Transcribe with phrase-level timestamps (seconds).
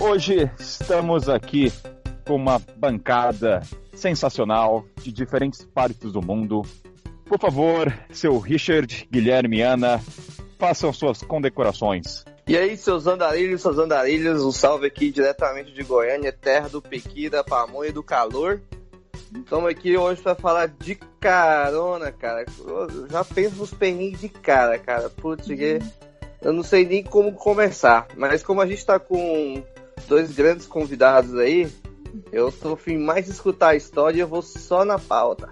[0.00, 1.72] Hoje estamos aqui
[2.24, 3.60] com uma bancada
[3.92, 6.62] sensacional de diferentes partes do mundo.
[7.24, 10.00] Por favor, seu Richard, Guilherme e Ana,
[10.56, 12.24] façam suas condecorações.
[12.46, 17.28] E aí, seus andarilhos, suas andarilhas, um salve aqui diretamente de Goiânia, terra do pequi,
[17.28, 18.62] da pamonha e do calor.
[19.34, 22.46] Estamos aqui hoje para falar de carona, cara.
[22.64, 25.10] Eu já penso nos perrengues de cara, cara.
[25.10, 25.80] Putz, que
[26.40, 28.06] eu não sei nem como começar.
[28.16, 29.62] Mas como a gente tá com
[30.08, 31.70] dois grandes convidados aí,
[32.32, 35.48] eu tô fim mais de escutar a história e eu vou só na pauta.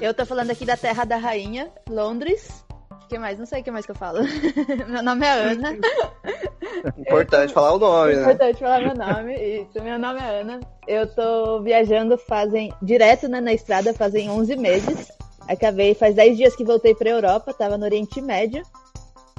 [0.00, 2.64] Eu tô falando aqui da Terra da Rainha, Londres.
[2.90, 3.38] O que mais?
[3.38, 4.20] Não sei o que mais que eu falo.
[4.88, 5.76] meu nome é Ana.
[6.98, 8.22] Importante falar o nome, né?
[8.22, 9.34] Importante falar meu nome.
[9.34, 10.60] Isso, meu nome é Ana.
[10.86, 15.08] Eu tô viajando fazem direto né, na estrada fazem 11 meses.
[15.48, 18.62] Acabei faz 10 dias que voltei pra Europa, tava no Oriente Médio.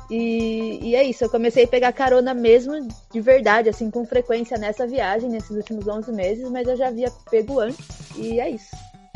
[0.09, 4.57] E, e, é isso, eu comecei a pegar carona mesmo, de verdade, assim, com frequência
[4.57, 8.75] nessa viagem, nesses últimos 11 meses, mas eu já havia pego antes, e é isso.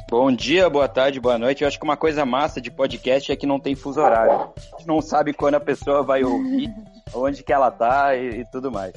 [0.10, 1.62] Bom dia, boa tarde, boa noite.
[1.62, 4.52] Eu acho que uma coisa massa de podcast é que não tem fuso horário.
[4.58, 6.70] A gente não sabe quando a pessoa vai ouvir,
[7.16, 8.92] onde que ela tá e, e tudo mais.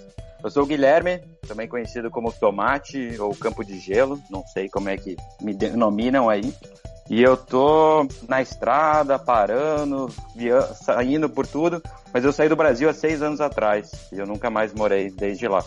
[0.44, 4.90] Eu sou o Guilherme, também conhecido como Tomate ou Campo de Gelo, não sei como
[4.90, 6.52] é que me denominam aí.
[7.08, 10.06] E eu tô na estrada, parando,
[10.36, 10.60] via...
[10.60, 14.50] saindo por tudo, mas eu saí do Brasil há seis anos atrás e eu nunca
[14.50, 15.64] mais morei desde lá.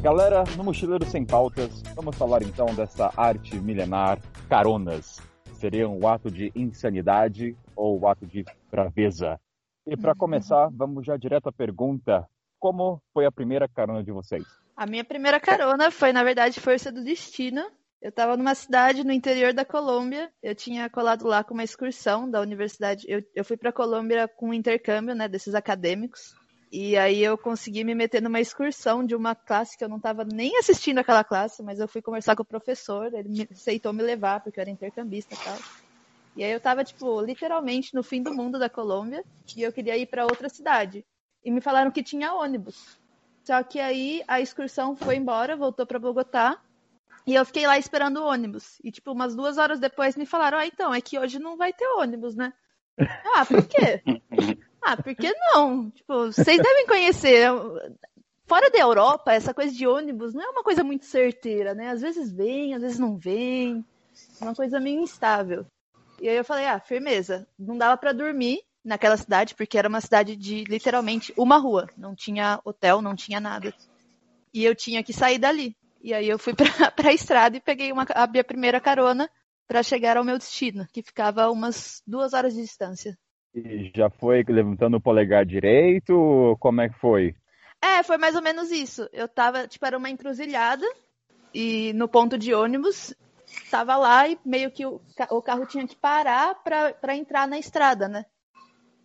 [0.00, 5.20] Galera, no Mochileiro Sem Pautas, vamos falar então dessa arte milenar, caronas.
[5.52, 9.40] Seria um ato de insanidade ou um ato de braveza?
[9.86, 12.26] E para começar, vamos já direto à pergunta:
[12.58, 14.44] como foi a primeira carona de vocês?
[14.76, 17.62] A minha primeira carona foi, na verdade, força do destino.
[18.00, 20.32] Eu estava numa cidade no interior da Colômbia.
[20.42, 23.04] Eu tinha colado lá com uma excursão da universidade.
[23.06, 26.34] Eu, eu fui para a Colômbia com um intercâmbio, né, desses acadêmicos.
[26.72, 30.24] E aí eu consegui me meter numa excursão de uma classe que eu não estava
[30.24, 34.02] nem assistindo aquela classe, mas eu fui conversar com o professor, ele me, aceitou me
[34.02, 35.58] levar, porque eu era intercambista e tal.
[36.36, 39.24] E aí eu estava tipo, literalmente no fim do mundo da Colômbia,
[39.56, 41.04] e eu queria ir para outra cidade.
[41.44, 42.98] E me falaram que tinha ônibus.
[43.44, 46.60] Só que aí a excursão foi embora, voltou para Bogotá,
[47.26, 48.78] e eu fiquei lá esperando o ônibus.
[48.82, 51.72] E, tipo, umas duas horas depois me falaram: Ah, então, é que hoje não vai
[51.72, 52.52] ter ônibus, né?
[53.34, 54.02] Ah, por quê?
[54.82, 55.90] Ah, por que não?
[55.90, 57.50] Tipo, vocês devem conhecer.
[58.46, 61.90] Fora da Europa, essa coisa de ônibus não é uma coisa muito certeira, né?
[61.90, 63.84] Às vezes vem, às vezes não vem.
[64.40, 65.66] É uma coisa meio instável.
[66.20, 67.46] E aí eu falei, ah, firmeza.
[67.58, 71.88] Não dava para dormir naquela cidade, porque era uma cidade de literalmente uma rua.
[71.96, 73.72] Não tinha hotel, não tinha nada.
[74.52, 75.74] E eu tinha que sair dali.
[76.02, 79.30] E aí eu fui pra, pra estrada e peguei uma, a minha primeira carona
[79.66, 83.16] para chegar ao meu destino, que ficava a umas duas horas de distância.
[83.54, 86.56] E já foi levantando o polegar direito?
[86.60, 87.34] Como é que foi?
[87.82, 89.08] É, foi mais ou menos isso.
[89.12, 90.84] Eu tava, tipo, era uma encruzilhada
[91.54, 93.14] e no ponto de ônibus
[93.70, 95.00] tava lá e meio que o,
[95.30, 98.24] o carro tinha que parar para entrar na estrada, né?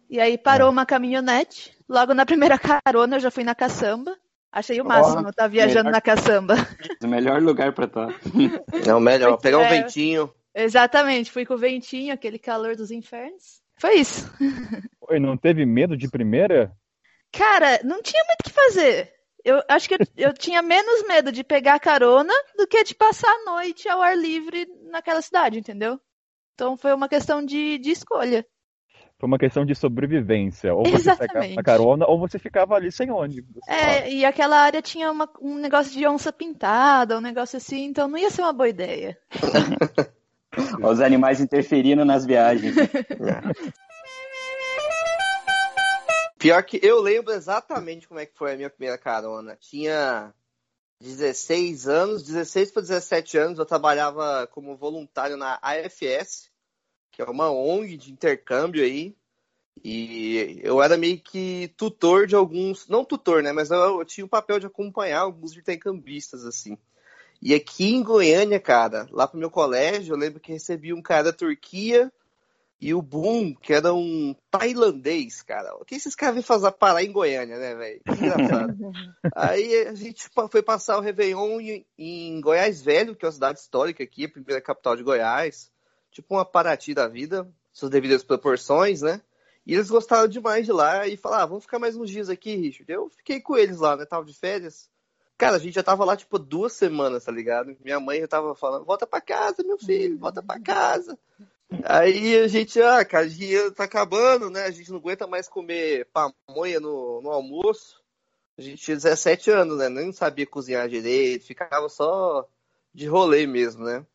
[0.09, 0.71] E aí parou é.
[0.71, 1.75] uma caminhonete.
[1.87, 4.15] Logo na primeira carona eu já fui na caçamba.
[4.51, 5.91] Achei o máximo oh, estar tá viajando melhor...
[5.91, 6.55] na caçamba.
[7.03, 8.07] O melhor lugar para estar.
[8.07, 8.19] Tá.
[8.87, 10.33] É o melhor, pegar um é, ventinho.
[10.55, 13.61] Exatamente, fui com o ventinho, aquele calor dos infernos.
[13.77, 14.31] Foi isso.
[15.07, 16.75] E não teve medo de primeira?
[17.31, 19.13] Cara, não tinha muito o que fazer.
[19.45, 23.29] Eu acho que eu, eu, tinha menos medo de pegar carona do que de passar
[23.29, 26.01] a noite ao ar livre naquela cidade, entendeu?
[26.55, 28.43] Então foi uma questão de, de escolha.
[29.19, 30.73] Foi uma questão de sobrevivência.
[30.73, 31.55] Ou você Exatamente.
[31.55, 33.61] pegava a carona, ou você ficava ali sem ônibus.
[33.67, 38.07] É, e aquela área tinha uma, um negócio de onça pintada, um negócio assim, então
[38.07, 39.15] não ia ser uma boa ideia.
[40.81, 42.75] Os animais interferindo nas viagens.
[46.45, 49.57] Pior que eu lembro exatamente como é que foi a minha primeira carona.
[49.59, 50.31] Tinha
[51.01, 56.51] 16 anos, 16 para 17 anos, eu trabalhava como voluntário na AFS,
[57.11, 59.17] que é uma ONG de intercâmbio aí.
[59.83, 64.23] E eu era meio que tutor de alguns, não tutor, né, mas eu, eu tinha
[64.23, 66.77] o papel de acompanhar alguns intercambistas assim.
[67.41, 71.23] E aqui em Goiânia, cara, lá pro meu colégio, eu lembro que recebi um cara
[71.23, 72.13] da Turquia
[72.85, 75.75] e o Boom, que era um tailandês, cara.
[75.77, 78.01] O que esses caras vêm fazer parar em Goiânia, né, velho?
[78.07, 78.75] Engraçado.
[79.35, 81.59] Aí a gente foi passar o Réveillon
[81.97, 85.71] em, Goiás Velho, que é uma cidade histórica aqui, a primeira capital de Goiás.
[86.11, 89.19] Tipo uma Paraty da vida, suas devidas proporções, né?
[89.65, 92.55] E eles gostaram demais de lá e falaram, ah, vamos ficar mais uns dias aqui,
[92.55, 92.93] Richard.
[92.93, 94.05] Eu fiquei com eles lá, né?
[94.05, 94.87] Tava de férias.
[95.39, 97.75] Cara, a gente já tava lá, tipo, duas semanas, tá ligado?
[97.83, 101.17] Minha mãe já tava falando, volta pra casa, meu filho, volta pra casa.
[101.83, 104.63] Aí a gente, ah, cara, dinheiro tá acabando, né?
[104.63, 108.01] A gente não aguenta mais comer pamonha no, no almoço.
[108.57, 109.89] A gente tinha 17 anos, né?
[109.89, 112.47] Nem sabia cozinhar direito, ficava só
[112.93, 114.05] de rolê mesmo, né?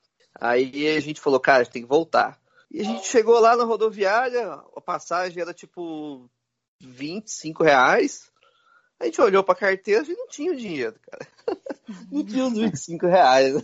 [0.40, 2.40] Aí a gente falou, cara, a gente tem que voltar.
[2.70, 6.30] E a gente chegou lá na rodoviária, a passagem era tipo
[6.80, 8.30] 25 reais.
[8.98, 11.26] A gente olhou pra carteira e não tinha dinheiro, cara.
[12.10, 13.54] não tinha os 25 reais.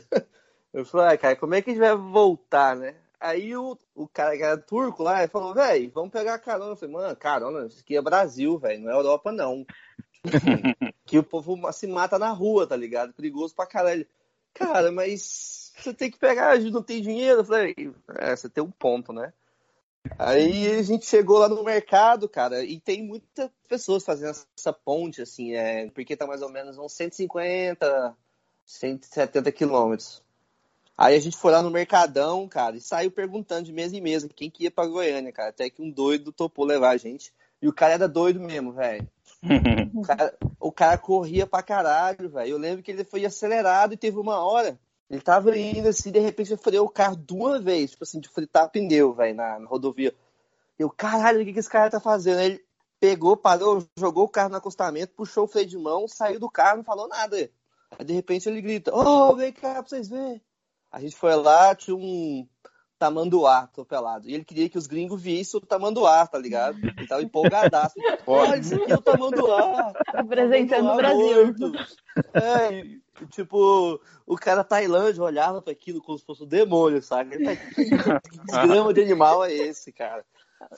[0.72, 2.96] Eu falei, ah, cara, como é que a gente vai voltar, né?
[3.18, 6.72] Aí o, o cara que era turco lá falou, velho, vamos pegar carona.
[6.72, 9.66] Eu falei, mano, carona, isso aqui é Brasil, velho, não é Europa, não.
[11.06, 13.12] que o povo se mata na rua, tá ligado?
[13.12, 14.06] Perigoso pra caralho.
[14.52, 17.40] Cara, mas você tem que pegar, a gente não tem dinheiro.
[17.40, 17.74] Eu falei,
[18.18, 19.32] é, você tem um ponto, né?
[20.18, 25.20] Aí a gente chegou lá no mercado, cara, e tem muitas pessoas fazendo essa ponte,
[25.20, 28.16] assim, é, porque tá mais ou menos uns 150,
[28.64, 30.22] 170 quilômetros.
[30.96, 34.28] Aí a gente foi lá no Mercadão, cara, e saiu perguntando de mesa em mesa
[34.34, 35.50] quem que ia pra Goiânia, cara.
[35.50, 37.32] Até que um doido topou levar a gente.
[37.60, 39.06] E o cara era doido mesmo, velho.
[39.94, 42.50] o, cara, o cara corria pra caralho, velho.
[42.50, 44.78] Eu lembro que ele foi acelerado e teve uma hora.
[45.08, 48.28] Ele tava indo assim, de repente eu freou o carro duas vezes, tipo assim, de
[48.28, 50.12] fritar pneu, velho, na, na, rodovia.
[50.78, 52.38] Eu, caralho, o que, que esse cara tá fazendo?
[52.38, 52.64] Aí ele
[52.98, 56.78] pegou, parou, jogou o carro no acostamento, puxou o freio de mão, saiu do carro,
[56.78, 57.36] não falou nada.
[57.36, 60.42] Aí de repente ele grita: Ô, oh, vem cá pra vocês verem.
[60.96, 62.48] A gente foi lá, tinha um
[62.98, 64.26] tamanduá atropelado.
[64.26, 66.78] E ele queria que os gringos vissem o tamanduá, tá ligado?
[66.78, 67.96] Ele tava empolgadaço.
[68.26, 69.92] Olha, isso aqui é o tamanduá.
[70.06, 71.54] Apresentando o Brasil.
[72.32, 77.44] É, tipo, o cara Tailândia olhava para aquilo como se fosse um demônio, sabe?
[77.44, 80.24] Tá, que desgrama de animal é esse, cara?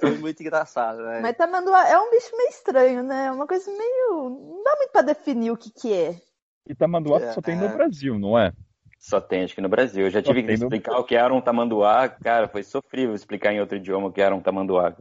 [0.01, 1.21] Foi muito engraçado, né?
[1.21, 3.27] Mas tamanduá é um bicho meio estranho, né?
[3.27, 4.31] É uma coisa meio.
[4.31, 6.21] Não dá muito pra definir o que que é.
[6.69, 7.69] E tamanduá é, só tem no é.
[7.69, 8.53] Brasil, não é?
[8.99, 10.05] Só tem, acho que no Brasil.
[10.07, 10.99] Eu já tive que explicar no...
[10.99, 12.09] o que era um tamanduá.
[12.09, 14.97] Cara, foi sofrível explicar em outro idioma o que era um tamanduá.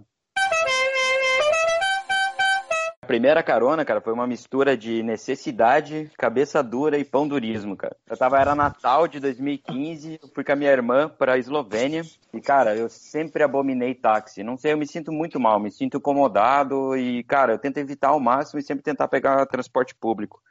[3.01, 7.95] A primeira carona, cara, foi uma mistura de necessidade, cabeça dura e pão durismo, cara.
[8.05, 12.01] Eu tava, era Natal de 2015, eu fui com a minha irmã pra Eslovênia
[12.33, 14.43] e, cara, eu sempre abominei táxi.
[14.43, 18.09] Não sei, eu me sinto muito mal, me sinto incomodado e, cara, eu tento evitar
[18.09, 20.41] ao máximo e sempre tentar pegar transporte público.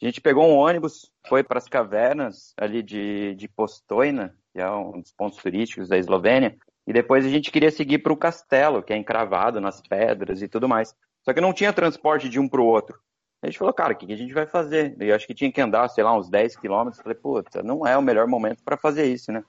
[0.00, 4.70] A gente pegou um ônibus, foi para as cavernas ali de, de Postojna, que é
[4.70, 6.56] um dos pontos turísticos da Eslovênia,
[6.86, 10.48] e depois a gente queria seguir para o castelo, que é encravado nas pedras e
[10.48, 10.94] tudo mais.
[11.22, 12.98] Só que não tinha transporte de um para o outro.
[13.42, 14.96] A gente falou, cara, o que a gente vai fazer?
[15.00, 17.02] E eu acho que tinha que andar, sei lá, uns 10 quilômetros.
[17.02, 19.42] Falei, puta, não é o melhor momento para fazer isso, né?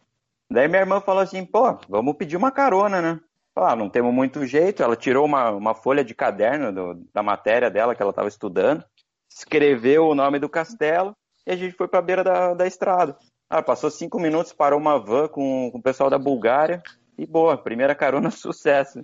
[0.50, 3.20] Daí minha irmã falou assim, pô, vamos pedir uma carona, né?
[3.56, 4.82] Ah, não temos muito jeito.
[4.82, 8.84] Ela tirou uma, uma folha de caderno do, da matéria dela que ela estava estudando
[9.30, 11.16] escreveu o nome do castelo
[11.46, 13.18] e a gente foi para a beira da, da estrada.
[13.50, 16.82] Ah, passou cinco minutos, parou uma van com, com o pessoal da Bulgária
[17.18, 19.04] e boa, primeira carona, sucesso.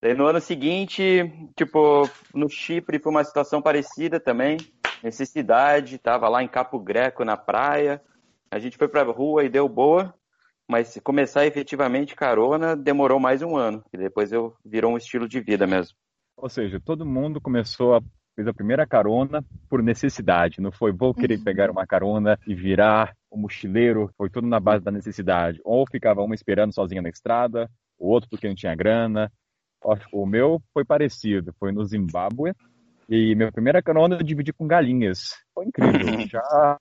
[0.00, 1.02] Daí no ano seguinte,
[1.56, 4.56] tipo, no Chipre foi uma situação parecida também,
[5.02, 8.02] necessidade, tava lá em Capo Greco na praia,
[8.50, 10.14] a gente foi pra rua e deu boa,
[10.68, 15.40] mas começar efetivamente carona demorou mais um ano, e depois eu virou um estilo de
[15.40, 15.96] vida mesmo.
[16.36, 18.00] Ou seja, todo mundo começou a
[18.34, 21.44] fez a primeira carona por necessidade, não foi vou querer uhum.
[21.44, 25.60] pegar uma carona e virar o mochileiro, foi tudo na base da necessidade.
[25.64, 29.30] Ou ficava uma esperando sozinha na estrada, o outro porque não tinha grana.
[30.12, 32.52] O meu foi parecido, foi no Zimbábue,
[33.08, 35.30] e minha primeira carona eu dividi com galinhas.
[35.52, 35.90] Foi incrível.
[36.30, 36.78] Já,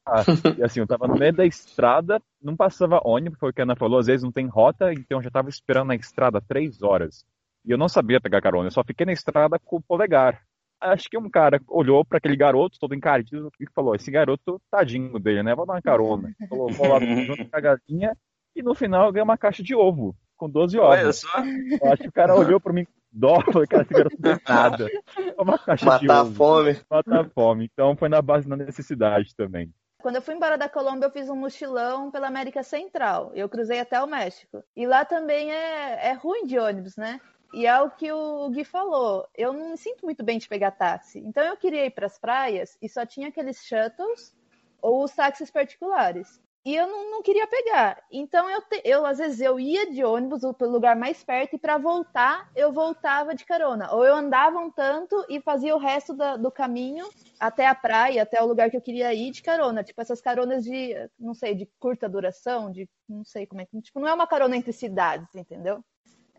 [0.58, 3.64] e assim, eu tava no meio da estrada, não passava ônibus, foi o que a
[3.64, 6.84] Ana falou, às vezes não tem rota, então eu já tava esperando na estrada três
[6.84, 7.26] horas.
[7.66, 10.42] E eu não sabia pegar carona, eu só fiquei na estrada com o polegar
[10.82, 15.18] acho que um cara olhou para aquele garoto todo encardido e falou: Esse garoto, tadinho
[15.20, 15.56] dele, né?
[15.56, 16.34] Vou dar uma carona.
[16.50, 18.18] Falou: Vou lá junto com a galinha.
[18.56, 20.98] E no final eu ganhei uma caixa de ovo com 12 ovos.
[20.98, 21.28] Olha só.
[21.40, 24.44] Eu acho que o cara olhou para mim, dó, falou: Cara, esse garoto não tem
[24.48, 24.88] nada.
[25.38, 26.14] Uma caixa Matar de ovo.
[26.14, 26.82] Matar fome.
[26.90, 27.70] Matar fome.
[27.72, 29.72] Então foi na base da necessidade também.
[30.02, 33.32] Quando eu fui embora da Colômbia, eu fiz um mochilão pela América Central.
[33.36, 34.64] Eu cruzei até o México.
[34.76, 37.22] E lá também é, é ruim de ônibus, né?
[37.54, 39.28] E é o que o Gui falou.
[39.36, 41.20] Eu não me sinto muito bem de pegar táxi.
[41.20, 44.34] Então eu queria ir para as praias e só tinha aqueles shuttles
[44.82, 46.42] ou os táxis particulares.
[46.64, 48.04] E eu não, não queria pegar.
[48.12, 51.60] Então eu, te, eu, às vezes, eu ia de ônibus pelo lugar mais perto e
[51.60, 53.92] para voltar, eu voltava de carona.
[53.92, 58.22] Ou eu andava um tanto e fazia o resto da, do caminho até a praia,
[58.22, 59.84] até o lugar que eu queria ir de carona.
[59.84, 63.82] Tipo, essas caronas de, não sei, de curta duração, de não sei como é que.
[63.82, 65.84] Tipo, não é uma carona entre cidades, entendeu?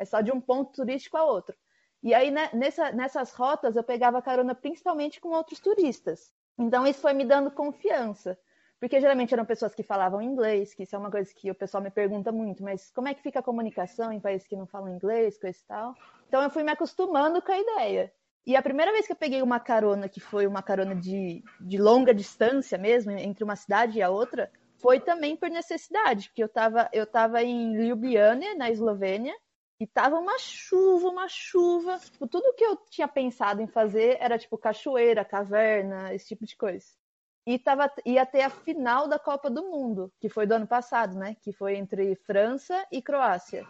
[0.03, 1.57] É só de um ponto turístico a outro.
[2.03, 6.33] E aí, né, nessa, nessas rotas, eu pegava carona principalmente com outros turistas.
[6.59, 8.39] Então, isso foi me dando confiança.
[8.81, 11.81] Porque geralmente eram pessoas que falavam inglês, que isso é uma coisa que o pessoal
[11.81, 14.93] me pergunta muito, mas como é que fica a comunicação em países que não falam
[14.93, 15.95] inglês, coisa e tal?
[16.27, 18.13] Então eu fui me acostumando com a ideia.
[18.45, 21.79] E a primeira vez que eu peguei uma carona, que foi uma carona de, de
[21.79, 26.47] longa distância mesmo, entre uma cidade e a outra, foi também por necessidade, porque eu
[26.47, 29.35] estava eu tava em Ljubljana, na Eslovênia,
[29.83, 31.99] e tava uma chuva, uma chuva.
[31.99, 36.57] Tipo, tudo que eu tinha pensado em fazer era tipo cachoeira, caverna, esse tipo de
[36.57, 36.87] coisa.
[37.45, 41.19] E tava, ia ter a final da Copa do Mundo, que foi do ano passado,
[41.19, 41.35] né?
[41.43, 43.67] Que foi entre França e Croácia.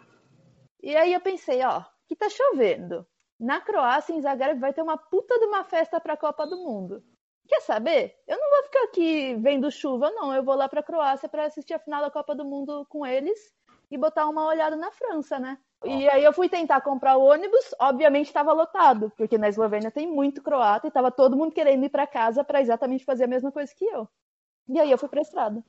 [0.83, 3.07] E aí eu pensei, ó, que tá chovendo.
[3.39, 6.57] Na Croácia, em Zagreb, vai ter uma puta de uma festa para a Copa do
[6.57, 7.03] Mundo.
[7.47, 8.15] Quer saber?
[8.27, 10.31] Eu não vou ficar aqui vendo chuva, não.
[10.31, 13.03] Eu vou lá para a Croácia para assistir a final da Copa do Mundo com
[13.03, 13.51] eles
[13.89, 15.57] e botar uma olhada na França, né?
[15.85, 20.07] E aí eu fui tentar comprar o ônibus, obviamente estava lotado, porque na Eslovênia tem
[20.07, 23.51] muito croata e estava todo mundo querendo ir para casa para exatamente fazer a mesma
[23.51, 24.07] coisa que eu.
[24.69, 25.63] E aí eu fui para a estrada.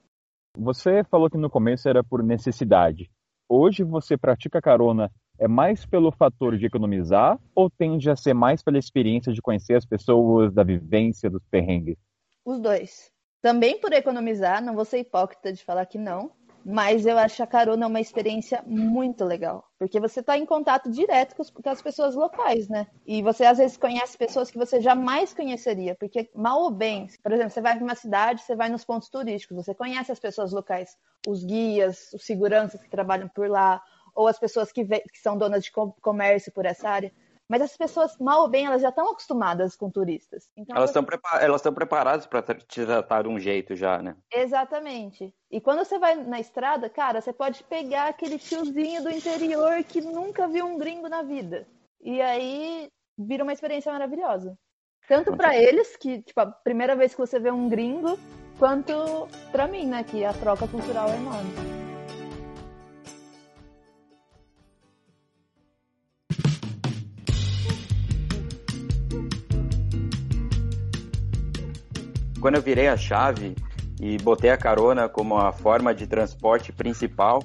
[0.57, 3.11] Você falou que no começo era por necessidade.
[3.49, 8.63] Hoje você pratica carona é mais pelo fator de economizar ou tende a ser mais
[8.63, 11.97] pela experiência de conhecer as pessoas, da vivência, dos perrengues?
[12.45, 13.11] Os dois.
[13.43, 16.31] Também por economizar, não vou ser hipócrita de falar que não,
[16.65, 21.37] mas eu acho a carona uma experiência muito legal, porque você está em contato direto
[21.37, 22.87] com, com, as pessoas locais, né?
[23.07, 27.33] E você às vezes conhece pessoas que você jamais conheceria, porque mal ou bem, por
[27.33, 30.53] exemplo, você vai para uma cidade, você vai nos pontos turísticos, você conhece as pessoas
[30.53, 33.83] locais, os guias, os seguranças que trabalham por lá,
[34.15, 37.13] ou as pessoas que, que são donas de comércio por essa área.
[37.49, 40.51] Mas as pessoas, mal ou bem, elas já estão acostumadas com turistas.
[40.57, 41.05] Então, elas estão
[41.41, 44.17] elas preparadas para te tratar de um jeito já, né?
[44.33, 45.35] Exatamente.
[45.51, 50.01] E quando você vai na estrada, cara, você pode pegar aquele tiozinho do interior que
[50.01, 51.67] nunca viu um gringo na vida.
[52.01, 54.57] E aí vira uma experiência maravilhosa.
[55.07, 58.19] Tanto para eles, que, tipo, a primeira vez que você vê um gringo,
[58.59, 61.84] quanto para mim, né, que a troca cultural é enorme.
[72.45, 73.55] Quando eu virei a chave
[73.99, 77.43] e botei a carona como a forma de transporte principal,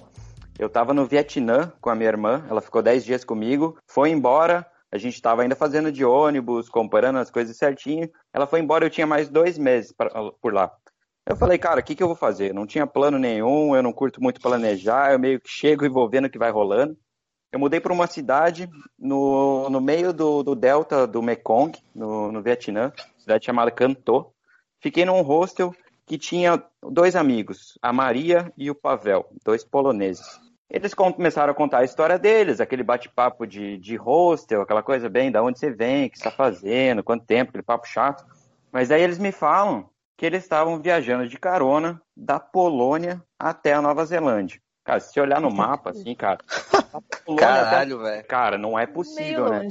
[0.59, 4.69] eu estava no Vietnã com a minha irmã, ela ficou 10 dias comigo, foi embora,
[4.91, 8.09] a gente estava ainda fazendo de ônibus, comparando as coisas certinho.
[8.33, 10.09] Ela foi embora, eu tinha mais dois meses pra,
[10.41, 10.69] por lá.
[11.25, 12.53] Eu falei, cara, o que, que eu vou fazer?
[12.53, 16.09] não tinha plano nenhum, eu não curto muito planejar, eu meio que chego e vou
[16.09, 16.97] vendo o que vai rolando.
[17.53, 22.41] Eu mudei para uma cidade no, no meio do, do delta do Mekong, no, no
[22.41, 24.33] Vietnã, cidade chamada Cantô.
[24.79, 25.73] Fiquei num hostel
[26.05, 30.39] que tinha dois amigos, a Maria e o Pavel, dois poloneses.
[30.69, 35.31] Eles começaram a contar a história deles, aquele bate-papo de, de hostel, aquela coisa bem,
[35.31, 38.23] da onde você vem, o que está fazendo, quanto tempo, aquele papo chato.
[38.71, 43.81] Mas aí eles me falam que eles estavam viajando de carona da Polônia até a
[43.81, 44.59] Nova Zelândia.
[44.83, 46.39] Cara, se você olhar no mapa, assim, cara.
[47.37, 48.27] Caralho, velho.
[48.27, 49.67] Cara, não é possível, né?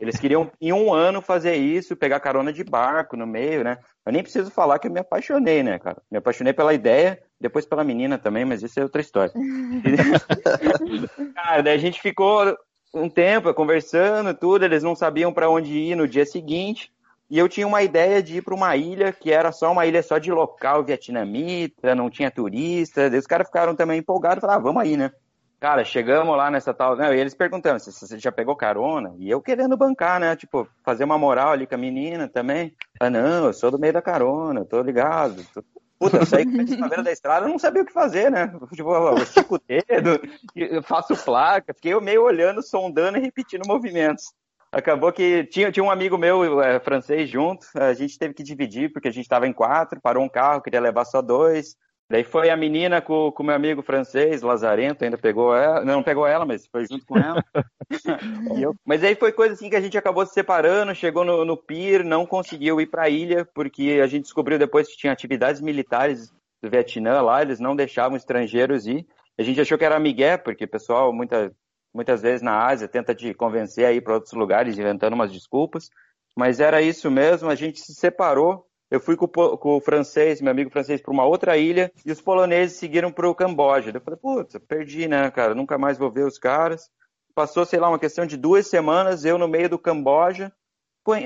[0.00, 3.76] Eles queriam em um ano fazer isso, pegar carona de barco no meio, né?
[4.04, 6.00] Eu nem preciso falar que eu me apaixonei, né, cara?
[6.10, 9.32] Me apaixonei pela ideia, depois pela menina também, mas isso é outra história.
[11.36, 12.56] cara, daí a gente ficou
[12.94, 16.90] um tempo conversando, tudo, eles não sabiam para onde ir no dia seguinte.
[17.28, 20.02] E eu tinha uma ideia de ir para uma ilha que era só uma ilha
[20.02, 23.08] só de local vietnamita, não tinha turista.
[23.08, 25.12] Daí os caras ficaram também empolgados, falaram, ah, vamos aí, né?
[25.60, 26.96] Cara, chegamos lá nessa tal.
[26.96, 29.14] Né, e eles perguntando se você já pegou carona.
[29.18, 30.34] E eu querendo bancar, né?
[30.34, 32.74] Tipo, fazer uma moral ali com a menina também.
[32.98, 35.44] Ah, não, eu sou do meio da carona, tô ligado.
[35.52, 35.62] Tô...
[35.98, 38.50] Puta, eu saí com a beira da estrada, eu não sabia o que fazer, né?
[38.74, 40.18] Tipo, eu estico o dedo,
[40.56, 41.74] eu faço placa.
[41.74, 44.32] Fiquei meio olhando, sondando e repetindo movimentos.
[44.72, 48.90] Acabou que tinha, tinha um amigo meu é, francês junto, a gente teve que dividir,
[48.92, 51.76] porque a gente estava em quatro, parou um carro, queria levar só dois.
[52.10, 55.84] Daí foi a menina com o meu amigo francês, Lazarento, ainda pegou ela.
[55.84, 57.40] Não pegou ela, mas foi junto com ela.
[58.60, 58.74] eu...
[58.84, 62.02] Mas aí foi coisa assim que a gente acabou se separando, chegou no, no Pier,
[62.02, 66.32] não conseguiu ir para a ilha, porque a gente descobriu depois que tinha atividades militares
[66.60, 69.06] do Vietnã lá, eles não deixavam estrangeiros ir.
[69.38, 71.52] A gente achou que era migué, porque o pessoal muita,
[71.94, 75.88] muitas vezes na Ásia tenta te convencer a ir para outros lugares, inventando umas desculpas.
[76.36, 80.50] Mas era isso mesmo, a gente se separou eu fui com, com o francês, meu
[80.50, 83.92] amigo francês, para uma outra ilha e os poloneses seguiram para o Camboja.
[83.94, 85.54] Eu falei, putz, perdi, né, cara?
[85.54, 86.90] Nunca mais vou ver os caras.
[87.32, 90.52] Passou, sei lá, uma questão de duas semanas, eu no meio do Camboja,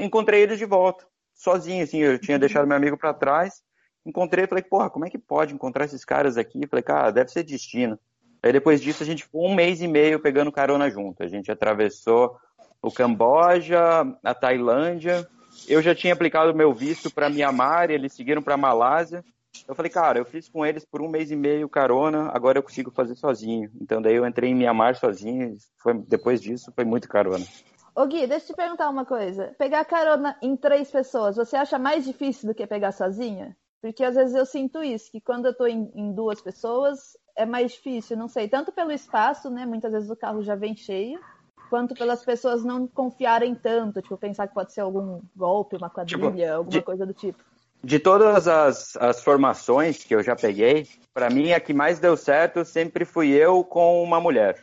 [0.03, 1.99] encontrei eles de volta, sozinho, assim.
[1.99, 3.63] Eu tinha deixado meu amigo para trás,
[4.05, 6.67] encontrei, falei, porra, como é que pode encontrar esses caras aqui?
[6.67, 7.99] Falei, cara, deve ser destino.
[8.43, 11.23] Aí depois disso a gente ficou um mês e meio pegando carona junto.
[11.23, 12.37] A gente atravessou
[12.83, 13.81] o Camboja,
[14.23, 15.27] a Tailândia,
[15.69, 19.25] eu já tinha aplicado meu visto para Mianmar, eles seguiram para Malásia.
[19.69, 22.63] Eu falei, cara, eu fiz com eles por um mês e meio carona, agora eu
[22.63, 23.71] consigo fazer sozinho.
[23.81, 27.45] Então daí eu entrei em Mianmar sozinho, foi, depois disso foi muito carona.
[27.95, 29.55] Ô Gui, deixa eu te perguntar uma coisa.
[29.57, 33.57] Pegar carona em três pessoas, você acha mais difícil do que pegar sozinha?
[33.81, 37.47] Porque às vezes eu sinto isso, que quando eu tô em, em duas pessoas é
[37.47, 39.65] mais difícil, não sei, tanto pelo espaço, né?
[39.67, 41.21] Muitas vezes o carro já vem cheio,
[41.69, 46.31] quanto pelas pessoas não confiarem tanto, tipo, pensar que pode ser algum golpe, uma quadrilha,
[46.31, 47.43] tipo, alguma de, coisa do tipo.
[47.83, 52.17] De todas as, as formações que eu já peguei, para mim a que mais deu
[52.17, 54.59] certo sempre fui eu com uma mulher.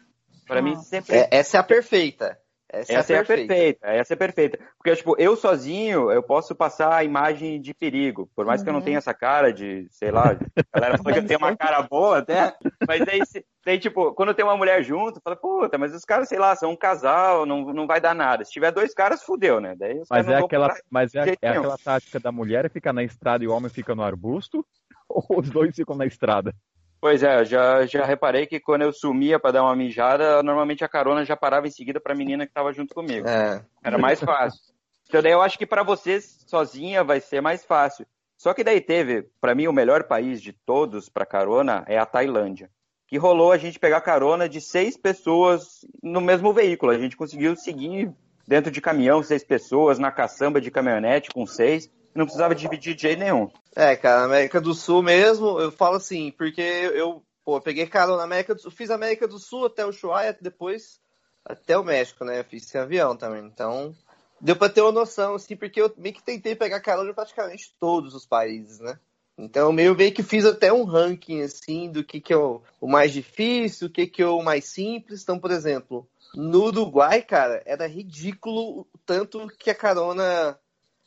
[0.48, 0.63] Para ah.
[0.63, 1.15] mim sempre.
[1.15, 2.38] É, essa é a perfeita.
[2.73, 3.53] Essa, essa é, a perfeita.
[3.53, 3.87] perfeita.
[3.87, 4.59] Essa é perfeita.
[4.77, 8.29] Porque, tipo, eu sozinho, eu posso passar a imagem de perigo.
[8.33, 8.63] Por mais uhum.
[8.63, 8.85] que eu não uhum.
[8.85, 10.35] tenha essa cara de, sei lá, a
[10.79, 12.55] galera fala que eu tenho uma cara boa até.
[12.87, 13.19] Mas aí,
[13.65, 16.71] daí, tipo, quando tem uma mulher junto, fala, puta, mas os caras, sei lá, são
[16.71, 18.45] um casal, não, não vai dar nada.
[18.45, 19.75] Se tiver dois caras, fudeu, né?
[19.77, 23.47] Daí mas é aquela, mas é, é aquela tática da mulher ficar na estrada e
[23.47, 24.65] o homem fica no arbusto?
[25.09, 26.53] Ou os dois ficam na estrada?
[27.01, 30.88] Pois é, já, já reparei que quando eu sumia para dar uma mijada, normalmente a
[30.88, 33.27] carona já parava em seguida para a menina que estava junto comigo.
[33.27, 33.65] É.
[33.84, 34.62] Era mais fácil.
[35.10, 38.05] Então daí eu acho que para vocês sozinha vai ser mais fácil.
[38.38, 42.05] Só que daí teve, para mim, o melhor país de todos para carona é a
[42.05, 42.70] Tailândia.
[43.08, 46.91] Que rolou a gente pegar carona de seis pessoas no mesmo veículo.
[46.91, 48.13] A gente conseguiu seguir
[48.48, 53.15] dentro de caminhão, seis pessoas, na caçamba de caminhonete com seis não precisava dividir de
[53.15, 53.49] nenhum.
[53.75, 58.17] É, cara, América do Sul mesmo, eu falo assim, porque eu, pô, eu peguei carona
[58.17, 60.99] na América do Sul, fiz América do Sul até o Ushuaia, depois
[61.45, 62.39] até o México, né?
[62.39, 63.43] Eu fiz sem avião também.
[63.45, 63.95] Então,
[64.39, 67.73] deu pra ter uma noção, assim, porque eu meio que tentei pegar carona em praticamente
[67.79, 68.99] todos os países, né?
[69.37, 72.87] Então, meio, meio que fiz até um ranking, assim, do que, que é o, o
[72.87, 75.23] mais difícil, o que, que é o mais simples.
[75.23, 80.59] Então, por exemplo, no Uruguai, cara, era ridículo o tanto que a carona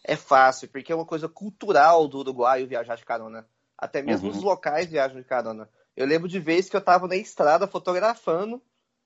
[0.05, 3.49] é fácil, porque é uma coisa cultural do uruguaio viajar de carona.
[3.77, 4.37] Até mesmo uhum.
[4.37, 5.69] os locais viajam de carona.
[5.97, 8.61] Eu lembro de vez que eu tava na estrada fotografando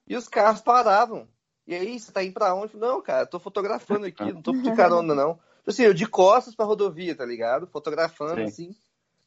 [0.06, 1.28] e os carros paravam.
[1.66, 2.76] E aí, você tá indo pra onde?
[2.76, 5.34] Não, cara, tô fotografando aqui, não tô de carona, não.
[5.34, 7.66] Tipo assim, eu de costas pra rodovia, tá ligado?
[7.66, 8.44] Fotografando, Sim.
[8.44, 8.76] assim.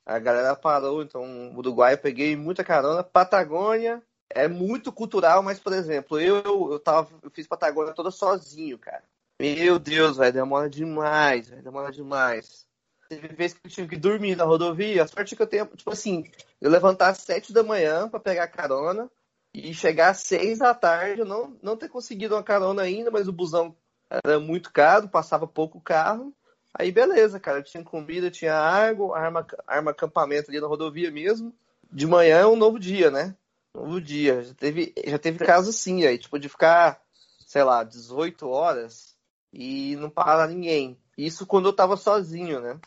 [0.06, 3.04] A galera parou, então, Uruguai eu peguei muita carona.
[3.04, 8.78] Patagônia é muito cultural, mas, por exemplo, eu, eu, tava, eu fiz Patagônia toda sozinho,
[8.80, 9.04] cara.
[9.42, 12.68] Meu Deus, vai demora demais, vai demora demais.
[13.10, 15.90] Teve vezes que eu tive que dormir na rodovia, a sorte que eu tenho, tipo
[15.90, 16.30] assim,
[16.62, 19.10] eu levantar às sete da manhã para pegar carona
[19.52, 23.28] e chegar às seis da tarde, eu não, não ter conseguido uma carona ainda, mas
[23.28, 23.76] o busão
[24.12, 26.32] era muito caro, passava pouco carro.
[26.72, 31.52] Aí beleza, cara, tinha comida, tinha água, arma, arma acampamento ali na rodovia mesmo.
[31.92, 33.36] De manhã é um novo dia, né?
[33.74, 34.44] Novo dia.
[34.44, 37.02] Já teve, já teve caso assim, aí, tipo, de ficar,
[37.48, 39.20] sei lá, 18 horas
[39.52, 40.98] e não para ninguém.
[41.18, 42.80] Isso quando eu tava sozinho, né?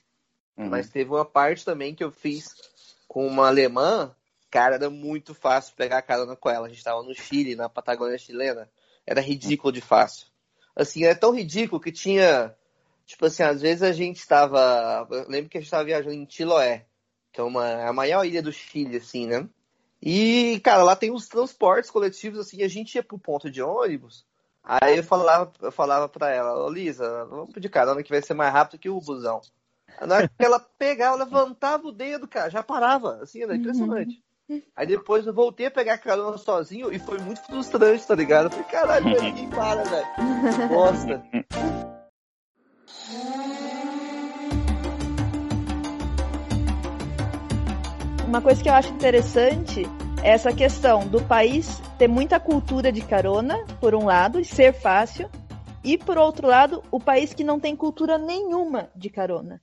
[0.56, 0.68] Uhum.
[0.68, 2.54] Mas teve uma parte também que eu fiz
[3.06, 4.14] com uma alemã,
[4.50, 6.66] cara, era muito fácil pegar carona com ela.
[6.66, 8.70] A gente tava no Chile, na Patagônia chilena.
[9.06, 10.26] Era ridículo de fácil.
[10.74, 12.54] Assim, era tão ridículo que tinha.
[13.04, 15.06] Tipo assim, às vezes a gente estava.
[15.28, 16.86] lembro que a gente estava viajando em Chiloé,
[17.32, 19.46] que é uma, é a maior ilha do Chile, assim, né?
[20.00, 24.24] E, cara, lá tem os transportes coletivos, assim, a gente ia pro ponto de ônibus
[24.64, 28.32] Aí eu falava, eu falava pra ela, ô Lisa, vamos pedir carona que vai ser
[28.32, 29.42] mais rápido que o busão.
[30.00, 34.24] Na hora que ela pegava, levantava o dedo, cara, já parava, assim, era impressionante.
[34.74, 38.46] Aí depois eu voltei a pegar carona sozinho e foi muito frustrante, tá ligado?
[38.46, 40.06] Eu falei, caralho, ninguém para, velho.
[40.68, 41.22] Bosta.
[48.26, 49.82] Uma coisa que eu acho interessante
[50.24, 55.28] essa questão do país ter muita cultura de carona, por um lado, e ser fácil,
[55.84, 59.62] e por outro lado, o país que não tem cultura nenhuma de carona.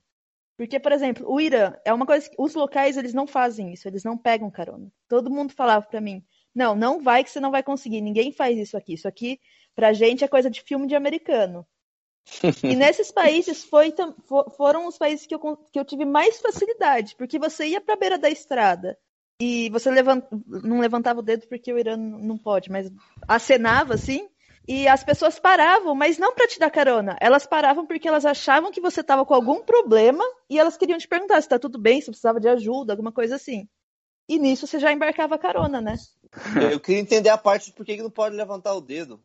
[0.56, 3.88] Porque, por exemplo, o Irã é uma coisa que os locais eles não fazem isso,
[3.88, 4.88] eles não pegam carona.
[5.08, 8.00] Todo mundo falava para mim: "Não, não vai que você não vai conseguir.
[8.00, 8.94] Ninguém faz isso aqui.
[8.94, 9.40] Isso aqui
[9.74, 11.66] pra gente é coisa de filme de americano".
[12.62, 13.92] e nesses países foi,
[14.56, 15.40] foram os países que eu,
[15.72, 18.96] que eu tive mais facilidade, porque você ia para a beira da estrada,
[19.42, 20.24] e você levant...
[20.46, 22.88] não levantava o dedo porque o Irã não pode, mas
[23.26, 24.28] acenava assim.
[24.68, 27.16] E as pessoas paravam, mas não para te dar carona.
[27.20, 31.08] Elas paravam porque elas achavam que você estava com algum problema e elas queriam te
[31.08, 33.68] perguntar se está tudo bem, se precisava de ajuda, alguma coisa assim.
[34.28, 35.96] E nisso você já embarcava carona, né?
[36.70, 39.20] Eu queria entender a parte de por que não pode levantar o dedo.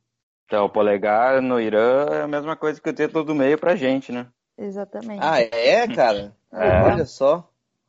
[0.47, 3.75] Então, o polegar no Irã é a mesma coisa que o dedo do meio pra
[3.75, 4.25] gente, né?
[4.57, 5.19] Exatamente.
[5.21, 6.35] Ah, é, cara?
[6.51, 6.81] É.
[6.81, 7.47] Olha só.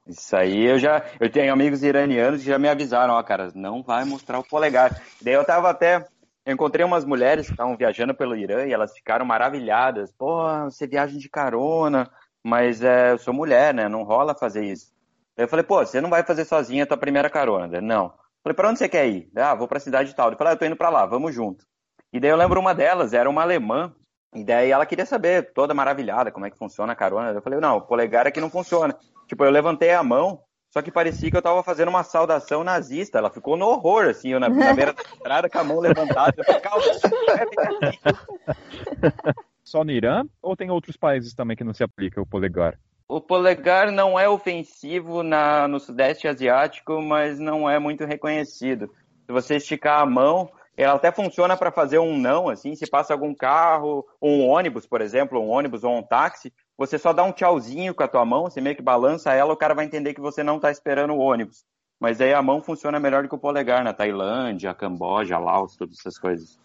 [0.08, 1.04] Isso aí eu já.
[1.20, 5.00] Eu tenho amigos iranianos que já me avisaram, ó, cara, não vai mostrar o polegar.
[5.20, 6.06] Daí eu tava até.
[6.46, 10.10] Eu encontrei umas mulheres que estavam viajando pelo Irã e elas ficaram maravilhadas.
[10.12, 12.10] Pô, você viaja de carona,
[12.42, 13.86] mas é, eu sou mulher, né?
[13.86, 14.90] Não rola fazer isso.
[15.36, 17.80] Eu falei, pô, você não vai fazer sozinha a tua primeira carona?
[17.82, 18.14] Não.
[18.42, 19.30] Falei, pra onde você quer ir?
[19.36, 20.30] Ah, vou pra cidade tal.
[20.30, 21.66] Eu falei, ah, eu tô indo pra lá, vamos junto.
[22.10, 23.92] E daí eu lembro uma delas, era uma alemã,
[24.34, 27.30] e daí ela queria saber, toda maravilhada, como é que funciona a carona.
[27.30, 28.96] Eu falei, não, o polegar aqui não funciona.
[29.28, 33.18] Tipo, eu levantei a mão, só que parecia que eu tava fazendo uma saudação nazista.
[33.18, 36.34] Ela ficou no horror, assim, eu na, na beira da estrada com a mão levantada.
[36.36, 36.84] Eu falei, calma,
[39.62, 40.24] Só no Irã?
[40.40, 42.78] Ou tem outros países também que não se aplica o polegar?
[43.06, 48.90] O polegar não é ofensivo na, no Sudeste Asiático, mas não é muito reconhecido.
[49.26, 53.12] Se você esticar a mão, ela até funciona para fazer um não, assim, se passa
[53.12, 57.32] algum carro, um ônibus, por exemplo, um ônibus ou um táxi, você só dá um
[57.32, 60.20] tchauzinho com a tua mão, você meio que balança ela, o cara vai entender que
[60.20, 61.64] você não está esperando o ônibus.
[61.98, 65.98] Mas aí a mão funciona melhor do que o polegar na Tailândia, Camboja, Laos, todas
[65.98, 66.56] essas coisas.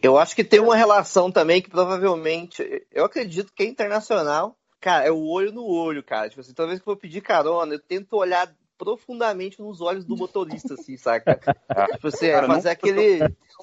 [0.00, 4.56] Eu acho que tem uma relação também que provavelmente, eu acredito que é internacional.
[4.80, 6.28] Cara, é o olho no olho, cara.
[6.28, 10.04] Tipo assim, toda vez que eu vou pedir carona, eu tento olhar profundamente nos olhos
[10.04, 11.38] do motorista, assim, saca?
[11.94, 13.18] tipo assim, é fazer aquele.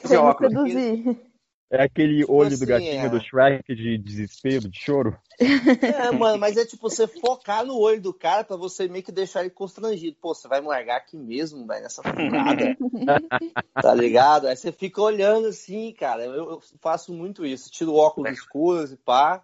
[0.06, 1.29] Seduzir.
[1.72, 3.10] É aquele tipo olho assim, do gatinho é.
[3.10, 5.16] do Shrek de desespero, de choro.
[5.40, 9.12] É, mano, mas é tipo você focar no olho do cara pra você meio que
[9.12, 10.18] deixar ele constrangido.
[10.20, 12.76] Pô, você vai me largar aqui mesmo, velho, nessa furada.
[13.82, 14.48] tá ligado?
[14.48, 16.24] Aí você fica olhando assim, cara.
[16.26, 17.70] Eu, eu faço muito isso.
[17.70, 19.44] Tiro óculos escuros e pá.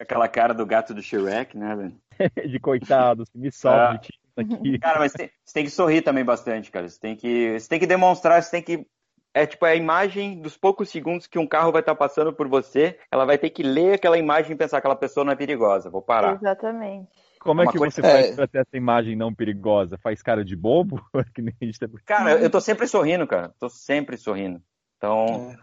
[0.00, 2.00] Aquela cara do gato do Shrek, né, velho?
[2.50, 4.42] de coitado, me salve, ah.
[4.42, 4.78] aqui.
[4.78, 6.88] Cara, mas tem, você tem que sorrir também bastante, cara.
[6.88, 8.86] Você tem que, você tem que demonstrar, você tem que
[9.32, 12.32] é tipo é a imagem dos poucos segundos que um carro vai estar tá passando
[12.32, 15.32] por você, ela vai ter que ler aquela imagem e pensar que aquela pessoa não
[15.32, 16.34] é perigosa, vou parar.
[16.34, 17.08] Exatamente.
[17.40, 17.94] Como é, que coisa...
[17.94, 18.34] você faz é...
[18.34, 19.96] pra ter essa imagem não perigosa?
[19.96, 21.00] Faz cara de bobo?
[21.12, 23.54] Tá cara, eu tô sempre sorrindo, cara.
[23.58, 24.62] Tô sempre sorrindo.
[24.96, 25.56] Então, é.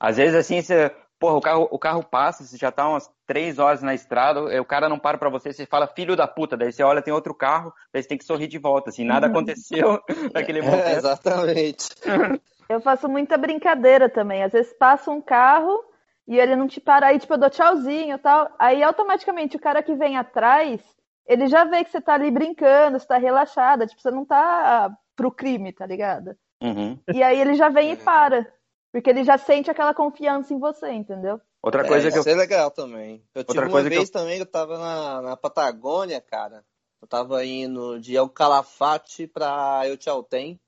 [0.00, 0.90] às vezes assim, você.
[1.18, 4.64] Porra, o carro, o carro passa, você já tá umas três horas na estrada, o
[4.64, 7.34] cara não para pra você, você fala, filho da puta, daí você olha, tem outro
[7.34, 10.00] carro, daí você tem que sorrir de volta, assim, nada aconteceu
[10.32, 10.86] naquele momento.
[10.86, 11.88] É, exatamente.
[12.68, 14.42] Eu faço muita brincadeira também.
[14.42, 15.82] Às vezes passa um carro
[16.26, 18.54] e ele não te para, aí tipo, eu dou tchauzinho e tal.
[18.58, 20.78] Aí automaticamente o cara que vem atrás,
[21.26, 24.94] ele já vê que você tá ali brincando, você tá relaxada, tipo, você não tá
[25.16, 26.36] pro crime, tá ligado?
[26.62, 26.98] Uhum.
[27.12, 28.46] E aí ele já vem e para.
[28.92, 31.40] Porque ele já sente aquela confiança em você, entendeu?
[31.62, 32.20] Outra coisa é, que eu.
[32.20, 33.22] Isso é legal também.
[33.34, 34.12] Eu tive Outra uma vez eu...
[34.12, 36.64] também, eu tava na, na Patagônia, cara.
[37.00, 40.58] Eu tava indo de El Calafate pra El Chaltén.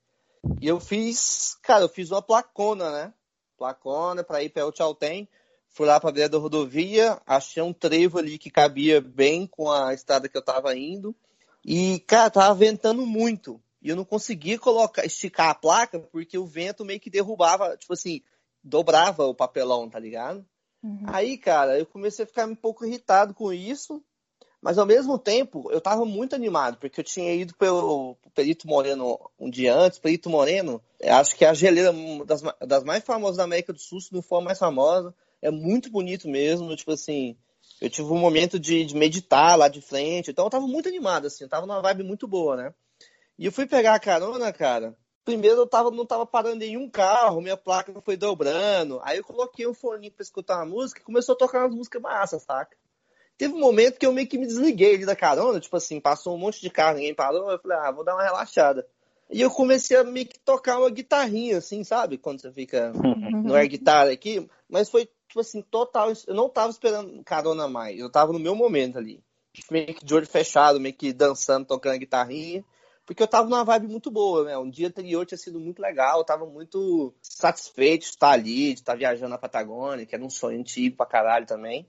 [0.59, 3.13] E eu fiz, cara, eu fiz uma placona, né?
[3.57, 5.27] Placona para ir para o Chaltén.
[5.69, 9.71] Fui lá para a beira da rodovia, achei um trevo ali que cabia bem com
[9.71, 11.15] a estrada que eu tava indo.
[11.63, 13.61] E, cara, tava ventando muito.
[13.81, 17.93] E eu não conseguia colocar, esticar a placa porque o vento meio que derrubava, tipo
[17.93, 18.21] assim,
[18.63, 20.45] dobrava o papelão, tá ligado?
[20.83, 21.03] Uhum.
[21.07, 24.03] Aí, cara, eu comecei a ficar um pouco irritado com isso.
[24.61, 29.19] Mas ao mesmo tempo, eu estava muito animado, porque eu tinha ido pelo Perito Moreno
[29.39, 29.97] um dia antes.
[29.97, 31.91] Perito Moreno, acho que é a geleira
[32.25, 35.15] das, das mais famosas da América do Sul, se não for a mais famosa.
[35.41, 37.35] É muito bonito mesmo, tipo assim.
[37.81, 41.25] Eu tive um momento de, de meditar lá de frente, então eu estava muito animado,
[41.25, 42.73] assim, eu tava numa vibe muito boa, né?
[43.37, 44.95] E eu fui pegar a carona, cara.
[45.23, 48.99] Primeiro eu tava, não tava parando nenhum carro, minha placa foi dobrando.
[49.03, 52.01] Aí eu coloquei um fone para escutar uma música e começou a tocar umas músicas
[52.01, 52.75] massas, saca?
[53.37, 56.35] Teve um momento que eu meio que me desliguei ali da carona, tipo assim, passou
[56.35, 58.85] um monte de carro, ninguém parou, eu falei, ah, vou dar uma relaxada.
[59.31, 62.17] E eu comecei a meio que tocar uma guitarrinha, assim, sabe?
[62.17, 62.91] Quando você fica
[63.43, 64.45] no air guitarra aqui.
[64.69, 66.11] Mas foi, tipo assim, total.
[66.27, 67.97] Eu não tava esperando carona mais.
[67.97, 69.23] Eu tava no meu momento ali.
[69.69, 72.63] Meio que de olho fechado, meio que dançando, tocando guitarrinha.
[73.05, 74.57] Porque eu tava numa vibe muito boa, né?
[74.57, 76.19] Um dia anterior tinha sido muito legal.
[76.19, 80.29] Eu tava muito satisfeito de estar ali, de estar viajando na Patagônia, que era um
[80.29, 81.87] sonho antigo pra caralho também.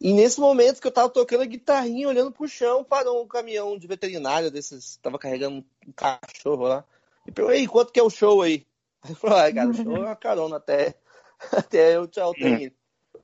[0.00, 3.76] E nesse momento que eu tava tocando a guitarrinha, olhando pro chão, parou um caminhão
[3.76, 6.84] de veterinário desses, tava carregando um cachorro lá.
[7.26, 8.64] E perguntou, ei, quanto que é o show aí?
[9.02, 10.94] Aí falou, ah, cara, o show é uma carona até,
[11.52, 12.72] até o tchau tem.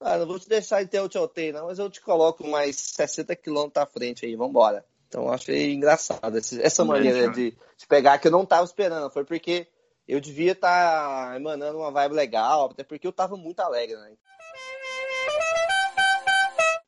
[0.01, 2.77] Ah, não vou te deixar até o tchau tem, não, mas eu te coloco mais
[2.77, 4.85] 60 quilômetros à frente aí, vambora.
[5.09, 9.11] Então achei engraçado essa maneira de, de pegar que eu não tava esperando.
[9.11, 9.67] Foi porque
[10.07, 14.13] eu devia estar tá emanando uma vibe legal, até porque eu tava muito alegre, né?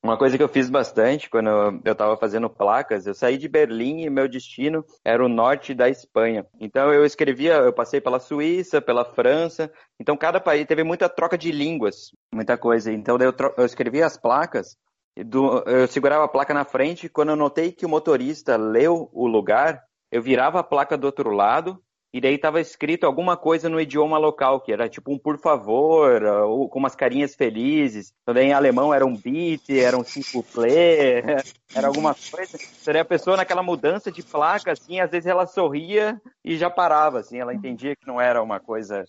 [0.07, 1.51] Uma coisa que eu fiz bastante quando
[1.85, 5.89] eu estava fazendo placas, eu saí de Berlim e meu destino era o norte da
[5.89, 6.47] Espanha.
[6.61, 9.69] Então eu escrevia, eu passei pela Suíça, pela França.
[9.99, 12.93] Então cada país teve muita troca de línguas, muita coisa.
[12.93, 14.77] Então eu, eu escrevia as placas,
[15.25, 17.09] do, eu segurava a placa na frente.
[17.09, 21.31] Quando eu notei que o motorista leu o lugar, eu virava a placa do outro
[21.31, 21.81] lado
[22.17, 26.23] e daí tava escrito alguma coisa no idioma local, que era tipo um por favor,
[26.23, 28.11] ou com umas carinhas felizes.
[28.23, 31.23] Então daí em alemão era um beat, era um cinco play,
[31.77, 32.57] era alguma coisa.
[32.57, 37.19] Seria a pessoa naquela mudança de placa, assim, às vezes ela sorria e já parava,
[37.19, 39.05] assim, ela entendia que não era uma coisa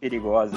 [0.00, 0.56] perigosa.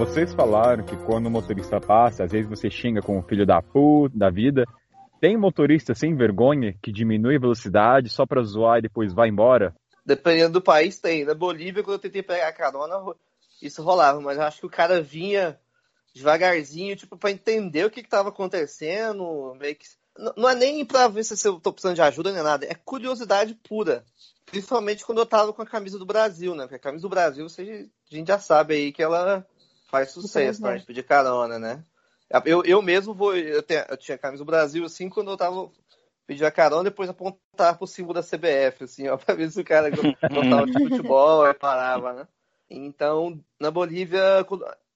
[0.00, 3.60] Vocês falaram que quando o motorista passa, às vezes você xinga com o filho da
[3.60, 4.64] puta, da vida,
[5.20, 9.74] tem motorista sem vergonha que diminui a velocidade só pra zoar e depois vai embora?
[10.04, 11.26] Dependendo do país, tem.
[11.26, 13.14] Na Bolívia, quando eu tentei pegar carona,
[13.60, 15.60] isso rolava, mas eu acho que o cara vinha
[16.14, 19.84] devagarzinho, tipo, pra entender o que, que tava acontecendo, meio que.
[20.34, 23.54] Não é nem pra ver se eu tô precisando de ajuda nem nada, é curiosidade
[23.68, 24.02] pura.
[24.46, 26.62] Principalmente quando eu tava com a camisa do Brasil, né?
[26.62, 29.46] Porque a camisa do Brasil, você, a gente já sabe aí que ela
[29.90, 31.84] faz sucesso pra gente pedir carona, né?
[32.44, 33.36] Eu, eu mesmo vou.
[33.36, 35.70] Eu, tenho, eu tinha camisa do Brasil assim quando eu tava
[36.26, 39.64] pedindo a carona, depois apontar pro símbolo da CBF, assim, ó, pra ver se o
[39.64, 42.28] cara gostava de futebol e parava, né?
[42.70, 44.46] Então, na Bolívia,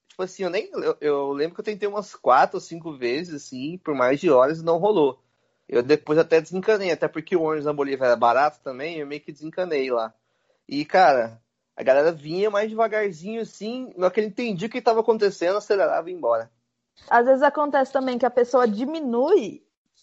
[0.07, 0.69] tipo assim, eu nem.
[0.71, 4.29] Eu, eu, lembro que eu tentei umas quatro ou cinco vezes, assim, por mais de
[4.29, 5.21] horas e não rolou.
[5.67, 9.19] Eu depois até desencanei, até porque o ônibus na Bolívia era barato também, eu meio
[9.19, 10.13] que desencanei lá.
[10.69, 11.41] E, cara,
[11.75, 16.09] a galera vinha mais devagarzinho, assim, na que ele entendia o que estava acontecendo, acelerava
[16.09, 16.49] e ia embora.
[17.09, 19.61] Às vezes acontece também que a pessoa diminui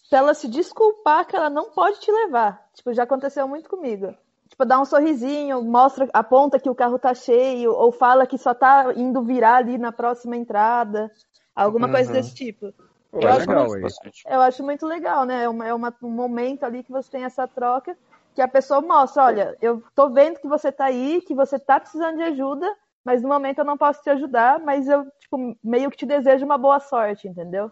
[0.09, 2.69] pra ela se desculpar que ela não pode te levar.
[2.75, 4.13] Tipo, já aconteceu muito comigo.
[4.47, 8.53] Tipo, dá um sorrisinho, mostra, aponta que o carro tá cheio, ou fala que só
[8.53, 11.11] tá indo virar ali na próxima entrada.
[11.55, 11.93] Alguma uhum.
[11.93, 12.71] coisa desse tipo.
[13.11, 13.95] Pô, eu, é acho legal, muito,
[14.27, 15.43] eu acho muito legal, né?
[15.43, 17.97] É, uma, é uma, um momento ali que você tem essa troca
[18.33, 21.79] que a pessoa mostra, olha, eu tô vendo que você tá aí, que você tá
[21.79, 22.67] precisando de ajuda,
[23.03, 26.45] mas no momento eu não posso te ajudar, mas eu, tipo, meio que te desejo
[26.45, 27.71] uma boa sorte, entendeu?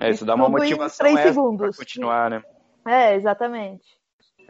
[0.00, 1.76] É, isso dá uma motivação em segundos.
[1.76, 2.42] pra continuar, né?
[2.86, 3.84] É, exatamente.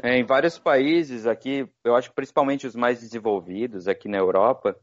[0.03, 4.77] É, em vários países aqui, eu acho que principalmente os mais desenvolvidos aqui na Europa,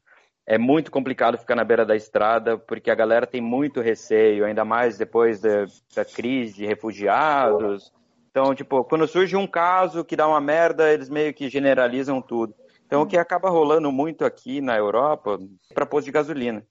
[0.45, 4.65] é muito complicado ficar na beira da estrada, porque a galera tem muito receio, ainda
[4.65, 7.91] mais depois da, da crise de refugiados.
[8.33, 12.55] Então, tipo, quando surge um caso que dá uma merda, eles meio que generalizam tudo.
[12.83, 15.39] Então, o que acaba rolando muito aqui na Europa
[15.71, 16.65] para posto de gasolina.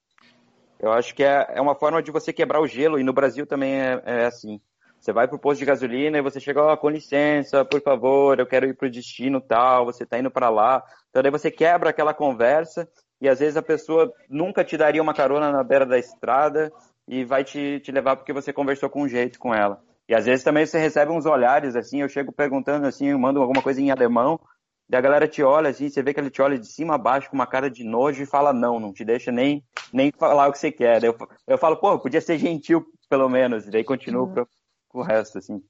[0.80, 3.46] Eu acho que é, é uma forma de você quebrar o gelo, e no Brasil
[3.46, 4.60] também é, é assim.
[4.98, 8.40] Você vai para o posto de gasolina e você chega, oh, com licença, por favor,
[8.40, 10.82] eu quero ir para o destino tal, você está indo para lá.
[11.10, 12.88] Então, daí você quebra aquela conversa
[13.20, 16.72] e às vezes a pessoa nunca te daria uma carona na beira da estrada
[17.06, 19.80] e vai te, te levar porque você conversou com um jeito com ela.
[20.12, 23.40] E às vezes também você recebe uns olhares, assim, eu chego perguntando assim, eu mando
[23.40, 24.38] alguma coisa em alemão,
[24.86, 26.98] e a galera te olha assim, você vê que ele te olha de cima a
[26.98, 30.48] baixo com uma cara de nojo e fala não, não te deixa nem, nem falar
[30.48, 31.02] o que você quer.
[31.02, 31.16] Eu,
[31.48, 34.34] eu falo, pô, podia ser gentil pelo menos, e daí continuo uhum.
[34.34, 34.48] pro,
[34.90, 35.62] pro resto, assim.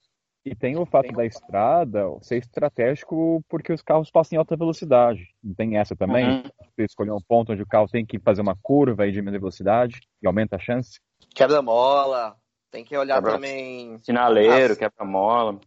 [0.45, 5.25] E tem o fato da estrada ser estratégico porque os carros passam em alta velocidade.
[5.55, 6.27] Tem essa também?
[6.27, 6.43] Uhum.
[6.75, 9.39] Você escolher um ponto onde o carro tem que fazer uma curva e diminuir a
[9.39, 10.99] velocidade e aumenta a chance?
[11.33, 12.35] Quebra-mola.
[12.73, 13.33] Tem que olhar quebra...
[13.33, 13.97] também.
[14.03, 15.61] Sinaleiro, quebra-mola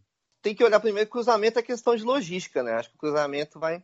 [0.47, 2.75] tem que olhar primeiro que o cruzamento é questão de logística, né?
[2.75, 3.83] Acho que o cruzamento vai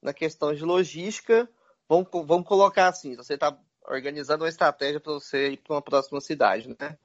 [0.00, 1.50] na questão de logística.
[1.88, 6.20] Vamos, vamos colocar assim: você está organizando uma estratégia para você ir para uma próxima
[6.20, 6.96] cidade, né?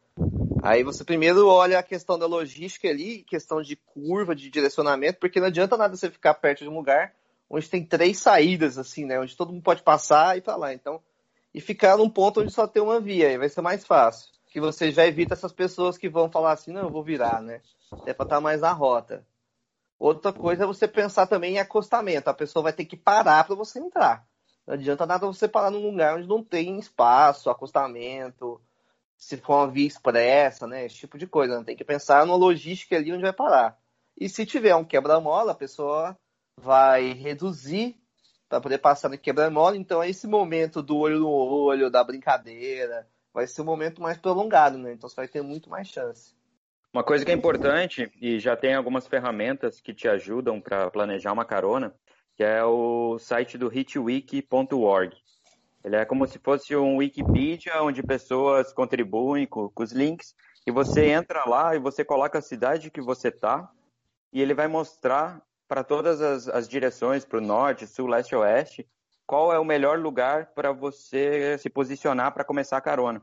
[0.61, 5.39] Aí você primeiro olha a questão da logística ali, questão de curva, de direcionamento, porque
[5.39, 7.11] não adianta nada você ficar perto de um lugar
[7.49, 9.19] onde tem três saídas, assim, né?
[9.19, 10.71] Onde todo mundo pode passar e ir para lá.
[10.71, 11.01] Então,
[11.51, 14.29] e ficar num ponto onde só tem uma via, aí vai ser mais fácil.
[14.49, 17.61] Que você já evita essas pessoas que vão falar assim, não, eu vou virar, né?
[18.05, 19.25] é para estar mais na rota.
[19.97, 22.29] Outra coisa é você pensar também em acostamento.
[22.29, 24.25] A pessoa vai ter que parar para você entrar.
[24.65, 28.61] Não adianta nada você parar num lugar onde não tem espaço, acostamento,
[29.17, 30.85] se for uma via expressa, né?
[30.85, 31.59] Esse tipo de coisa.
[31.59, 31.65] Né?
[31.65, 33.77] Tem que pensar na logística ali onde vai parar.
[34.17, 36.17] E se tiver um quebra-mola, a pessoa
[36.57, 37.97] vai reduzir
[38.47, 39.75] para poder passar no quebra-mola.
[39.75, 44.77] Então, esse momento do olho no olho, da brincadeira, vai ser um momento mais prolongado,
[44.77, 44.93] né?
[44.93, 46.33] Então, você vai ter muito mais chance.
[46.91, 51.31] Uma coisa que é importante, e já tem algumas ferramentas que te ajudam para planejar
[51.31, 51.93] uma carona,
[52.35, 55.15] que é o site do hitwiki.org.
[55.83, 60.71] Ele é como se fosse um Wikipedia, onde pessoas contribuem com, com os links, e
[60.71, 63.69] você entra lá e você coloca a cidade que você está,
[64.33, 68.87] e ele vai mostrar para todas as, as direções, para o norte, sul, leste, oeste,
[69.29, 73.21] qual é o melhor lugar para você se posicionar para começar a carona.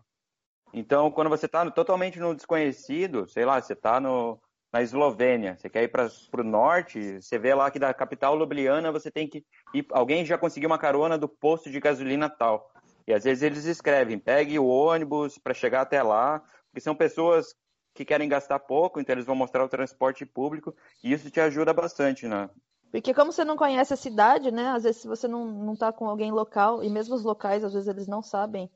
[0.72, 5.82] Então, quando você está totalmente no desconhecido, sei lá, você está na Eslovênia, você quer
[5.82, 9.84] ir para o norte, você vê lá que da capital Ljubljana você tem que ir,
[9.90, 12.70] alguém já conseguiu uma carona do posto de gasolina tal.
[13.04, 16.38] E às vezes eles escrevem, pegue o ônibus para chegar até lá,
[16.70, 17.52] porque são pessoas
[17.92, 21.74] que querem gastar pouco, então eles vão mostrar o transporte público e isso te ajuda
[21.74, 22.48] bastante, né?
[22.90, 24.68] Porque como você não conhece a cidade, né?
[24.68, 27.72] Às vezes se você não, não tá com alguém local, e mesmo os locais, às
[27.72, 28.70] vezes eles não sabem.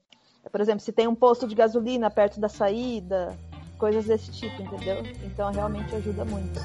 [0.50, 3.38] Por exemplo, se tem um posto de gasolina perto da saída,
[3.78, 5.02] coisas desse tipo, entendeu?
[5.24, 6.60] Então realmente ajuda muito.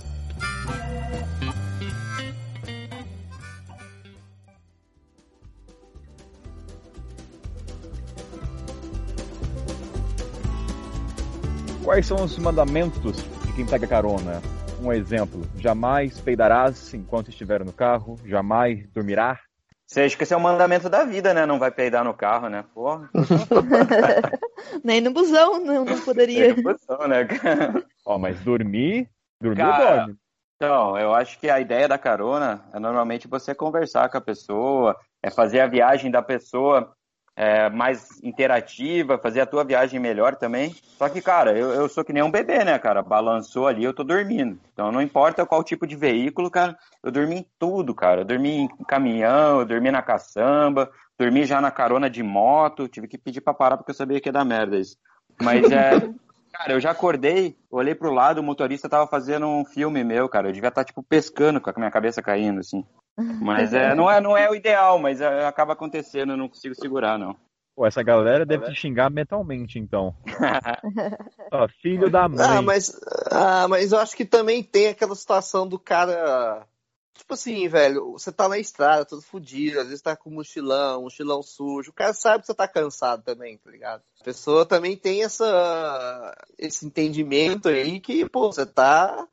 [11.84, 14.41] Quais são os mandamentos de quem pega carona?
[14.86, 19.39] Um exemplo: jamais peidarás enquanto estiver no carro, jamais dormirá.
[19.84, 21.43] Você acha que esse é o mandamento da vida, né?
[21.43, 22.63] Não vai peidar no carro, né?
[22.71, 23.10] Porra.
[24.84, 26.54] Nem no busão, não, não poderia.
[26.54, 27.28] Nem no busão, né?
[28.06, 29.10] Ó, mas dormir,
[29.41, 30.17] dormir Cara, dorme.
[30.56, 34.95] Então, eu acho que a ideia da carona é normalmente você conversar com a pessoa,
[35.21, 36.94] é fazer a viagem da pessoa
[37.36, 40.74] é, mais interativa, fazer a tua viagem melhor também.
[40.98, 43.02] Só que, cara, eu, eu sou que nem um bebê, né, cara?
[43.02, 44.58] Balançou ali, eu tô dormindo.
[44.74, 48.21] Então, não importa qual tipo de veículo, cara, eu dormi em tudo, cara.
[48.21, 53.08] Eu dormi em caminhão, eu dormi na caçamba, dormi já na carona de moto, tive
[53.08, 54.98] que pedir pra parar porque eu sabia que ia dar merda isso.
[55.41, 55.91] Mas é.
[56.58, 60.48] Cara, eu já acordei, olhei pro lado, o motorista tava fazendo um filme meu, cara.
[60.48, 62.82] Eu devia estar, tipo, pescando com a minha cabeça caindo, assim.
[63.17, 66.75] Mas é, não, é, não é o ideal, mas é, acaba acontecendo, eu não consigo
[66.75, 67.36] segurar, não.
[67.75, 70.15] Pô, essa galera deve te xingar mentalmente, então.
[71.51, 72.39] Ó, filho da mãe.
[72.39, 72.97] Ah, mas,
[73.30, 76.65] ah, mas eu acho que também tem aquela situação do cara.
[77.13, 81.43] Tipo assim, velho, você tá na estrada, todo fudido, às vezes tá com mochilão, mochilão
[81.43, 81.91] sujo.
[81.91, 84.01] O cara sabe que você tá cansado também, tá ligado?
[84.21, 89.28] A pessoa também tem essa, esse entendimento aí que, pô, você tá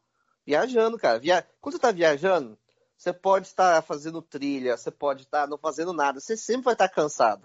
[0.44, 1.18] viajando, cara.
[1.18, 1.46] Via...
[1.60, 2.58] Quando você tá viajando,
[3.02, 6.88] você pode estar fazendo trilha, você pode estar não fazendo nada, você sempre vai estar
[6.88, 7.44] cansado.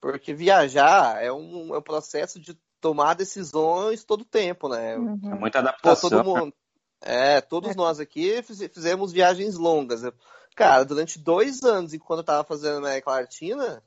[0.00, 4.96] Porque viajar é um, é um processo de tomar decisões todo o tempo, né?
[4.96, 5.18] Uhum.
[5.24, 6.08] É muita Pô, adaptação.
[6.08, 6.54] todo mundo.
[7.00, 10.02] É, todos nós aqui fiz- fizemos viagens longas.
[10.54, 13.82] Cara, durante dois anos, enquanto eu tava fazendo América Latina,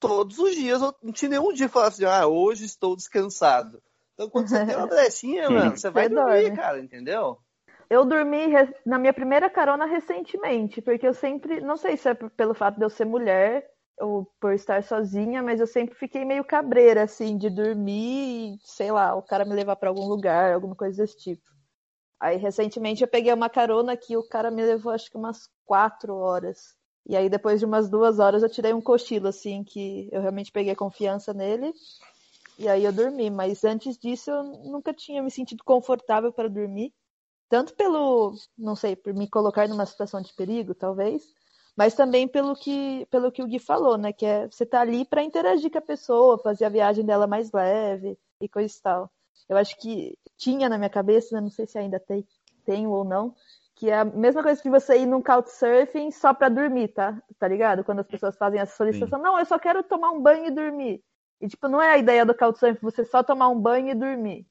[0.00, 3.80] todos os dias eu não tinha nenhum dia que falasse assim, ah, hoje estou descansado.
[4.14, 7.38] Então, quando você tem uma brechinha, mano, você vai dormir, cara, entendeu?
[7.90, 8.48] Eu dormi
[8.84, 12.84] na minha primeira carona recentemente, porque eu sempre, não sei se é pelo fato de
[12.84, 13.66] eu ser mulher
[13.98, 18.92] ou por estar sozinha, mas eu sempre fiquei meio cabreira, assim, de dormir e, sei
[18.92, 21.42] lá, o cara me levar pra algum lugar, alguma coisa desse tipo.
[22.20, 26.14] Aí, recentemente, eu peguei uma carona que o cara me levou, acho que umas quatro
[26.14, 26.76] horas.
[27.06, 30.52] E aí, depois de umas duas horas, eu tirei um cochilo, assim, que eu realmente
[30.52, 31.72] peguei confiança nele.
[32.58, 36.92] E aí eu dormi, mas antes disso eu nunca tinha me sentido confortável para dormir
[37.48, 41.22] tanto pelo, não sei, por me colocar numa situação de perigo, talvez,
[41.76, 45.04] mas também pelo que, pelo que o Gui falou, né, que é você tá ali
[45.04, 49.10] para interagir com a pessoa, fazer a viagem dela mais leve e coisa e tal.
[49.48, 52.26] Eu acho que tinha na minha cabeça, né, não sei se ainda tem,
[52.64, 53.34] tenho ou não,
[53.74, 57.22] que é a mesma coisa que você ir num couchsurfing só para dormir, tá?
[57.38, 57.84] Tá ligado?
[57.84, 61.00] Quando as pessoas fazem essa solicitação, não, eu só quero tomar um banho e dormir.
[61.40, 64.44] E tipo, não é a ideia do couchsurfing você só tomar um banho e dormir.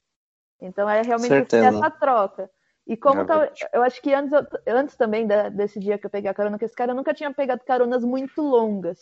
[0.58, 2.50] Então é realmente essa troca.
[2.88, 4.32] E como É tá- eu acho que antes,
[4.66, 7.12] antes também da- desse dia que eu peguei a carona com esse cara, eu nunca
[7.12, 8.98] tinha pegado caronas muito longas.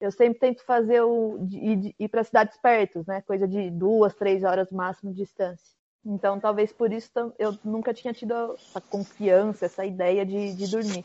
[0.00, 3.22] Eu sempre tento fazer o de- ir, ir para cidades perto, né?
[3.22, 5.74] Coisa de duas, três horas máximo de distância.
[6.04, 11.04] Então, talvez por isso eu nunca tinha tido essa confiança, essa ideia de, de dormir.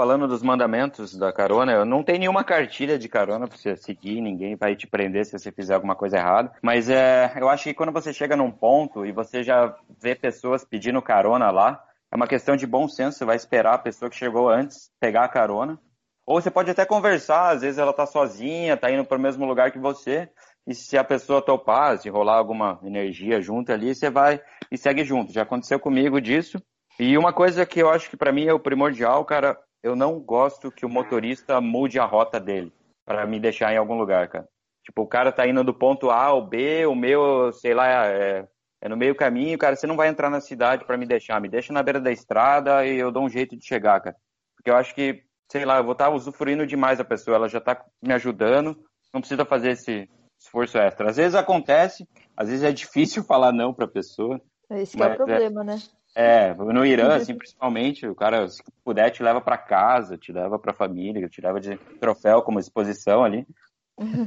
[0.00, 4.22] Falando dos mandamentos da carona, eu não tem nenhuma cartilha de carona pra você seguir,
[4.22, 6.50] ninguém vai te prender se você fizer alguma coisa errada.
[6.62, 10.64] Mas é, eu acho que quando você chega num ponto e você já vê pessoas
[10.64, 14.16] pedindo carona lá, é uma questão de bom senso, você vai esperar a pessoa que
[14.16, 15.78] chegou antes pegar a carona.
[16.24, 19.70] Ou você pode até conversar, às vezes ela tá sozinha, tá indo pro mesmo lugar
[19.70, 20.30] que você,
[20.66, 24.40] e se a pessoa topar, se rolar alguma energia junto ali, você vai
[24.72, 25.30] e segue junto.
[25.30, 26.58] Já aconteceu comigo disso.
[26.98, 30.20] E uma coisa que eu acho que pra mim é o primordial, cara, eu não
[30.20, 32.72] gosto que o motorista mude a rota dele
[33.04, 34.48] pra me deixar em algum lugar, cara.
[34.84, 38.46] Tipo, o cara tá indo do ponto A ao B, o meu, sei lá, é,
[38.80, 41.48] é no meio caminho, cara, você não vai entrar na cidade pra me deixar, me
[41.48, 44.16] deixa na beira da estrada e eu dou um jeito de chegar, cara.
[44.56, 47.60] Porque eu acho que, sei lá, eu vou estar usufruindo demais da pessoa, ela já
[47.60, 48.76] tá me ajudando,
[49.12, 51.10] não precisa fazer esse esforço extra.
[51.10, 55.10] Às vezes acontece, às vezes é difícil falar não pra pessoa, Esse que é o
[55.10, 55.76] é- problema, né?
[56.14, 60.58] É, no Irã, assim, principalmente, o cara, se puder, te leva pra casa, te leva
[60.58, 63.46] pra família, te leva de troféu como exposição ali.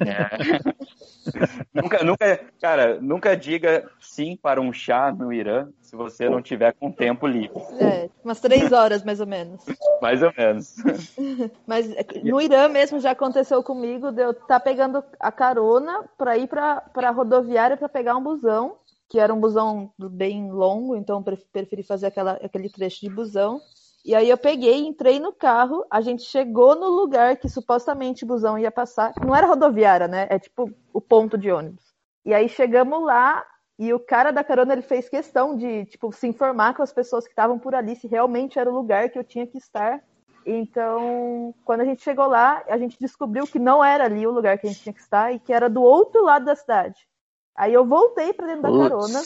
[0.05, 0.29] É.
[1.73, 6.73] nunca, nunca, cara, nunca diga sim para um chá no Irã se você não tiver
[6.73, 7.59] com tempo livre.
[7.79, 9.63] É, umas três horas mais ou menos.
[10.01, 10.75] Mais ou menos.
[11.65, 11.87] Mas
[12.23, 16.47] no Irã mesmo já aconteceu comigo de eu estar tá pegando a carona para ir
[16.47, 18.77] para a rodoviária para pegar um busão,
[19.13, 23.61] que era um busão bem longo, então preferi fazer aquela, aquele trecho de busão.
[24.03, 28.27] E aí eu peguei, entrei no carro, a gente chegou no lugar que supostamente o
[28.27, 29.13] busão ia passar.
[29.23, 30.25] Não era rodoviária, né?
[30.31, 31.93] É tipo o ponto de ônibus.
[32.25, 33.45] E aí chegamos lá
[33.77, 37.25] e o cara da carona ele fez questão de tipo se informar com as pessoas
[37.25, 40.03] que estavam por ali se realmente era o lugar que eu tinha que estar.
[40.43, 44.57] Então, quando a gente chegou lá, a gente descobriu que não era ali o lugar
[44.57, 47.07] que a gente tinha que estar e que era do outro lado da cidade.
[47.55, 49.21] Aí eu voltei para dentro da carona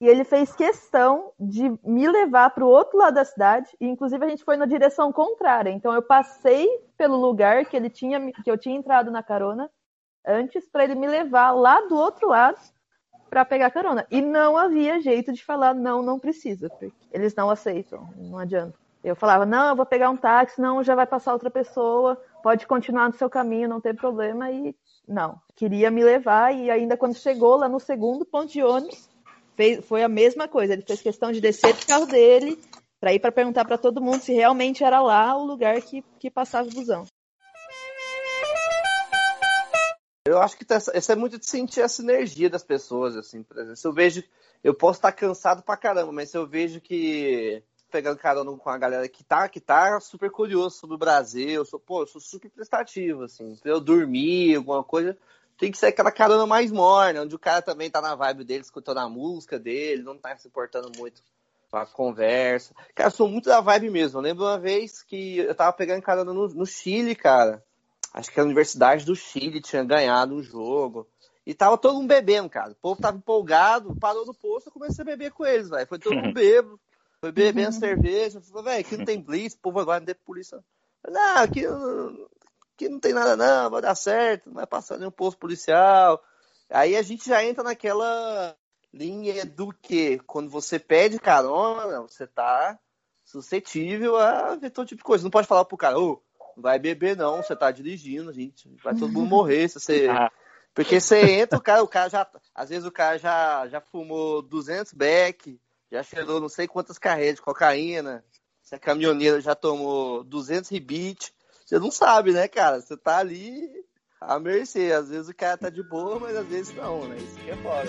[0.00, 4.24] e ele fez questão de me levar para o outro lado da cidade, e inclusive
[4.24, 5.70] a gente foi na direção contrária.
[5.70, 6.66] Então eu passei
[6.96, 9.70] pelo lugar que ele tinha que eu tinha entrado na carona
[10.26, 12.58] antes para ele me levar lá do outro lado
[13.28, 14.06] para pegar carona.
[14.10, 18.78] E não havia jeito de falar não, não precisa, porque eles não aceitam, não adianta.
[19.04, 22.66] Eu falava: "Não, eu vou pegar um táxi, não, já vai passar outra pessoa, pode
[22.66, 24.74] continuar no seu caminho, não tem problema" e
[25.10, 29.08] não, queria me levar e ainda quando chegou lá no segundo ponto de ônibus,
[29.56, 30.72] fez, foi a mesma coisa.
[30.72, 32.56] Ele fez questão de descer do carro dele
[33.00, 36.30] para ir para perguntar para todo mundo se realmente era lá o lugar que, que
[36.30, 37.04] passava o busão.
[40.24, 43.56] Eu acho que tá, isso é muito de sentir a sinergia das pessoas, assim, por
[43.56, 43.76] exemplo.
[43.76, 44.22] Se eu vejo,
[44.62, 48.78] eu posso estar cansado pra caramba, mas se eu vejo que pegando carona com a
[48.78, 52.20] galera que tá, que tá super curioso sobre o Brasil, eu sou, pô, eu sou
[52.20, 53.54] super prestativo, assim.
[53.56, 55.16] Se eu dormir, alguma coisa,
[55.58, 58.62] tem que ser aquela carona mais morna, onde o cara também tá na vibe dele,
[58.62, 61.22] escutando a música dele, não tá se importando muito
[61.70, 62.74] com a conversa.
[62.94, 64.18] Cara, eu sou muito da vibe mesmo.
[64.18, 67.62] Eu lembro uma vez que eu tava pegando carona no, no Chile, cara.
[68.12, 71.06] Acho que a Universidade do Chile tinha ganhado um jogo.
[71.46, 72.72] E tava todo mundo bebendo, cara.
[72.72, 75.86] O povo tava empolgado, parou no posto, eu comecei a beber com eles, velho.
[75.86, 76.78] Foi todo mundo bebo.
[77.20, 77.80] Foi bebendo uhum.
[77.80, 78.40] cerveja.
[78.40, 80.62] Falei, velho, aqui não tem blitz, o povo agora não tem polícia.
[81.06, 81.66] Não, aqui
[82.76, 86.22] que não tem nada não, vai dar certo, não vai passar nenhum posto policial.
[86.70, 88.56] Aí a gente já entra naquela
[88.92, 92.78] linha do que quando você pede carona, você tá
[93.22, 95.22] suscetível a ver todo tipo de coisa.
[95.22, 98.68] Não pode falar pro cara, ô, oh, não vai beber não, você tá dirigindo, gente,
[98.82, 100.08] vai todo mundo morrer se você...
[100.10, 100.30] Ah.
[100.72, 104.40] Porque você entra, o cara, o cara já, às vezes o cara já, já fumou
[104.40, 105.60] 200 beck,
[105.90, 108.24] já cheirou não sei quantas carreiras de cocaína,
[108.62, 111.32] se a caminhoneira já tomou 200 rebite,
[111.66, 112.80] você não sabe, né, cara?
[112.80, 113.68] Você tá ali
[114.20, 114.92] à mercê.
[114.92, 117.16] Às vezes o cara tá de boa, mas às vezes não, né?
[117.16, 117.88] Isso que é fora.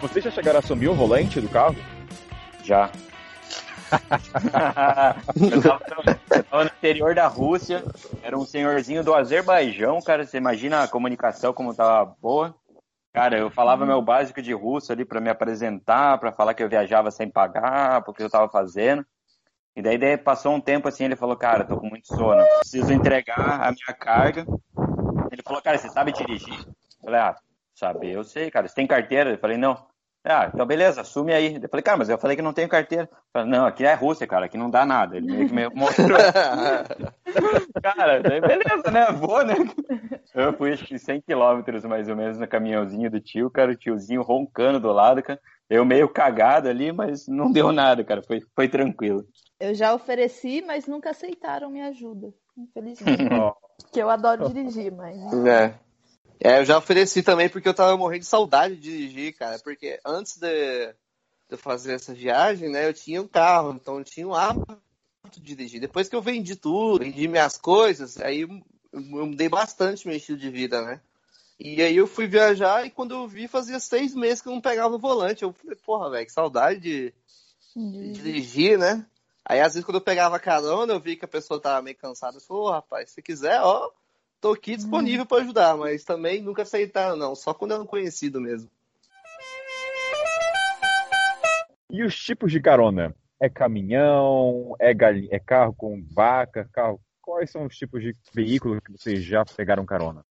[0.00, 1.76] Vocês já chegaram a assumir o volante do carro?
[2.64, 2.90] Já.
[6.48, 7.84] Tava, no interior da Rússia,
[8.22, 10.24] era um senhorzinho do Azerbaijão, cara.
[10.24, 12.54] Você imagina a comunicação como tava boa.
[13.12, 16.68] Cara, eu falava meu básico de russo ali para me apresentar, para falar que eu
[16.68, 19.04] viajava sem pagar, porque eu tava fazendo.
[19.74, 22.92] E daí, daí passou um tempo assim, ele falou, cara, tô com muito sono, preciso
[22.92, 24.46] entregar a minha carga.
[25.32, 26.54] Ele falou, cara, você sabe dirigir?
[26.54, 27.36] Eu falei, ah,
[27.74, 28.68] sabe, eu sei, cara.
[28.68, 29.30] Você tem carteira?
[29.30, 29.89] Eu falei, não.
[30.22, 31.58] Ah, então beleza, assume aí.
[31.62, 33.08] Eu falei, cara, mas eu falei que não tenho carteira.
[33.32, 35.16] Falei, não, aqui é Rússia, cara, aqui não dá nada.
[35.16, 36.18] Ele meio que me mostrou.
[37.82, 39.06] cara, beleza, né?
[39.12, 39.54] Vou, né?
[40.34, 43.76] Eu fui acho que 100 quilômetros mais ou menos no caminhãozinho do tio, cara, o
[43.76, 45.40] tiozinho roncando do lado, cara.
[45.70, 48.22] Eu meio cagado ali, mas não deu nada, cara.
[48.22, 49.24] Foi, foi tranquilo.
[49.58, 53.22] Eu já ofereci, mas nunca aceitaram minha ajuda, infelizmente.
[53.92, 55.16] que eu adoro dirigir, mas.
[55.46, 55.74] É.
[56.42, 59.58] É, eu já ofereci também porque eu tava morrendo de saudade de dirigir, cara.
[59.58, 60.94] Porque antes de,
[61.50, 64.80] de fazer essa viagem, né, eu tinha um carro, então eu tinha um hábito
[65.30, 65.80] de dirigir.
[65.80, 68.48] Depois que eu vendi tudo, vendi minhas coisas, aí eu,
[68.92, 71.00] eu mudei bastante meu estilo de vida, né?
[71.58, 74.62] E aí eu fui viajar e quando eu vi, fazia seis meses que eu não
[74.62, 75.42] pegava o volante.
[75.42, 77.14] Eu falei, porra, velho, que saudade de,
[77.76, 79.04] de, dirigir, né?
[79.44, 82.38] Aí às vezes quando eu pegava carona, eu vi que a pessoa tava meio cansada.
[82.38, 83.90] Eu falei, oh, rapaz, se quiser, ó,
[84.40, 87.34] tô aqui disponível para ajudar, mas também nunca aceitaram, não.
[87.34, 88.70] Só quando é um conhecido mesmo.
[91.90, 93.14] E os tipos de carona?
[93.40, 94.74] É caminhão?
[94.78, 95.12] É, gal...
[95.30, 96.68] é carro com vaca?
[96.72, 97.00] Carro...
[97.20, 100.24] Quais são os tipos de veículo que vocês já pegaram carona?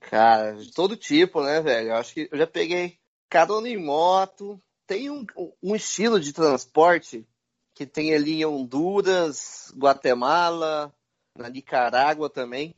[0.00, 1.88] Cara, de todo tipo, né, velho?
[1.88, 2.98] Eu acho que eu já peguei
[3.28, 4.60] carona em moto.
[4.86, 5.26] Tem um,
[5.62, 7.26] um estilo de transporte
[7.74, 10.92] que tem ali em Honduras, Guatemala,
[11.36, 12.74] na Nicarágua também,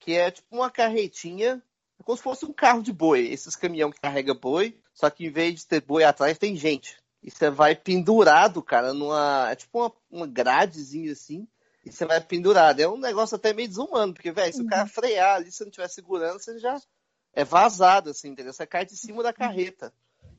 [0.00, 1.62] que é tipo uma carretinha,
[1.98, 5.26] é como se fosse um carro de boi, esses caminhão que carrega boi, só que
[5.26, 6.98] em vez de ter boi atrás tem gente.
[7.22, 9.50] E você vai pendurado, cara, numa.
[9.50, 11.46] É tipo uma, uma gradezinha assim.
[11.84, 12.80] e você vai pendurado.
[12.80, 15.70] É um negócio até meio desumano, porque, velho, se o cara frear ali, se não
[15.70, 16.80] tiver segurando, você já
[17.34, 18.54] é vazado, assim, entendeu?
[18.54, 19.92] Você cai de cima da carreta.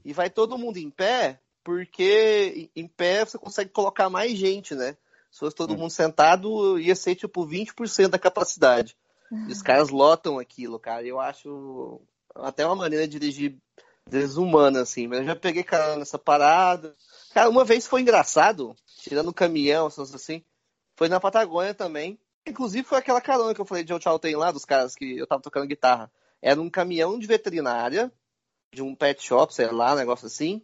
[0.04, 4.98] E vai todo mundo em pé, porque em pé você consegue colocar mais gente, né?
[5.32, 8.98] Se fosse todo mundo sentado, ia ser tipo 20% da capacidade.
[9.32, 11.06] E os caras lotam aquilo, cara.
[11.06, 12.02] Eu acho
[12.36, 13.58] até uma maneira de dirigir
[14.10, 15.08] desumana, assim.
[15.08, 16.96] Mas eu já peguei cara nessa parada.
[17.34, 20.44] Cara, uma vez foi engraçado, tirando o caminhão, assim,
[20.98, 22.20] foi na Patagônia também.
[22.46, 25.28] Inclusive foi aquela carona que eu falei de tchau tem lá, dos caras que eu
[25.28, 26.12] tava tocando guitarra.
[26.42, 28.12] Era um caminhão de veterinária,
[28.74, 30.62] de um pet shop, sei lá, um negócio assim.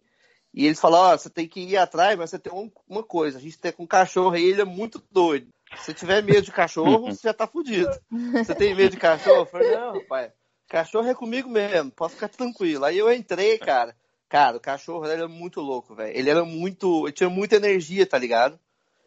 [0.54, 3.38] E eles falaram, ó, oh, você tem que ir atrás, mas você tem uma coisa,
[3.38, 5.48] a gente tem com um cachorro aí, ele é muito doido.
[5.76, 7.92] Se tiver medo de cachorro, você já tá fudido.
[8.10, 9.42] Você tem medo de cachorro?
[9.42, 10.32] Eu falei, não, pai,
[10.68, 12.86] cachorro é comigo mesmo, pode ficar tranquilo.
[12.86, 13.96] Aí eu entrei, cara.
[14.30, 16.16] Cara, o cachorro ele era muito louco, velho.
[16.18, 17.06] Ele era muito.
[17.08, 18.60] Ele tinha muita energia, tá ligado?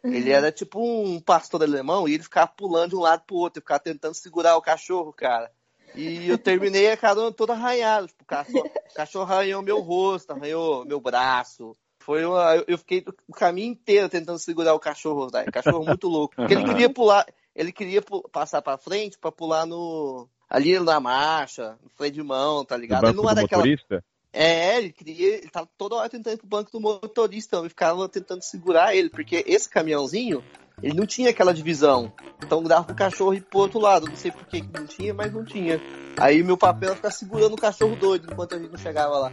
[0.03, 3.61] Ele era tipo um pastor alemão e ele ficava pulando de um lado pro outro,
[3.61, 5.51] ficava tentando segurar o cachorro, cara.
[5.93, 8.07] E eu terminei a carona toda arranhada.
[8.07, 11.77] Tipo, o cachorro, o cachorro arranhou meu rosto, arranhou meu braço.
[12.01, 15.45] Foi uma, eu fiquei o caminho inteiro tentando segurar o cachorro, né?
[15.45, 16.35] cachorro muito louco.
[16.35, 17.25] Porque ele queria pular,
[17.55, 22.65] ele queria passar para frente para pular no ali na marcha, no freio de mão,
[22.65, 23.05] tá ligado?
[23.05, 24.03] ele não era aquela motorista?
[24.33, 28.07] É, ele queria, ele tava toda hora tentando ir pro banco do motorista, eu ficava
[28.07, 30.43] tentando segurar ele, porque esse caminhãozinho,
[30.81, 32.11] ele não tinha aquela divisão.
[32.43, 34.07] Então dava pro cachorro ir pro outro lado.
[34.07, 35.79] Não sei por que não tinha, mas não tinha.
[36.17, 39.31] Aí meu papel era ficar segurando o cachorro doido enquanto a gente não chegava lá.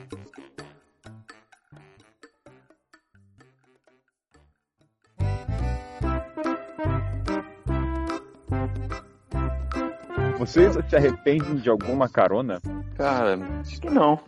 [10.39, 12.61] Vocês se arrependem de alguma carona?
[12.97, 14.20] Cara, acho que não.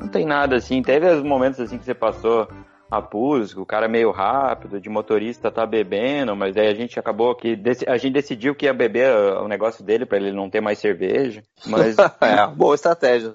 [0.00, 0.80] Não tem nada assim.
[0.82, 2.48] Teve os momentos assim que você passou
[2.90, 7.34] apuros, o cara é meio rápido, de motorista tá bebendo, mas aí a gente acabou
[7.34, 10.78] que a gente decidiu que ia beber o negócio dele para ele não ter mais
[10.78, 11.42] cerveja.
[11.66, 13.34] Mas é, boa estratégia.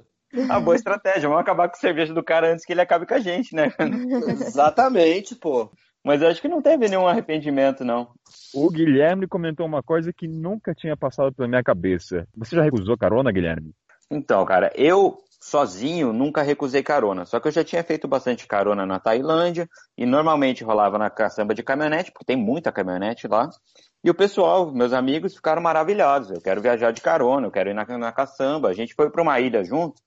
[0.50, 3.14] A boa estratégia, vamos acabar com a cerveja do cara antes que ele acabe com
[3.14, 3.72] a gente, né?
[4.42, 5.70] Exatamente, pô.
[6.04, 8.10] Mas eu acho que não teve nenhum arrependimento, não.
[8.54, 12.28] O Guilherme comentou uma coisa que nunca tinha passado pela minha cabeça.
[12.36, 13.74] Você já recusou carona, Guilherme?
[14.12, 17.26] Então, cara, eu sozinho nunca recusei carona.
[17.26, 21.54] Só que eu já tinha feito bastante carona na Tailândia e normalmente rolava na caçamba
[21.54, 23.50] de caminhonete, porque tem muita caminhonete lá.
[24.04, 26.32] E o pessoal, meus amigos, ficaram maravilhados.
[26.32, 28.70] Eu quero viajar de carona, eu quero ir na, na caçamba.
[28.70, 30.02] A gente foi para uma ilha junto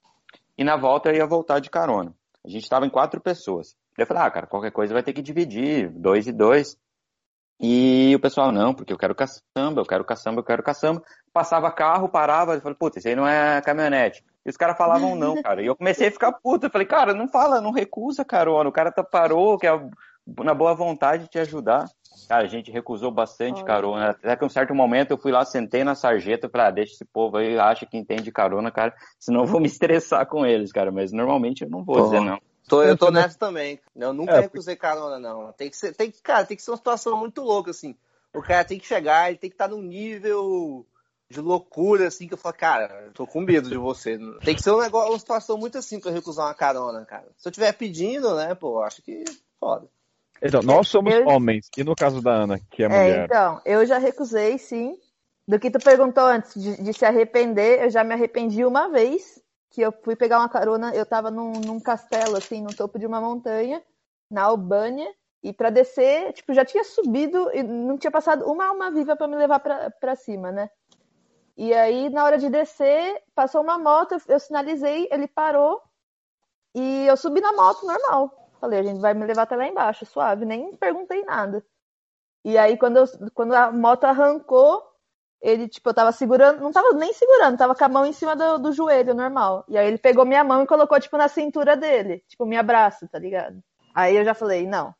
[0.57, 2.15] e na volta eu ia voltar de carona.
[2.45, 3.75] A gente estava em quatro pessoas.
[3.97, 6.77] Eu falei, ah, cara, qualquer coisa vai ter que dividir, dois e dois.
[7.59, 11.03] E o pessoal, não, porque eu quero caçamba, eu quero caçamba, eu quero caçamba.
[11.33, 14.23] Passava carro, parava, eu falei, puta, isso aí não é caminhonete.
[14.45, 15.63] E os caras falavam não, cara.
[15.63, 16.67] E eu comecei a ficar puto.
[16.67, 18.69] Eu falei, cara, não fala, não recusa carona.
[18.69, 19.73] O cara tá, parou, quer
[20.45, 21.87] na boa vontade te ajudar.
[22.29, 23.65] Cara, a gente recusou bastante Olha.
[23.65, 24.11] carona.
[24.11, 27.05] Até que um certo momento eu fui lá, sentei na sarjeta falei, ah, deixa esse
[27.05, 28.95] povo aí, acha que entende carona, cara.
[29.19, 30.93] Senão eu vou me estressar com eles, cara.
[30.93, 32.39] Mas normalmente eu não vou dizer não.
[32.69, 33.81] Tô, eu tô nessa também.
[33.95, 35.53] Eu nunca é, recusei carona, não.
[35.53, 37.95] Tem que ser, tem que, cara, tem que ser uma situação muito louca, assim.
[38.35, 40.87] O cara tem que chegar, ele tem que estar tá num nível
[41.29, 44.19] de loucura, assim, que eu falo, cara, tô com medo de você.
[44.45, 47.27] Tem que ser um negócio, uma situação muito assim pra eu recusar uma carona, cara.
[47.37, 49.25] Se eu estiver pedindo, né, pô, acho que
[49.59, 49.89] foda.
[50.43, 51.27] Então, nós somos eu...
[51.27, 53.25] homens, e no caso da Ana, que é, é mulher?
[53.25, 54.99] Então, eu já recusei, sim.
[55.49, 59.41] Do que tu perguntou antes, de, de, se arrepender, eu já me arrependi uma vez,
[59.71, 63.07] que eu fui pegar uma carona, eu tava num, num castelo, assim, no topo de
[63.07, 63.83] uma montanha,
[64.31, 65.13] na Albânia,
[65.43, 69.29] e para descer, tipo, já tinha subido e não tinha passado uma alma viva para
[69.29, 70.71] me levar para cima, né?
[71.57, 75.81] E aí, na hora de descer, passou uma moto, eu sinalizei, ele parou
[76.75, 78.51] e eu subi na moto normal.
[78.61, 81.65] Falei, a gente vai me levar até lá embaixo, suave, nem perguntei nada.
[82.45, 84.83] E aí, quando, eu, quando a moto arrancou,
[85.41, 88.35] ele, tipo, eu tava segurando, não tava nem segurando, tava com a mão em cima
[88.35, 89.65] do, do joelho, normal.
[89.69, 93.07] E aí ele pegou minha mão e colocou, tipo, na cintura dele, tipo, me abraço,
[93.09, 93.63] tá ligado?
[93.95, 94.95] Aí eu já falei, não.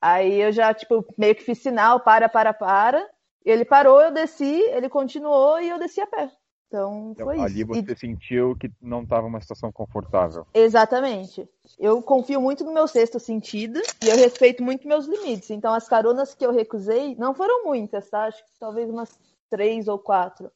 [0.00, 3.06] Aí eu já, tipo, meio que fiz sinal, para, para, para.
[3.44, 6.30] Ele parou, eu desci, ele continuou e eu desci a pé.
[6.74, 7.66] Então, então foi ali isso.
[7.66, 7.96] você e...
[7.96, 10.44] sentiu que não estava uma situação confortável.
[10.52, 11.48] Exatamente.
[11.78, 15.50] Eu confio muito no meu sexto sentido e eu respeito muito meus limites.
[15.50, 18.24] Então, as caronas que eu recusei não foram muitas, tá?
[18.24, 19.16] Acho que talvez umas
[19.54, 20.50] três ou quatro.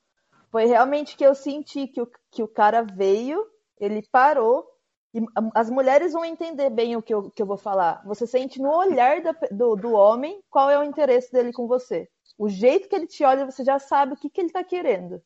[0.51, 3.47] Foi realmente que eu senti que o, que o cara veio,
[3.79, 4.67] ele parou.
[5.15, 5.21] E
[5.55, 8.03] as mulheres vão entender bem o que eu, que eu vou falar.
[8.07, 9.21] Você sente no olhar
[9.51, 13.25] do, do homem qual é o interesse dele com você o jeito que ele te
[13.25, 15.21] olha, você já sabe o que, que ele está querendo.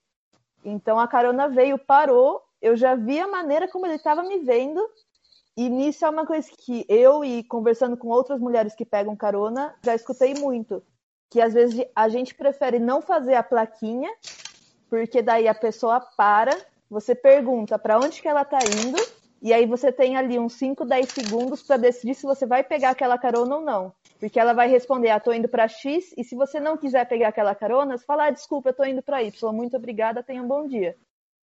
[0.64, 4.80] Então a carona veio, parou, eu já vi a maneira como ele estava me vendo,
[5.54, 9.74] e nisso é uma coisa que eu e conversando com outras mulheres que pegam carona,
[9.84, 10.82] já escutei muito.
[11.32, 14.10] Que às vezes a gente prefere não fazer a plaquinha,
[14.90, 16.54] porque daí a pessoa para,
[16.90, 18.98] você pergunta para onde que ela está indo,
[19.40, 22.90] e aí você tem ali uns 5, 10 segundos para decidir se você vai pegar
[22.90, 23.94] aquela carona ou não.
[24.20, 27.28] Porque ela vai responder, ah, tô indo para X, e se você não quiser pegar
[27.28, 30.46] aquela carona, você fala, ah, desculpa, eu tô indo para Y, muito obrigada, tenha um
[30.46, 30.94] bom dia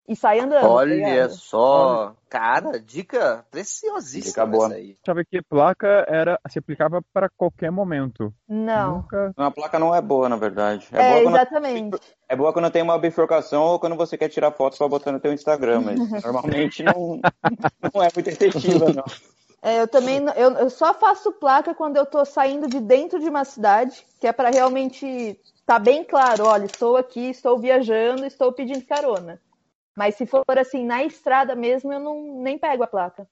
[0.08, 0.62] e sai andando.
[0.62, 4.30] Tá Olha tá só, cara, dica preciosíssima.
[4.30, 4.72] Dica boa.
[4.72, 4.96] Aí.
[5.04, 8.32] Sabe que placa era se aplicava para qualquer momento.
[8.48, 8.96] Não.
[8.96, 9.32] Nunca...
[9.36, 10.88] A placa não é boa, na verdade.
[10.92, 11.90] É, é boa exatamente.
[11.90, 12.00] Quando...
[12.26, 15.20] É boa quando tem uma bifurcação ou quando você quer tirar fotos para botar no
[15.20, 17.20] teu Instagram, mas normalmente não,
[17.94, 19.04] não é muito efetiva, não.
[19.60, 23.28] É, eu também eu, eu, só faço placa quando eu estou saindo de dentro de
[23.28, 28.52] uma cidade, que é para realmente tá bem claro, olha, estou aqui, estou viajando, estou
[28.52, 29.38] pedindo carona.
[29.98, 33.26] Mas se for assim, na estrada mesmo, eu não nem pego a placa.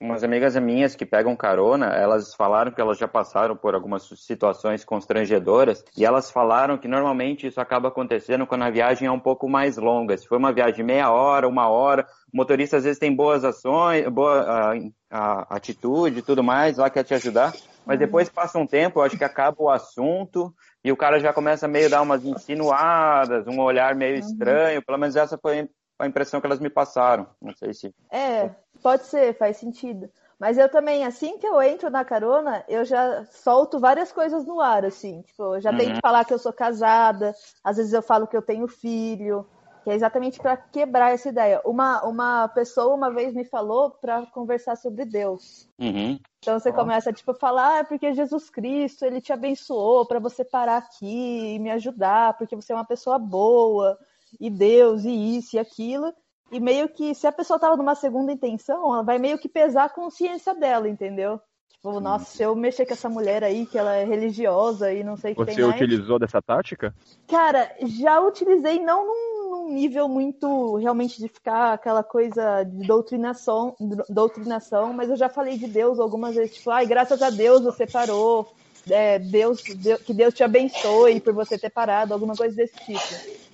[0.00, 4.84] Umas amigas minhas que pegam carona, elas falaram que elas já passaram por algumas situações
[4.84, 9.48] constrangedoras e elas falaram que normalmente isso acaba acontecendo quando a viagem é um pouco
[9.48, 10.16] mais longa.
[10.16, 14.08] Se for uma viagem meia hora, uma hora, o motorista às vezes tem boas ações,
[14.08, 14.74] boa a,
[15.10, 17.52] a atitude e tudo mais, lá quer te ajudar,
[17.86, 20.52] mas depois passa um tempo, eu acho que acaba o assunto
[20.84, 24.20] e o cara já começa meio a dar umas insinuadas, um olhar meio uhum.
[24.20, 27.26] estranho, pelo menos essa foi a impressão que elas me passaram.
[27.40, 27.94] Não sei se.
[28.10, 28.50] É,
[28.82, 30.08] pode ser, faz sentido.
[30.38, 34.60] Mas eu também, assim que eu entro na carona, eu já solto várias coisas no
[34.60, 35.22] ar, assim.
[35.22, 35.78] Tipo, eu já uhum.
[35.78, 37.34] tento falar que eu sou casada,
[37.64, 39.44] às vezes eu falo que eu tenho filho,
[39.82, 41.60] que é exatamente para quebrar essa ideia.
[41.64, 45.68] Uma, uma pessoa uma vez me falou para conversar sobre Deus.
[45.76, 46.20] Uhum.
[46.38, 50.20] Então você começa tipo a falar, ah, é porque Jesus Cristo ele te abençoou para
[50.20, 53.98] você parar aqui e me ajudar, porque você é uma pessoa boa
[54.40, 56.12] e Deus, e isso e aquilo.
[56.50, 59.84] E meio que, se a pessoa tava numa segunda intenção, ela vai meio que pesar
[59.84, 61.40] a consciência dela, entendeu?
[61.78, 65.16] Tipo, nossa, se eu mexer com essa mulher aí, que ela é religiosa e não
[65.16, 65.76] sei o que Você tem mais...
[65.76, 66.92] utilizou dessa tática?
[67.28, 73.76] Cara, já utilizei não num, num, nível muito realmente de ficar aquela coisa de doutrinação,
[74.08, 77.86] doutrinação, mas eu já falei de Deus algumas vezes, tipo, ai, graças a Deus você
[77.86, 78.52] parou,
[78.90, 83.47] é, Deus, Deus, que Deus te abençoe por você ter parado, alguma coisa desse tipo.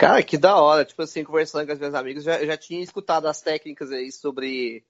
[0.00, 0.82] Cara, que da hora.
[0.82, 4.82] Tipo assim, conversando com os meus amigos, já, já tinha escutado as técnicas aí sobre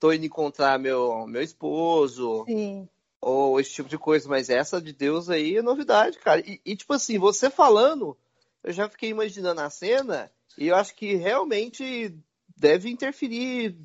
[0.00, 2.46] tô indo encontrar meu, meu esposo.
[2.46, 2.88] Sim.
[3.20, 6.40] Ou esse tipo de coisa, mas essa de Deus aí é novidade, cara.
[6.40, 8.16] E, e, tipo assim, você falando,
[8.62, 12.16] eu já fiquei imaginando a cena e eu acho que realmente
[12.56, 13.76] deve interferir,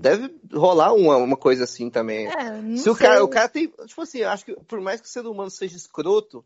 [0.00, 2.28] deve rolar uma, uma coisa assim também.
[2.28, 2.92] É, Se sei.
[2.92, 5.26] o cara, o cara tem, tipo assim, eu acho que por mais que o ser
[5.26, 6.42] humano seja escroto,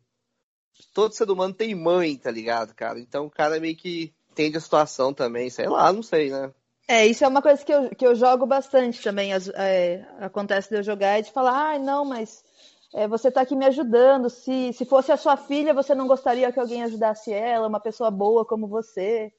[0.93, 2.99] todo ser humano tem mãe, tá ligado, cara?
[2.99, 6.53] Então o cara meio que entende a situação também, sei lá, não sei, né?
[6.89, 9.33] É, isso é uma coisa que eu, que eu jogo bastante também.
[9.33, 12.45] As, é, acontece de eu jogar e de falar, ah, não, mas
[12.93, 14.29] é, você tá aqui me ajudando.
[14.29, 18.11] Se, se fosse a sua filha, você não gostaria que alguém ajudasse ela, uma pessoa
[18.11, 19.33] boa como você.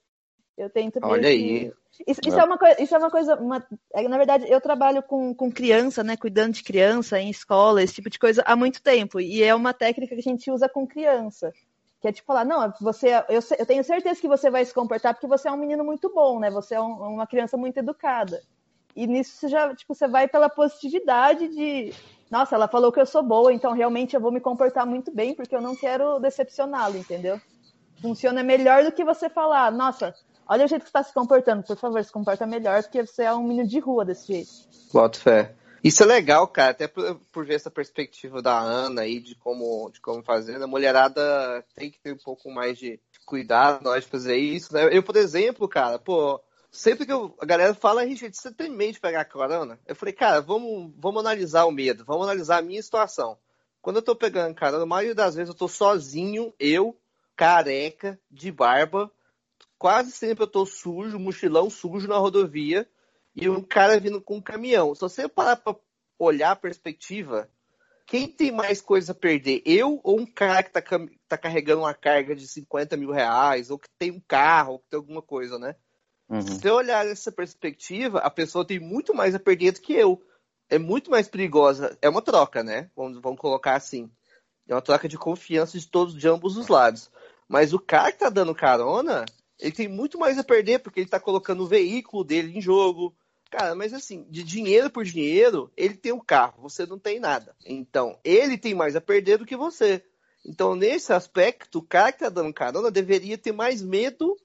[0.57, 0.99] Eu tento.
[1.01, 1.71] Olha aí.
[2.07, 3.35] Isso, isso, é uma coisa, isso é uma coisa.
[3.35, 3.65] Uma...
[3.93, 6.17] É, na verdade, eu trabalho com, com criança, né?
[6.17, 9.19] Cuidando de criança em escola, esse tipo de coisa, há muito tempo.
[9.19, 11.53] E é uma técnica que a gente usa com criança.
[12.01, 15.13] Que é tipo falar, não, você, eu, eu tenho certeza que você vai se comportar
[15.13, 16.49] porque você é um menino muito bom, né?
[16.51, 18.41] Você é um, uma criança muito educada.
[18.95, 21.93] E nisso você já, tipo, você vai pela positividade de,
[22.29, 25.33] nossa, ela falou que eu sou boa, então realmente eu vou me comportar muito bem
[25.33, 27.39] porque eu não quero decepcioná-lo, entendeu?
[28.01, 30.13] Funciona melhor do que você falar, nossa,
[30.47, 33.23] Olha o jeito que você está se comportando, por favor, se comporta melhor, porque você
[33.23, 34.51] é um menino de rua desse jeito.
[34.91, 35.55] Boto fé.
[35.83, 39.89] Isso é legal, cara, até por, por, ver essa perspectiva da Ana aí de como,
[39.91, 40.61] de como fazer.
[40.61, 44.73] A mulherada tem que ter um pouco mais de cuidado na hora de fazer isso,
[44.73, 44.95] né?
[44.95, 46.41] Eu, por exemplo, cara, pô,
[46.71, 49.77] sempre que eu, a galera fala, Richard, você tem medo de pegar carona?
[49.85, 53.37] Eu falei, cara, vamos, vamos analisar o medo, vamos analisar a minha situação.
[53.81, 56.97] Quando eu tô pegando carona, a maioria das vezes eu tô sozinho, eu,
[57.35, 59.11] careca, de barba,
[59.83, 62.87] quase sempre eu tô sujo, mochilão sujo na rodovia,
[63.35, 64.95] e um cara vindo com um caminhão.
[64.95, 65.75] Se você parar pra
[66.17, 67.49] olhar a perspectiva,
[68.07, 69.61] quem tem mais coisa a perder?
[69.65, 70.81] Eu ou um cara que tá,
[71.27, 74.87] tá carregando uma carga de 50 mil reais, ou que tem um carro, ou que
[74.89, 75.75] tem alguma coisa, né?
[76.29, 76.41] Uhum.
[76.41, 80.23] Se você olhar essa perspectiva, a pessoa tem muito mais a perder do que eu.
[80.69, 81.97] É muito mais perigosa.
[82.01, 82.89] É uma troca, né?
[82.95, 84.09] Vamos, vamos colocar assim.
[84.65, 87.11] É uma troca de confiança de todos, de ambos os lados.
[87.49, 89.25] Mas o cara que tá dando carona,
[89.63, 93.15] ele tem muito mais a perder, porque ele está colocando o veículo dele em jogo.
[93.49, 97.55] Cara, mas assim, de dinheiro por dinheiro, ele tem um carro, você não tem nada.
[97.65, 100.03] Então, ele tem mais a perder do que você.
[100.45, 104.35] Então, nesse aspecto, o cara que tá dando carona deveria ter mais medo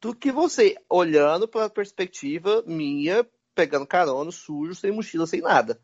[0.00, 3.26] do que você, olhando pela perspectiva minha,
[3.56, 5.80] pegando carona, sujo, sem mochila, sem nada.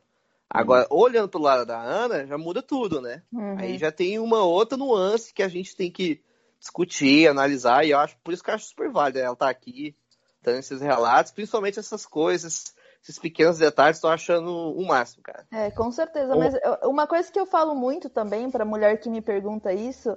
[0.49, 3.25] Agora, olhando pro lado da Ana, já muda tudo, né?
[3.33, 3.59] Uhum.
[3.59, 6.23] Aí já tem uma outra nuance que a gente tem que
[6.65, 9.51] discutir, analisar, e eu acho, por isso que eu acho super válido ela estar tá
[9.51, 9.95] aqui,
[10.43, 15.47] dando esses relatos, principalmente essas coisas, esses pequenos detalhes, estou achando o máximo, cara.
[15.53, 16.35] É, com certeza.
[16.35, 20.17] Mas uma coisa que eu falo muito também pra mulher que me pergunta isso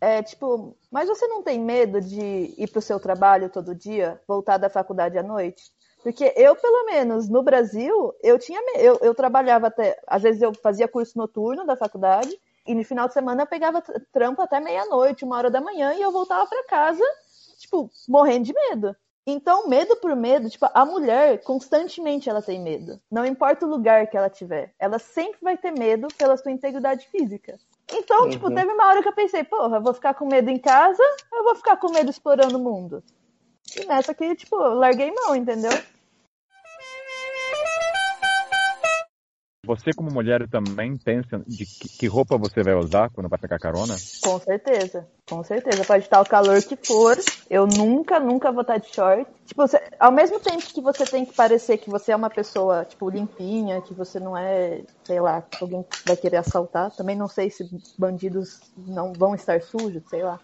[0.00, 4.58] é tipo, mas você não tem medo de ir pro seu trabalho todo dia, voltar
[4.58, 5.64] da faculdade à noite?
[6.02, 10.00] Porque eu, pelo menos, no Brasil, eu tinha eu, eu trabalhava até.
[10.06, 13.80] Às vezes eu fazia curso noturno da faculdade, e no final de semana eu pegava
[13.80, 17.04] tr- trampo até meia-noite, uma hora da manhã, e eu voltava pra casa,
[17.58, 18.94] tipo, morrendo de medo.
[19.26, 22.98] Então, medo por medo, tipo, a mulher constantemente ela tem medo.
[23.10, 27.06] Não importa o lugar que ela tiver, ela sempre vai ter medo pela sua integridade
[27.08, 27.58] física.
[27.92, 28.54] Então, tipo, Uhum.
[28.54, 31.38] teve uma hora que eu pensei, porra, eu vou ficar com medo em casa, ou
[31.38, 33.02] eu vou ficar com medo explorando o mundo.
[33.76, 35.70] E nessa aqui, tipo, eu larguei mão, entendeu?
[39.66, 41.66] Você, como mulher, também pensa de
[41.98, 43.94] que, roupa você vai usar quando vai pegar carona?
[44.22, 45.84] Com certeza, com certeza.
[45.84, 47.16] Pode estar o calor que for,
[47.48, 49.30] eu nunca, nunca vou estar de short.
[49.44, 52.86] Tipo, você- ao mesmo tempo que você tem que parecer que você é uma pessoa,
[52.86, 56.90] tipo, limpinha, que você não é, sei lá, alguém que vai querer assaltar.
[56.96, 60.40] Também não sei se bandidos não vão estar sujos, sei lá.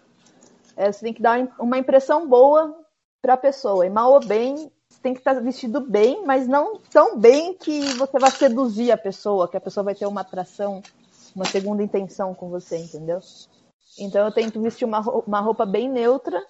[0.75, 2.73] É, você tem que dar uma impressão boa
[3.19, 3.83] pra pessoa.
[3.83, 7.93] E mal ou bem, você tem que estar vestido bem, mas não tão bem que
[7.93, 10.81] você vai seduzir a pessoa, que a pessoa vai ter uma atração,
[11.35, 13.19] uma segunda intenção com você, entendeu?
[13.99, 16.43] Então eu tento vestir uma uma roupa bem neutra,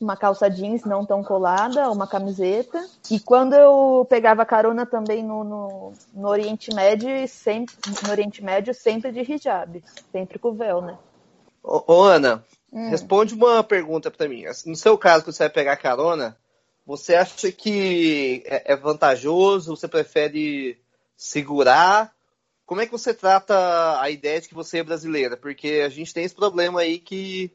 [0.00, 2.84] uma calça jeans não tão colada, uma camiseta.
[3.10, 7.74] E quando eu pegava carona também no, no, no Oriente Médio, sempre,
[8.04, 9.82] no Oriente Médio, sempre de hijab,
[10.12, 10.98] sempre com véu, né?
[11.62, 12.90] Ô, ô, Ana, Hum.
[12.90, 14.44] responde uma pergunta pra mim.
[14.66, 16.36] No seu caso, que você vai pegar carona,
[16.86, 19.76] você acha que é é vantajoso?
[19.76, 20.78] Você prefere
[21.16, 22.14] segurar?
[22.64, 25.36] Como é que você trata a ideia de que você é brasileira?
[25.36, 27.52] Porque a gente tem esse problema aí que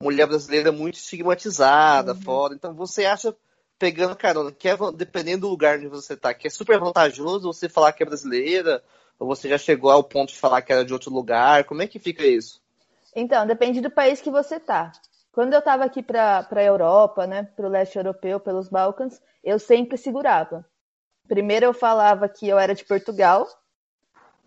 [0.00, 2.54] mulher brasileira é muito estigmatizada fora.
[2.54, 3.34] Então, você acha,
[3.78, 7.68] pegando carona, que é, dependendo do lugar onde você tá, que é super vantajoso você
[7.68, 8.82] falar que é brasileira?
[9.18, 11.64] Ou você já chegou ao ponto de falar que era de outro lugar?
[11.64, 12.60] Como é que fica isso?
[13.14, 14.92] Então, depende do país que você tá.
[15.32, 19.58] Quando eu estava aqui para a Europa, né, para o leste europeu, pelos Balcãs, eu
[19.58, 20.64] sempre segurava.
[21.28, 23.46] Primeiro eu falava que eu era de Portugal,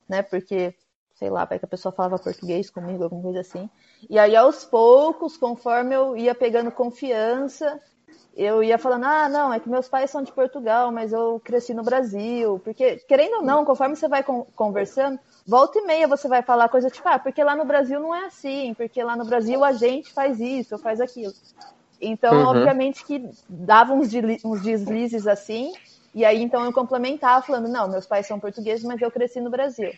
[0.07, 0.75] né, porque,
[1.15, 3.69] sei lá, vai que a pessoa falava português comigo, alguma coisa assim.
[4.09, 7.79] E aí, aos poucos, conforme eu ia pegando confiança,
[8.35, 11.73] eu ia falando, ah, não, é que meus pais são de Portugal, mas eu cresci
[11.73, 12.59] no Brasil.
[12.63, 16.69] Porque, querendo ou não, conforme você vai con- conversando, volta e meia você vai falar
[16.69, 19.73] coisa tipo, ah, porque lá no Brasil não é assim, porque lá no Brasil a
[19.73, 21.33] gente faz isso, faz aquilo.
[22.01, 22.45] Então, Uhum.
[22.45, 24.09] obviamente que dava uns,
[24.45, 25.71] uns deslizes assim,
[26.13, 29.49] e aí então eu complementava falando, não, meus pais são portugueses, mas eu cresci no
[29.51, 29.93] Brasil.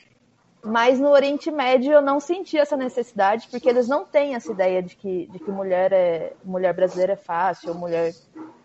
[0.64, 4.84] Mas no Oriente Médio eu não senti essa necessidade, porque eles não têm essa ideia
[4.84, 8.16] de que, de que mulher, é, mulher brasileira é fácil, mulher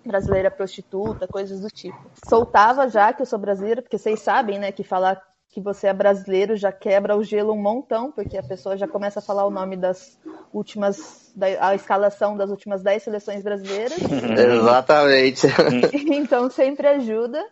[0.05, 2.11] brasileira é prostituta, coisas do tipo.
[2.15, 5.23] Soltava já que eu sou brasileira, porque vocês sabem, né, que falar
[5.53, 9.19] que você é brasileiro já quebra o gelo um montão, porque a pessoa já começa
[9.19, 10.19] a falar o nome das
[10.51, 13.99] últimas, da, a escalação das últimas 10 seleções brasileiras.
[14.01, 15.47] Exatamente.
[16.11, 17.45] então sempre ajuda.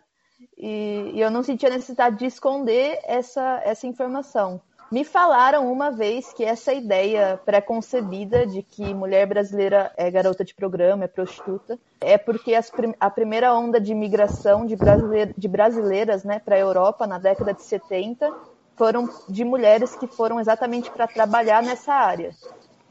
[0.57, 4.63] E, e eu não sentia necessidade de esconder essa, essa informação.
[4.91, 10.53] Me falaram uma vez que essa ideia pré-concebida de que mulher brasileira é garota de
[10.53, 16.25] programa, é prostituta, é porque prim- a primeira onda de imigração de, brasileir, de brasileiras
[16.25, 18.33] né, para a Europa na década de 70
[18.77, 22.35] foram de mulheres que foram exatamente para trabalhar nessa área.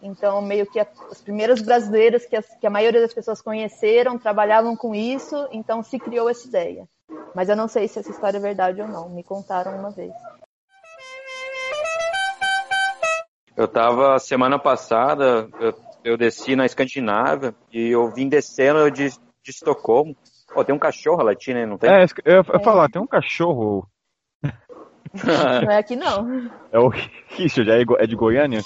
[0.01, 4.73] Então, meio que as primeiras brasileiras que, as- que a maioria das pessoas conheceram trabalhavam
[4.73, 6.87] com isso, então se criou essa ideia.
[7.35, 10.13] Mas eu não sei se essa história é verdade ou não, me contaram uma vez.
[13.59, 19.51] Eu tava semana passada, eu, eu desci na Escandinávia e eu vim descendo de, de
[19.51, 20.15] Estocolmo.
[20.53, 21.89] Pô, tem um cachorro latindo aí, não tem?
[21.89, 23.85] É, eu ia falar, tem um cachorro.
[24.41, 26.49] Não é aqui não.
[26.71, 28.61] É o Richard, é é de Goiânia?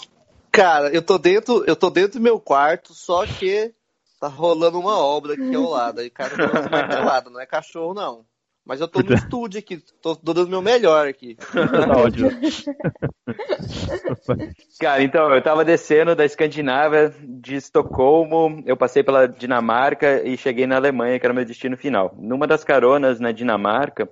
[0.52, 3.74] Cara, eu tô dentro, eu tô dentro do meu quarto, só que
[4.20, 6.02] tá rolando uma obra aqui ao lado.
[6.02, 8.26] Aí, cara, eu tô martelado, não é cachorro, não.
[8.66, 11.38] Mas eu tô no estúdio aqui, tô, tô dando o meu melhor aqui.
[11.88, 12.30] Tá ótimo.
[14.80, 20.66] Cara, então, eu tava descendo da Escandinávia, de Estocolmo, eu passei pela Dinamarca e cheguei
[20.66, 22.16] na Alemanha, que era o meu destino final.
[22.18, 24.10] Numa das caronas na Dinamarca,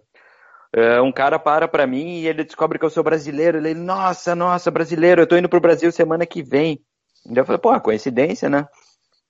[0.73, 3.57] eh, um cara para pra mim e ele descobre que eu sou brasileiro.
[3.57, 6.79] Ele, nossa, nossa, brasileiro, eu tô indo pro Brasil semana que vem.
[7.25, 8.67] Daí eu falei, pô, coincidência, né?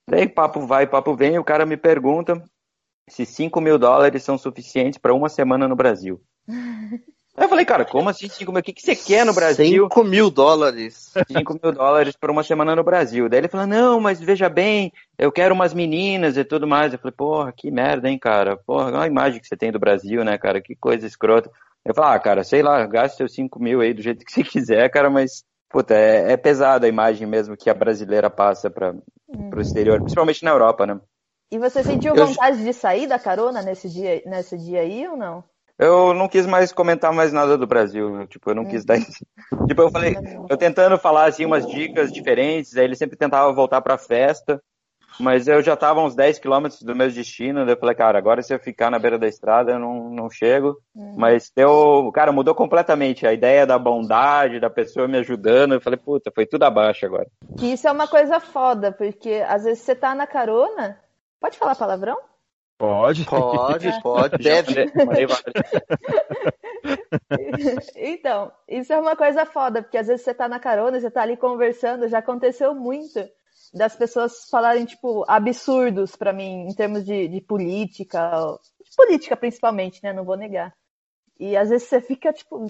[0.07, 2.41] Daí papo vai, papo vem, o cara me pergunta
[3.11, 6.21] se 5 mil dólares são suficientes para uma semana no Brasil.
[6.47, 8.59] Aí eu falei, cara, como assim 5 mil?
[8.59, 9.85] O que, que você quer no Brasil?
[9.85, 11.11] 5 mil dólares.
[11.31, 13.27] 5 mil dólares por uma semana no Brasil.
[13.27, 16.93] Daí ele falou, não, mas veja bem, eu quero umas meninas e tudo mais.
[16.93, 18.57] Eu falei, porra, que merda, hein, cara?
[18.57, 20.61] Porra, olha a imagem que você tem do Brasil, né, cara?
[20.61, 21.49] Que coisa escrota.
[21.83, 24.43] Eu falei, ah, cara, sei lá, gaste seus 5 mil aí do jeito que você
[24.43, 28.93] quiser, cara, mas, puta, é, é pesada a imagem mesmo que a brasileira passa para
[29.33, 29.49] Uhum.
[29.49, 30.99] pro exterior, principalmente na Europa, né?
[31.51, 35.17] E você sentiu Eu- vontade de sair da carona nesse dia, nesse dia aí ou
[35.17, 35.43] não?
[35.77, 38.97] Eu não quis mais comentar mais nada do Brasil, tipo, eu não quis dar.
[39.67, 40.15] tipo, eu falei,
[40.47, 44.61] eu tentando falar assim umas dicas diferentes, aí ele sempre tentava voltar pra festa,
[45.19, 48.43] mas eu já tava uns 10 quilômetros do meu destino, daí eu falei, cara, agora
[48.43, 50.77] se eu ficar na beira da estrada eu não, não chego.
[51.17, 55.97] Mas deu, cara, mudou completamente a ideia da bondade, da pessoa me ajudando, eu falei,
[55.97, 57.27] puta, foi tudo abaixo agora.
[57.57, 61.00] Que isso é uma coisa foda, porque às vezes você tá na carona.
[61.41, 62.17] Pode falar palavrão?
[62.77, 63.25] Pode.
[63.25, 64.85] Pode, pode, deve.
[67.95, 71.21] Então, isso é uma coisa foda, porque às vezes você tá na carona, você tá
[71.21, 73.19] ali conversando, já aconteceu muito
[73.73, 78.31] das pessoas falarem, tipo, absurdos pra mim, em termos de, de política,
[78.83, 80.13] de política principalmente, né?
[80.13, 80.73] Não vou negar.
[81.39, 82.67] E às vezes você fica, tipo,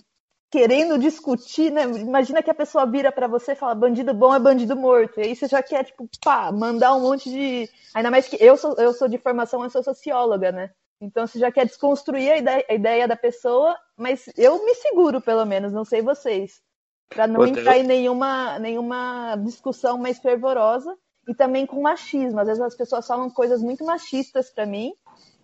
[0.52, 1.84] querendo discutir, né?
[1.84, 5.20] Imagina que a pessoa vira pra você e fala, bandido bom é bandido morto.
[5.20, 7.70] E aí você já quer, tipo, pá, mandar um monte de.
[7.96, 10.70] Ainda mais que eu sou, eu sou de formação, eu sou socióloga, né?
[11.00, 15.20] Então você já quer desconstruir a ideia, a ideia da pessoa, mas eu me seguro,
[15.22, 16.62] pelo menos, não sei vocês.
[17.10, 20.96] Pra não Outra- entrar em nenhuma, nenhuma discussão mais fervorosa.
[21.28, 22.40] E também com machismo.
[22.40, 24.92] Às vezes as pessoas falam coisas muito machistas pra mim.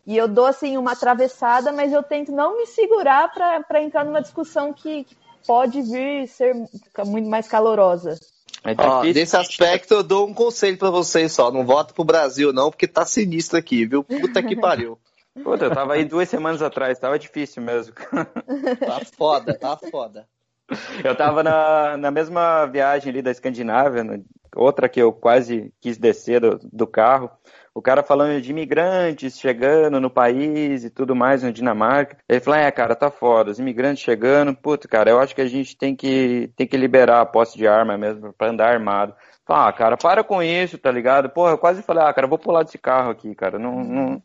[0.08, 4.06] E eu dou, assim, uma atravessada, mas eu tento não me segurar pra pra entrar
[4.06, 6.56] numa discussão que, que pode vir ser
[7.06, 8.18] muito mais calorosa.
[8.64, 11.52] É Ó, nesse aspecto eu dou um conselho pra vocês só.
[11.52, 14.02] Não vota pro Brasil, não, porque tá sinistro aqui, viu?
[14.04, 14.98] Puta que pariu.
[15.44, 17.94] Puta, eu tava aí duas semanas atrás, tava difícil mesmo.
[17.94, 20.28] Tá foda, tá foda.
[21.04, 24.04] Eu tava na, na mesma viagem ali da Escandinávia,
[24.56, 27.30] outra que eu quase quis descer do, do carro.
[27.78, 32.18] O cara falando de imigrantes chegando no país e tudo mais, na Dinamarca.
[32.28, 35.48] Ele falou, é, cara, tá foda, os imigrantes chegando, puta, cara, eu acho que a
[35.48, 39.14] gente tem que, tem que liberar a posse de arma mesmo pra andar armado.
[39.48, 41.30] Ah, cara, para com isso, tá ligado?
[41.30, 44.24] Porra, eu quase falei, ah, cara, vou pular desse carro aqui, cara, não, não,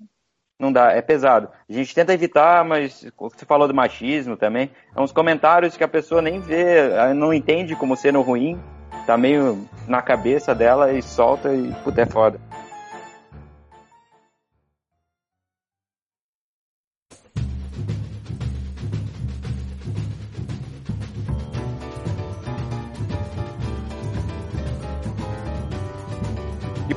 [0.58, 1.50] não dá, é pesado.
[1.68, 5.88] A gente tenta evitar, mas você falou do machismo também, é uns comentários que a
[5.88, 8.58] pessoa nem vê, ela não entende como sendo ruim,
[9.06, 12.40] tá meio na cabeça dela e solta e puta, é foda.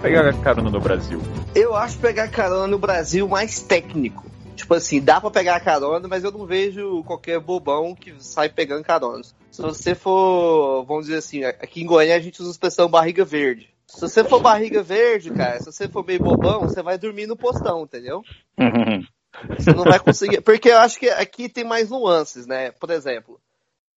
[0.05, 1.19] Pegar carona no Brasil?
[1.55, 4.23] Eu acho pegar carona no Brasil mais técnico.
[4.55, 8.83] Tipo assim, dá pra pegar carona, mas eu não vejo qualquer bobão que sai pegando
[8.83, 9.33] caronas.
[9.49, 13.25] Se você for, vamos dizer assim, aqui em Goiânia a gente usa a expressão barriga
[13.25, 13.67] verde.
[13.87, 17.35] Se você for barriga verde, cara, se você for meio bobão, você vai dormir no
[17.35, 18.21] postão, entendeu?
[19.49, 20.39] Você não vai conseguir.
[20.39, 22.71] Porque eu acho que aqui tem mais nuances, né?
[22.71, 23.37] Por exemplo,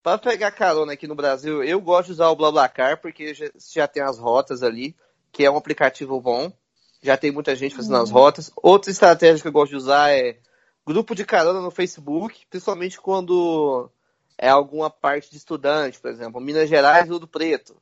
[0.02, 3.86] para pegar carona aqui no Brasil, eu gosto de usar o BlaBlaCar, porque já, já
[3.86, 4.96] tem as rotas ali,
[5.32, 6.52] que é um aplicativo bom.
[7.02, 8.50] Já tem muita gente fazendo as rotas.
[8.56, 10.38] Outra estratégia que eu gosto de usar é
[10.86, 13.90] grupo de carona no Facebook, principalmente quando
[14.38, 17.76] é alguma parte de estudante, por exemplo, Minas Gerais e Ouro Preto.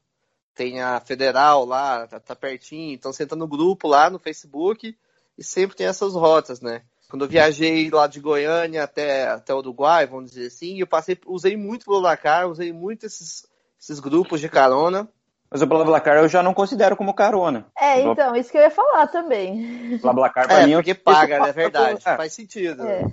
[0.54, 4.96] Tem a Federal lá, tá, tá pertinho, então você entra no grupo lá no Facebook
[5.38, 6.82] e sempre tem essas rotas, né?
[7.08, 11.16] Quando eu viajei lá de Goiânia até, até o Uruguai, vamos dizer assim, eu passei,
[11.26, 13.46] usei muito o Blacar, usei muito esses,
[13.80, 15.08] esses grupos de carona.
[15.50, 17.66] Mas o BlaBlaCar eu já não considero como carona.
[17.78, 19.96] É, então, isso que eu ia falar também.
[19.98, 21.48] BlaBlaCar pra É, mim é o porque que paga, né?
[21.48, 22.00] É verdade.
[22.04, 22.84] É, Faz sentido.
[22.86, 23.04] É.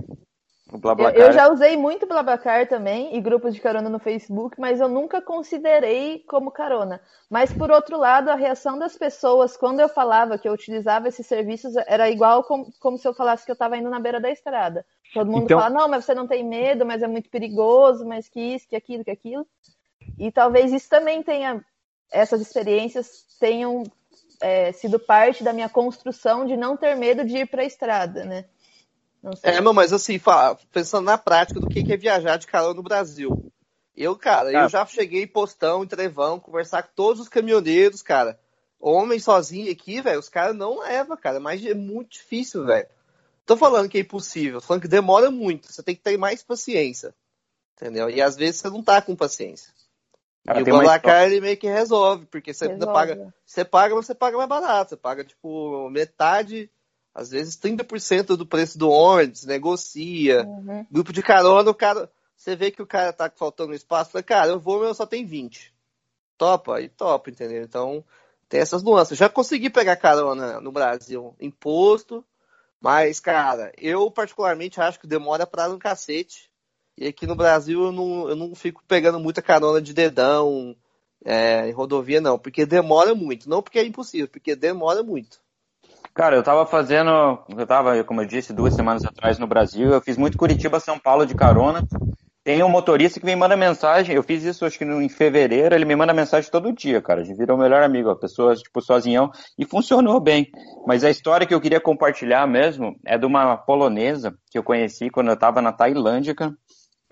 [0.71, 4.79] o Eu, eu já usei muito BlaBlaCar também e grupos de carona no Facebook, mas
[4.81, 6.99] eu nunca considerei como carona.
[7.29, 11.27] Mas por outro lado, a reação das pessoas quando eu falava que eu utilizava esses
[11.27, 14.31] serviços era igual com, como se eu falasse que eu estava indo na beira da
[14.31, 14.83] estrada.
[15.13, 18.27] Todo mundo Então- fala, não, mas você não tem medo, mas é muito perigoso, mas
[18.27, 19.45] que isso, que aquilo, que aquilo.
[20.17, 21.63] E talvez isso também tenha,
[22.13, 23.83] essas experiências tenham
[24.39, 28.23] é, sido parte da minha construção de não ter medo de ir para a estrada,
[28.23, 28.45] né?
[29.21, 29.53] Não sei.
[29.53, 30.19] É, não, mas assim,
[30.71, 33.51] pensando na prática do que que é viajar de carona no Brasil.
[33.95, 34.63] Eu, cara, Ah.
[34.63, 38.39] eu já cheguei em postão, em trevão, conversar com todos os caminhoneiros, cara.
[38.79, 41.39] Homem sozinho aqui, velho, os caras não levam, cara.
[41.39, 42.87] Mas é muito difícil, velho.
[43.45, 45.71] Tô falando que é impossível, tô falando que demora muito.
[45.71, 47.13] Você tem que ter mais paciência.
[47.75, 48.09] Entendeu?
[48.09, 49.71] E às vezes você não tá com paciência.
[50.45, 52.93] Cara, e o Blablacar ele meio que resolve, porque você ainda Resolve.
[52.93, 53.33] paga.
[53.45, 54.89] Você paga, mas você paga mais barato.
[54.89, 56.69] Você paga, tipo, metade,
[57.13, 60.43] às vezes 30% do preço do ônibus, negocia.
[60.43, 60.85] Uhum.
[60.91, 62.11] Grupo de carona, o cara.
[62.35, 65.05] você vê que o cara tá faltando espaço, fala, cara, eu vou, mas eu só
[65.05, 65.73] tenho 20.
[66.37, 66.81] Topa?
[66.81, 67.63] E topa, entendeu?
[67.63, 68.03] Então,
[68.49, 69.17] tem essas nuances.
[69.17, 72.25] Já consegui pegar carona no Brasil imposto,
[72.81, 76.51] mas, cara, eu particularmente acho que demora pra um cacete.
[76.97, 80.75] E aqui no Brasil eu não, eu não fico pegando muita carona de dedão
[81.25, 83.49] é, em rodovia, não, porque demora muito.
[83.49, 85.41] Não porque é impossível, porque demora muito.
[86.13, 90.01] Cara, eu tava fazendo, eu tava, como eu disse, duas semanas atrás no Brasil, eu
[90.01, 91.83] fiz muito Curitiba, São Paulo de carona.
[92.43, 95.85] Tem um motorista que me manda mensagem, eu fiz isso acho que em fevereiro, ele
[95.85, 97.21] me manda mensagem todo dia, cara.
[97.21, 100.51] A gente virou o melhor amigo, a pessoa, tipo, sozinhão, e funcionou bem.
[100.85, 105.09] Mas a história que eu queria compartilhar mesmo é de uma polonesa que eu conheci
[105.09, 106.53] quando eu tava na Tailândia, cara.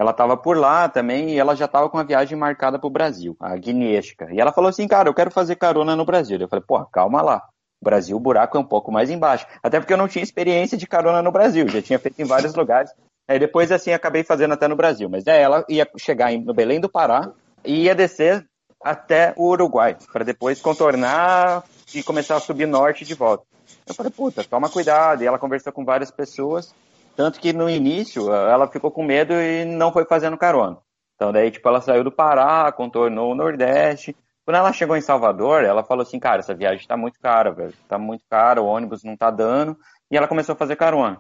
[0.01, 3.37] Ela tava por lá também e ela já tava com a viagem marcada pro Brasil,
[3.39, 4.29] a Guinesca.
[4.31, 6.39] E ela falou assim, cara, eu quero fazer carona no Brasil.
[6.39, 7.43] Eu falei, pô, calma lá.
[7.79, 9.45] Brasil, o buraco é um pouco mais embaixo.
[9.61, 12.55] Até porque eu não tinha experiência de carona no Brasil, já tinha feito em vários
[12.55, 12.91] lugares.
[13.27, 15.07] Aí depois, assim, acabei fazendo até no Brasil.
[15.07, 17.31] Mas é, ela ia chegar no Belém do Pará
[17.63, 18.43] e ia descer
[18.83, 23.43] até o Uruguai, para depois contornar e começar a subir norte de volta.
[23.85, 25.21] Eu falei, puta, toma cuidado.
[25.21, 26.73] E ela conversou com várias pessoas,
[27.21, 30.79] tanto que no início ela ficou com medo e não foi fazendo carona.
[31.13, 35.63] Então daí, tipo, ela saiu do Pará, contornou o Nordeste, quando ela chegou em Salvador,
[35.63, 37.75] ela falou assim, cara, essa viagem tá muito cara, velho.
[37.87, 39.77] Tá muito cara, o ônibus não tá dando.
[40.09, 41.19] E ela começou a fazer carona.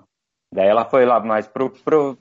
[0.51, 2.17] Daí ela foi lá mais pro, pro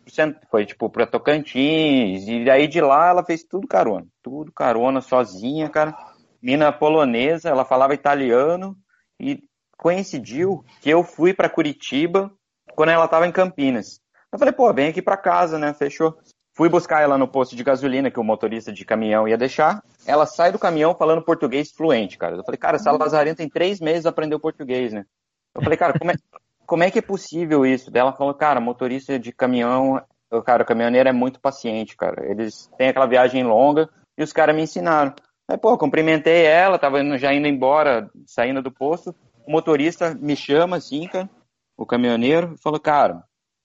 [0.51, 4.07] foi tipo pra Tocantins, e daí de lá ela fez tudo carona.
[4.22, 5.97] Tudo carona, sozinha, cara.
[6.43, 8.76] Mina polonesa, ela falava italiano,
[9.18, 9.43] e
[9.78, 12.31] coincidiu que eu fui para Curitiba
[12.75, 14.01] quando ela tava em Campinas.
[14.33, 15.73] Eu falei, pô, vem aqui pra casa, né?
[15.75, 16.16] Fechou.
[16.55, 19.83] Fui buscar ela no posto de gasolina que o motorista de caminhão ia deixar.
[20.07, 22.37] Ela sai do caminhão falando português fluente, cara.
[22.37, 25.05] Eu falei, cara, essa Lazarena tem três meses aprendeu português, né?
[25.55, 26.14] Eu falei, cara, como é,
[26.66, 27.91] como é que é possível isso?
[27.91, 30.03] Daí ela falou, cara, motorista de caminhão,
[30.45, 32.29] cara, o caminhoneiro é muito paciente, cara.
[32.31, 35.14] Eles têm aquela viagem longa e os caras me ensinaram.
[35.49, 39.14] Aí, pô, cumprimentei ela, tava já indo embora, saindo do posto.
[39.47, 41.29] O motorista me chama assim, cara,
[41.83, 43.22] o caminhoneiro, e falou, cara,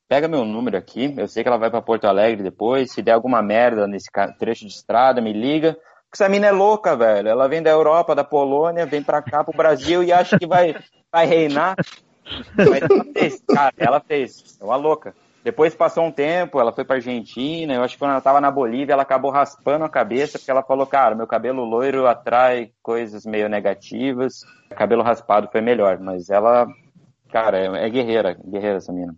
[0.08, 3.12] pega meu número aqui, eu sei que ela vai para Porto Alegre depois, se der
[3.12, 4.10] alguma merda nesse
[4.40, 5.74] trecho de estrada, me liga.
[6.10, 7.28] Porque essa mina é louca, velho.
[7.28, 10.76] Ela vem da Europa, da Polônia, vem pra cá, pro Brasil e acha que vai,
[11.12, 11.76] vai reinar.
[12.56, 14.58] Mas ela fez, cara, ela fez.
[14.62, 15.14] É uma louca.
[15.44, 18.50] Depois passou um tempo, ela foi pra Argentina, eu acho que quando ela tava na
[18.50, 23.26] Bolívia, ela acabou raspando a cabeça, porque ela falou, cara, meu cabelo loiro atrai coisas
[23.28, 24.40] meio negativas,
[24.76, 26.66] cabelo raspado foi melhor, mas ela,
[27.36, 29.14] cara, é, é guerreira, guerreira essa mina.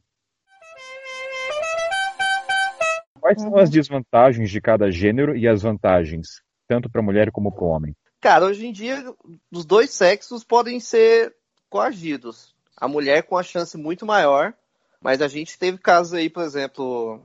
[3.19, 7.51] Quais são as desvantagens de cada gênero e as vantagens, tanto para a mulher como
[7.51, 7.95] para o homem?
[8.19, 9.03] Cara, hoje em dia,
[9.51, 11.35] os dois sexos podem ser
[11.69, 12.55] coagidos.
[12.75, 14.51] A mulher com a chance muito maior,
[14.99, 17.21] mas a gente teve casos aí, por exemplo.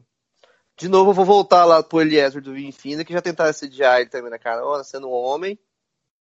[0.77, 4.11] De novo, eu vou voltar lá pro Eliezer do Vinfina, que já tentaram assediar ele
[4.11, 5.59] também na carona, sendo um homem.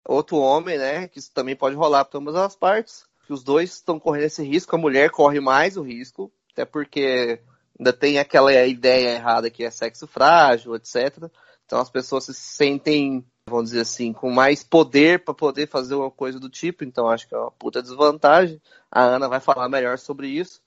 [0.08, 1.10] Outro homem, né?
[1.10, 3.11] Que isso também pode rolar para ambas as partes.
[3.32, 7.40] Que os dois estão correndo esse risco, a mulher corre mais o risco, até porque
[7.80, 11.32] ainda tem aquela ideia errada que é sexo frágil, etc.
[11.66, 16.12] Então as pessoas se sentem, vamos dizer assim, com mais poder para poder fazer uma
[16.12, 16.84] coisa do tipo.
[16.84, 18.62] Então acho que é uma puta desvantagem.
[18.92, 20.62] A Ana vai falar melhor sobre isso.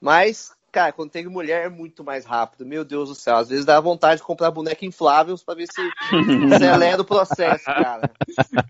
[0.00, 2.64] Mas, cara, quando tem mulher é muito mais rápido.
[2.64, 3.36] Meu Deus do céu.
[3.36, 5.80] Às vezes dá vontade de comprar boneca infláveis para ver se
[6.54, 8.08] acelera o processo, cara.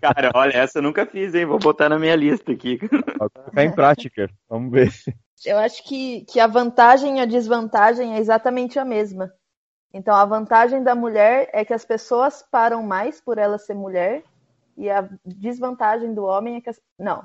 [0.01, 1.45] Cara, olha, essa eu nunca fiz, hein?
[1.45, 2.79] Vou botar na minha lista aqui.
[3.19, 4.27] Vou colocar em prática.
[4.49, 4.91] Vamos ver.
[5.45, 9.31] Eu acho que, que a vantagem e a desvantagem é exatamente a mesma.
[9.93, 14.23] Então, a vantagem da mulher é que as pessoas param mais por ela ser mulher,
[14.75, 16.69] e a desvantagem do homem é que.
[16.69, 16.79] As...
[16.97, 17.23] Não.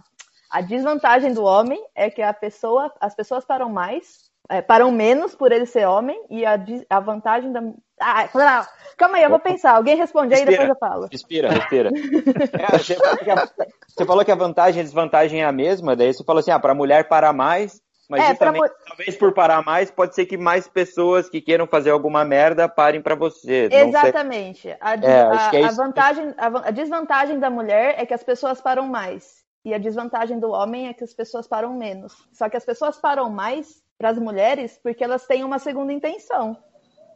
[0.51, 5.35] A desvantagem do homem é que a pessoa, as pessoas param mais, é, param menos
[5.35, 6.59] por ele ser homem, e a,
[6.91, 7.63] a vantagem da.
[8.01, 8.67] Ah,
[8.97, 9.73] calma aí, eu vou pensar.
[9.73, 11.09] Alguém responde aí, depois eu falo.
[11.11, 11.91] Respira, respira.
[11.91, 13.49] é, você, falou a,
[13.89, 16.51] você, falou que a vantagem e a desvantagem é a mesma, daí você falou assim:
[16.51, 18.77] ah, para a mulher parar mais, mas é, justamente, pra...
[18.87, 23.01] talvez por parar mais, pode ser que mais pessoas que queiram fazer alguma merda parem
[23.01, 23.69] para você.
[23.73, 24.69] Exatamente.
[24.81, 28.87] A, é, a, é a, vantagem, a, desvantagem da mulher é que as pessoas param
[28.87, 29.43] mais.
[29.65, 32.13] E a desvantagem do homem é que as pessoas param menos.
[32.33, 36.57] Só que as pessoas param mais para as mulheres porque elas têm uma segunda intenção.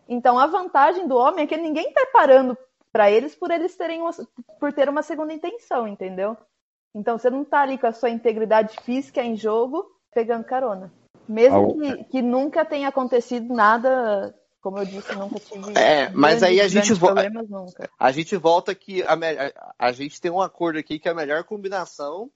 [0.09, 2.57] Então a vantagem do homem é que ninguém está parando
[2.93, 4.11] para eles por eles terem uma,
[4.59, 6.37] por ter uma segunda intenção, entendeu?
[6.95, 10.93] Então você não está ali com a sua integridade física em jogo pegando carona.
[11.29, 15.79] Mesmo que, que nunca tenha acontecido nada como eu disse, nunca tive.
[15.79, 17.31] É, mas aí a gente volta.
[17.99, 21.45] A gente volta que a, a, a, gente tem um acordo aqui que a melhor
[21.45, 22.31] combinação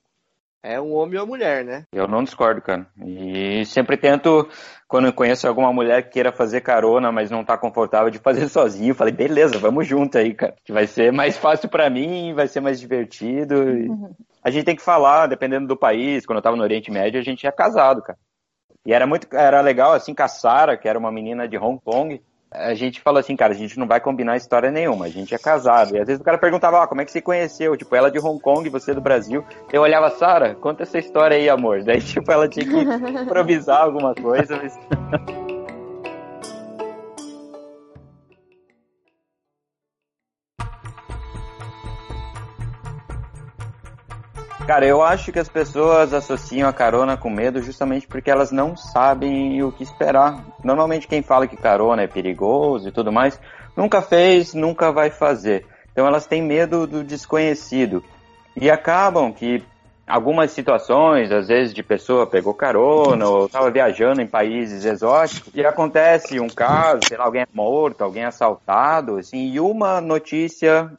[0.63, 1.85] É um homem ou mulher, né?
[1.93, 2.87] Eu não discordo, cara.
[3.05, 4.49] E sempre tento,
[4.87, 8.47] quando eu conheço alguma mulher que queira fazer carona, mas não tá confortável de fazer
[8.49, 10.55] sozinho, falei, beleza, vamos junto aí, cara.
[10.65, 13.57] Que vai ser mais fácil para mim, vai ser mais divertido.
[14.45, 16.25] A gente tem que falar, dependendo do país.
[16.25, 18.19] Quando eu tava no Oriente Médio, a gente é casado, cara.
[18.87, 21.81] E era muito, era legal, assim, com a Sarah, que era uma menina de Hong
[21.85, 22.21] Kong
[22.55, 25.39] a gente falou assim, cara, a gente não vai combinar história nenhuma, a gente é
[25.39, 25.97] casado.
[25.97, 27.77] E às vezes o cara perguntava, ah, como é que você conheceu?
[27.77, 29.45] Tipo, ela de Hong Kong, você do Brasil.
[29.73, 31.83] Eu olhava, Sara, conta essa história aí, amor.
[31.83, 34.79] Daí, tipo, ela tinha que improvisar alguma coisa, mas...
[44.73, 48.75] Cara, eu acho que as pessoas associam a carona com medo justamente porque elas não
[48.75, 50.43] sabem o que esperar.
[50.65, 53.39] Normalmente quem fala que carona é perigoso e tudo mais,
[53.77, 55.67] nunca fez, nunca vai fazer.
[55.93, 58.03] Então elas têm medo do desconhecido.
[58.57, 59.63] E acabam que
[60.07, 65.67] algumas situações, às vezes de pessoa pegou carona ou estava viajando em países exóticos e
[65.67, 70.91] acontece um caso, sei lá, alguém é morto, alguém é assaltado, assim, e uma notícia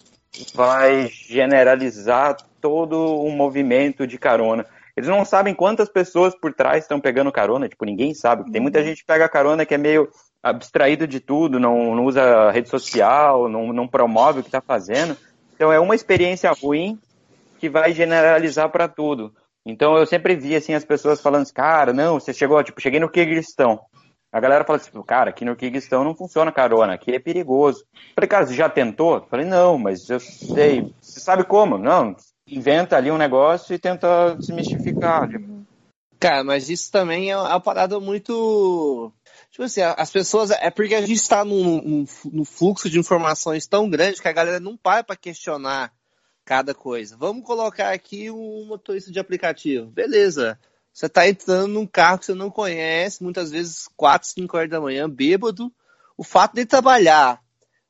[0.54, 4.66] vai generalizar todo um movimento de carona.
[4.95, 8.49] Eles não sabem quantas pessoas por trás estão pegando carona, tipo, ninguém sabe.
[8.49, 8.86] Tem muita uhum.
[8.86, 10.09] gente que pega carona que é meio
[10.41, 15.18] abstraído de tudo, não, não usa rede social, não, não promove o que está fazendo.
[15.53, 16.97] Então é uma experiência ruim
[17.59, 19.34] que vai generalizar para tudo.
[19.66, 22.99] Então eu sempre vi assim as pessoas falando, assim, cara, não, você chegou, tipo, cheguei
[23.01, 23.82] no Kirguistão.
[24.32, 27.84] A galera fala assim, cara, aqui no Kirguistão não funciona carona, aqui é perigoso.
[28.16, 29.26] falei, cara, você já tentou?
[29.30, 30.93] falei, não, mas eu sei.
[31.01, 31.78] Você sabe como?
[31.78, 32.16] Não,
[32.48, 35.30] inventa ali um negócio e tenta desmistificar.
[35.30, 35.66] Tipo.
[36.20, 39.12] Cara, mas isso também é uma parada muito.
[39.52, 40.52] Tipo assim, as pessoas.
[40.52, 44.34] É porque a gente está num, num, num fluxo de informações tão grande que a
[44.34, 45.91] galera não para para questionar
[46.46, 47.18] cada coisa.
[47.18, 49.88] Vamos colocar aqui um motorista de aplicativo.
[49.88, 50.60] Beleza.
[50.94, 54.80] Você está entrando num carro que você não conhece, muitas vezes 4, 5 horas da
[54.80, 55.74] manhã, bêbado.
[56.16, 57.41] O fato de trabalhar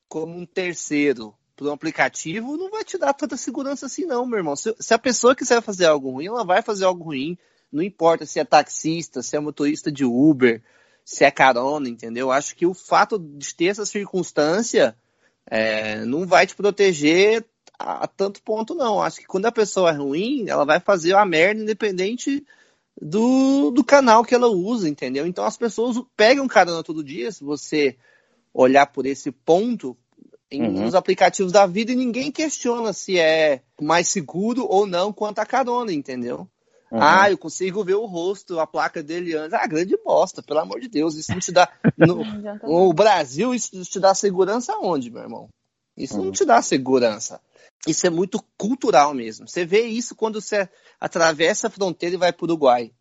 [0.07, 4.37] como um terceiro por um aplicativo não vai te dar tanta segurança assim, não, meu
[4.37, 4.55] irmão.
[4.55, 7.37] Se, se, a pessoa quiser fazer algo ruim, ela vai fazer algo ruim.
[7.71, 10.61] Não importa se é taxista, se é motorista de Uber,
[11.05, 12.31] se é carona, entendeu?
[12.31, 14.95] Acho que o fato de ter essa circunstância
[15.49, 17.45] é, não vai te proteger
[17.79, 19.01] a, a, tanto ponto, não.
[19.01, 22.45] Acho que quando a pessoa é ruim, ela vai fazer a merda independente
[23.01, 25.25] do, do canal que ela usa, entendeu?
[25.25, 27.97] Então as pessoas pegam carona todo dia, se você
[28.53, 29.97] olhar por esse ponto,
[30.51, 30.83] em uhum.
[30.83, 35.45] nos aplicativos da vida e ninguém questiona se é mais seguro ou não quanto a
[35.45, 36.47] carona, entendeu?
[36.91, 36.99] Uhum.
[37.01, 39.53] Ah, eu consigo ver o rosto, a placa dele antes.
[39.53, 41.15] Ah, grande bosta, pelo amor de Deus.
[41.15, 41.67] Isso não te dá.
[41.97, 42.23] No,
[42.63, 45.49] no Brasil, isso te dá segurança onde, meu irmão?
[45.97, 46.25] Isso uhum.
[46.25, 47.41] não te dá segurança.
[47.87, 49.47] Isso é muito cultural mesmo.
[49.47, 50.69] Você vê isso quando você
[50.99, 52.91] atravessa a fronteira e vai para o Uruguai.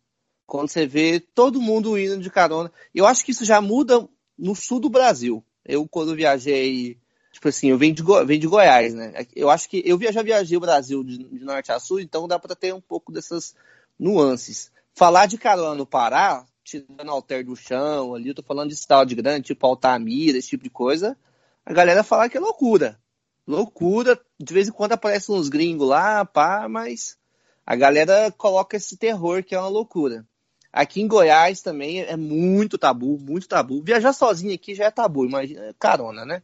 [0.45, 2.71] Quando você vê todo mundo indo de carona.
[2.93, 5.43] Eu acho que isso já muda no sul do Brasil.
[5.65, 6.97] Eu, quando viajei
[7.33, 9.11] Tipo assim, eu venho de, Go venho de Goiás, né?
[9.35, 12.55] Eu acho que eu já viajei o Brasil de, norte a sul, então dá para
[12.55, 13.55] ter um pouco dessas
[13.99, 14.71] nuances.
[14.93, 19.15] Falar de carona no Pará, tirando alter do chão ali, eu tô falando de cidade
[19.15, 21.17] grande, tipo Altamira, esse tipo de coisa,
[21.65, 22.99] a galera fala que é loucura.
[23.47, 27.17] Loucura, de vez em quando aparecem uns gringos lá, pá, mas
[27.65, 30.23] a galera coloca esse terror que é uma loucura.
[30.71, 33.81] Aqui em Goiás também é muito tabu, muito tabu.
[33.81, 36.43] Viajar sozinho aqui já é tabu, imagina carona, né?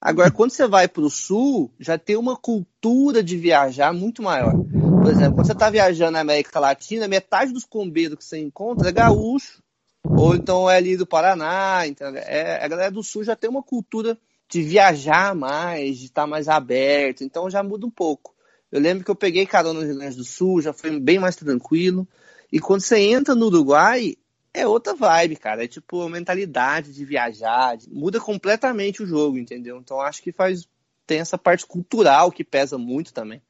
[0.00, 4.52] Agora, quando você vai para o sul, já tem uma cultura de viajar muito maior.
[4.52, 8.88] Por exemplo, quando você está viajando na América Latina, metade dos combeiros que você encontra
[8.88, 9.62] é gaúcho,
[10.04, 11.86] ou então é ali do Paraná.
[11.86, 14.16] Então, é, a galera do sul já tem uma cultura
[14.48, 18.34] de viajar mais, de estar tá mais aberto, então já muda um pouco.
[18.70, 21.36] Eu lembro que eu peguei carona no Rio Grande do Sul, já foi bem mais
[21.36, 22.06] tranquilo.
[22.52, 24.14] E quando você entra no Uruguai,
[24.52, 25.64] é outra vibe, cara.
[25.64, 29.78] É tipo a mentalidade de viajar, muda completamente o jogo, entendeu?
[29.78, 30.68] Então acho que faz
[31.06, 33.40] tem essa parte cultural que pesa muito também.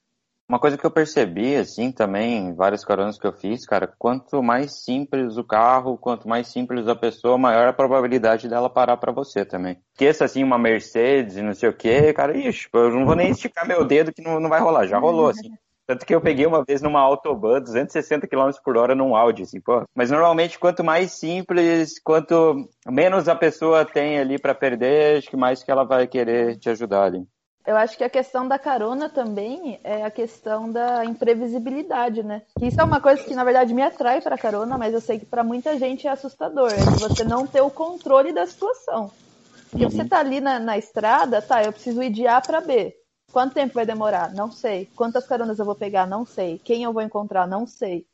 [0.48, 4.82] Uma coisa que eu percebi, assim, também, vários coronas que eu fiz, cara, quanto mais
[4.82, 9.44] simples o carro, quanto mais simples a pessoa, maior a probabilidade dela parar para você
[9.44, 9.78] também.
[9.92, 13.30] Esqueça, assim, uma Mercedes e não sei o que, cara, ixi, eu não vou nem
[13.30, 15.50] esticar meu dedo que não, não vai rolar, já rolou, assim.
[15.88, 19.58] Tanto que eu peguei uma vez numa Autobahn 260 km por hora num Audi, assim,
[19.58, 19.84] pô.
[19.94, 25.36] Mas normalmente, quanto mais simples, quanto menos a pessoa tem ali para perder, acho que
[25.36, 27.26] mais que ela vai querer te ajudar ali.
[27.66, 32.42] Eu acho que a questão da carona também é a questão da imprevisibilidade, né?
[32.58, 35.18] Que isso é uma coisa que, na verdade, me atrai para carona, mas eu sei
[35.18, 36.70] que para muita gente é assustador.
[36.70, 39.10] É você não ter o controle da situação.
[39.70, 39.90] Porque uhum.
[39.90, 42.94] você tá ali na, na estrada, tá, eu preciso ir de A para B.
[43.32, 44.32] Quanto tempo vai demorar?
[44.32, 44.86] Não sei.
[44.96, 46.06] Quantas caronas eu vou pegar?
[46.06, 46.58] Não sei.
[46.58, 47.46] Quem eu vou encontrar?
[47.46, 48.06] Não sei.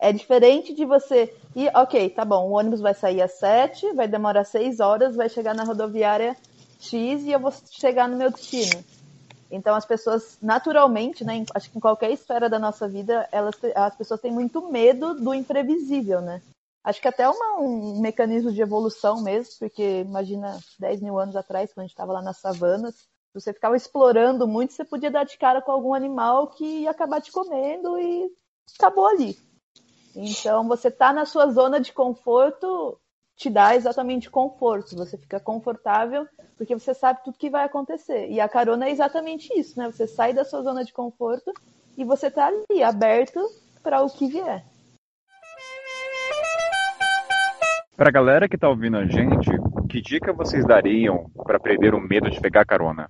[0.00, 4.06] É diferente de você ir, ok, tá bom, o ônibus vai sair às sete, vai
[4.06, 6.36] demorar seis horas, vai chegar na rodoviária
[6.78, 8.84] X e eu vou chegar no meu destino.
[9.50, 13.96] Então as pessoas, naturalmente, né, acho que em qualquer esfera da nossa vida, elas, as
[13.96, 16.42] pessoas têm muito medo do imprevisível, né?
[16.84, 21.72] Acho que até uma, um mecanismo de evolução mesmo, porque imagina 10 mil anos atrás,
[21.72, 25.38] quando a gente estava lá nas savanas, você ficava explorando muito, você podia dar de
[25.38, 28.30] cara com algum animal que ia acabar te comendo e
[28.76, 29.36] acabou ali.
[30.14, 32.98] Então, você tá na sua zona de conforto
[33.38, 34.96] te dá exatamente conforto.
[34.96, 36.26] Você fica confortável
[36.56, 38.28] porque você sabe tudo que vai acontecer.
[38.28, 39.86] E a carona é exatamente isso, né?
[39.86, 41.52] Você sai da sua zona de conforto
[41.96, 43.40] e você tá ali, aberto
[43.80, 44.64] para o que vier.
[47.96, 49.50] Para a galera que está ouvindo a gente,
[49.88, 53.08] que dica vocês dariam para perder o medo de pegar carona?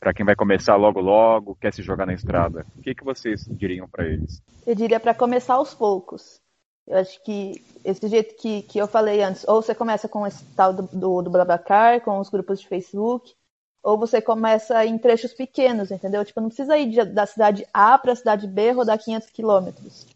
[0.00, 3.44] Para quem vai começar logo logo, quer se jogar na estrada, o que, que vocês
[3.50, 4.42] diriam para eles?
[4.66, 6.40] Eu diria para começar aos poucos.
[6.88, 10.42] Eu acho que esse jeito que, que eu falei antes, ou você começa com esse
[10.56, 13.34] tal do, do, do Blabacar, com os grupos de Facebook,
[13.82, 16.24] ou você começa em trechos pequenos, entendeu?
[16.24, 20.06] Tipo, não precisa ir de, da cidade A para a cidade B rodar 500 quilômetros.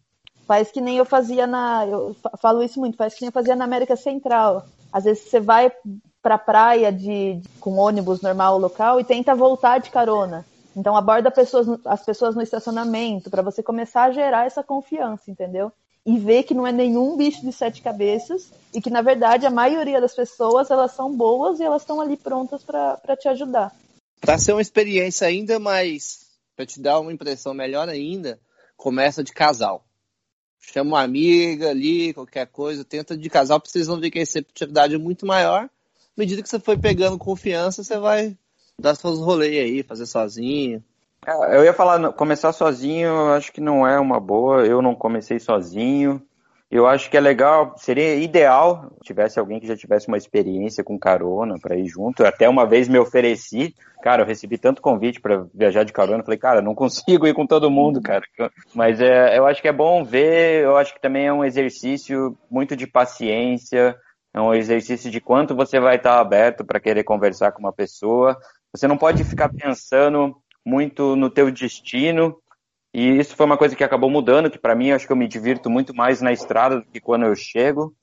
[0.46, 1.86] Faz que nem eu fazia na.
[1.86, 4.66] Eu falo isso muito, faz que nem eu fazia na América Central.
[4.92, 5.70] Às vezes você vai
[6.24, 10.46] pra praia de, de com ônibus normal local e tenta voltar de carona.
[10.74, 15.70] Então aborda pessoas, as pessoas no estacionamento para você começar a gerar essa confiança, entendeu?
[16.06, 19.50] e ver que não é nenhum bicho de sete cabeças e que na verdade a
[19.50, 23.74] maioria das pessoas elas são boas e elas estão ali prontas para te ajudar.
[24.20, 28.38] Para ser uma experiência ainda mais, para te dar uma impressão melhor ainda,
[28.76, 29.82] começa de casal.
[30.60, 34.22] Chama uma amiga ali, qualquer coisa, tenta de casal, porque vocês vão ver que a
[34.22, 35.70] receptividade é muito maior.
[36.16, 38.36] À medida que você for pegando confiança, você vai
[38.80, 40.82] dar seus rolês aí, fazer sozinho.
[41.26, 44.64] Eu ia falar, começar sozinho, eu acho que não é uma boa.
[44.64, 46.22] Eu não comecei sozinho.
[46.70, 50.98] Eu acho que é legal, seria ideal tivesse alguém que já tivesse uma experiência com
[50.98, 52.24] carona para ir junto.
[52.24, 56.38] Até uma vez me ofereci, cara, eu recebi tanto convite para viajar de carona, falei,
[56.38, 58.24] cara, não consigo ir com todo mundo, cara.
[58.74, 62.36] Mas é, eu acho que é bom ver, eu acho que também é um exercício
[62.50, 63.96] muito de paciência,
[64.34, 68.36] é um exercício de quanto você vai estar aberto para querer conversar com uma pessoa.
[68.74, 70.36] Você não pode ficar pensando
[70.66, 72.36] muito no teu destino.
[72.92, 75.28] E isso foi uma coisa que acabou mudando, que para mim acho que eu me
[75.28, 77.94] divirto muito mais na estrada do que quando eu chego.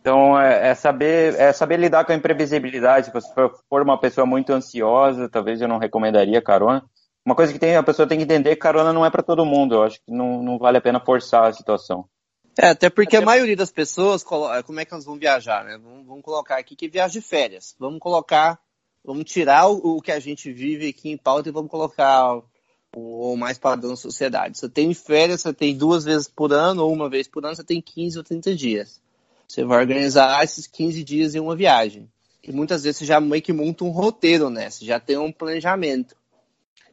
[0.00, 3.06] Então é, é, saber é saber lidar com a imprevisibilidade.
[3.06, 3.28] Se você
[3.68, 6.84] for uma pessoa muito ansiosa, talvez eu não recomendaria carona.
[7.26, 9.74] Uma coisa que tem, a pessoa tem que entender carona não é para todo mundo.
[9.74, 12.06] Eu acho que não, não vale a pena forçar a situação.
[12.56, 13.24] É, até porque até...
[13.24, 15.78] a maioria das pessoas, como é que elas vão viajar, né?
[15.78, 17.74] Vamos, vamos colocar aqui que viaja de férias.
[17.78, 18.58] Vamos colocar
[19.04, 22.36] vamos tirar o, o, que a gente vive aqui em pauta e vamos colocar
[22.96, 24.58] o, o, mais padrão da sociedade.
[24.58, 27.62] Você tem férias, você tem duas vezes por ano ou uma vez por ano, você
[27.62, 29.00] tem 15 ou 30 dias.
[29.46, 32.10] Você vai organizar esses 15 dias em uma viagem.
[32.42, 34.70] E muitas vezes você já meio que monta um roteiro, né?
[34.70, 36.16] Você já tem um planejamento.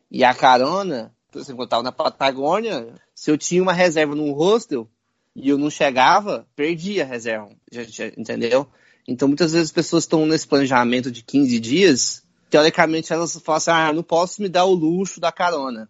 [0.10, 4.88] E a carona, exemplo, eu estava na Patagônia, se eu tinha uma reserva num hostel
[5.36, 8.68] e eu não chegava, perdi a reserva, já, já, entendeu?
[9.08, 13.72] Então, muitas vezes as pessoas estão nesse planejamento de 15 dias, teoricamente elas falam assim,
[13.72, 15.90] ah, não posso me dar o luxo da carona,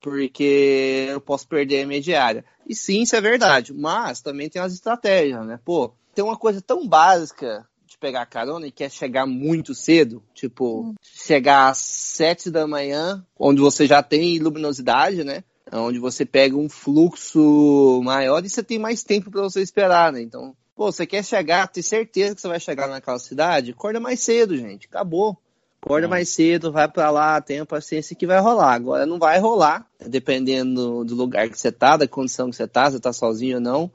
[0.00, 2.44] porque eu posso perder a minha diária.
[2.66, 5.58] E sim, isso é verdade, mas também tem as estratégias, né?
[5.64, 10.22] Pô, tem uma coisa tão básica de pegar carona e que é chegar muito cedo,
[10.34, 10.94] tipo, hum.
[11.02, 15.42] chegar às 7 da manhã, onde você já tem luminosidade, né?
[15.70, 20.22] Onde você pega um fluxo maior e você tem mais tempo para você esperar, né?
[20.22, 23.72] Então, Pô, você quer chegar, ter certeza que você vai chegar naquela cidade?
[23.72, 24.86] Acorda mais cedo, gente.
[24.86, 25.38] Acabou.
[25.82, 26.10] Acorda é.
[26.10, 28.74] mais cedo, vai para lá, tenha paciência que vai rolar.
[28.74, 32.86] Agora não vai rolar, dependendo do lugar que você tá, da condição que você tá,
[32.86, 33.92] se você tá sozinho ou não,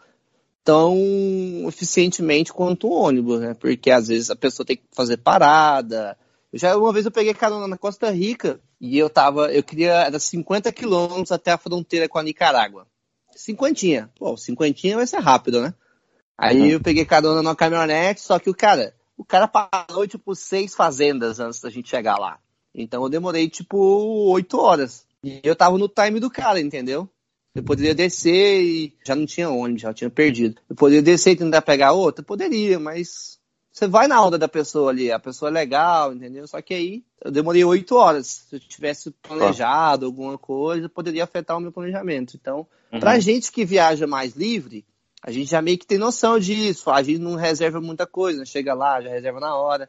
[0.63, 0.95] tão
[1.67, 3.53] eficientemente quanto o ônibus, né?
[3.53, 6.17] Porque às vezes a pessoa tem que fazer parada.
[6.53, 9.93] Eu já uma vez eu peguei carona na Costa Rica e eu tava, eu queria,
[10.05, 12.87] era 50 quilômetros até a fronteira com a Nicarágua.
[13.35, 14.09] Cinquentinha.
[14.17, 15.73] Pô, cinquentinha vai ser rápido, né?
[16.37, 16.67] Aí uhum.
[16.67, 21.39] eu peguei carona numa caminhonete, só que o cara, o cara parou, tipo, seis fazendas
[21.39, 22.39] antes da gente chegar lá.
[22.73, 23.77] Então eu demorei, tipo,
[24.31, 25.05] oito horas.
[25.23, 27.09] E eu tava no time do cara, entendeu?
[27.55, 30.61] Eu poderia descer e já não tinha ônibus, já tinha perdido.
[30.69, 32.23] Eu poderia descer e tentar pegar outra?
[32.23, 33.36] Poderia, mas
[33.77, 36.47] você vai na onda da pessoa ali, a pessoa é legal, entendeu?
[36.47, 38.45] Só que aí eu demorei oito horas.
[38.49, 42.35] Se eu tivesse planejado alguma coisa, poderia afetar o meu planejamento.
[42.41, 42.99] Então, uhum.
[42.99, 44.83] pra gente que viaja mais livre,
[45.21, 46.89] a gente já meio que tem noção disso.
[46.89, 48.45] A gente não reserva muita coisa, né?
[48.45, 49.87] chega lá, já reserva na hora.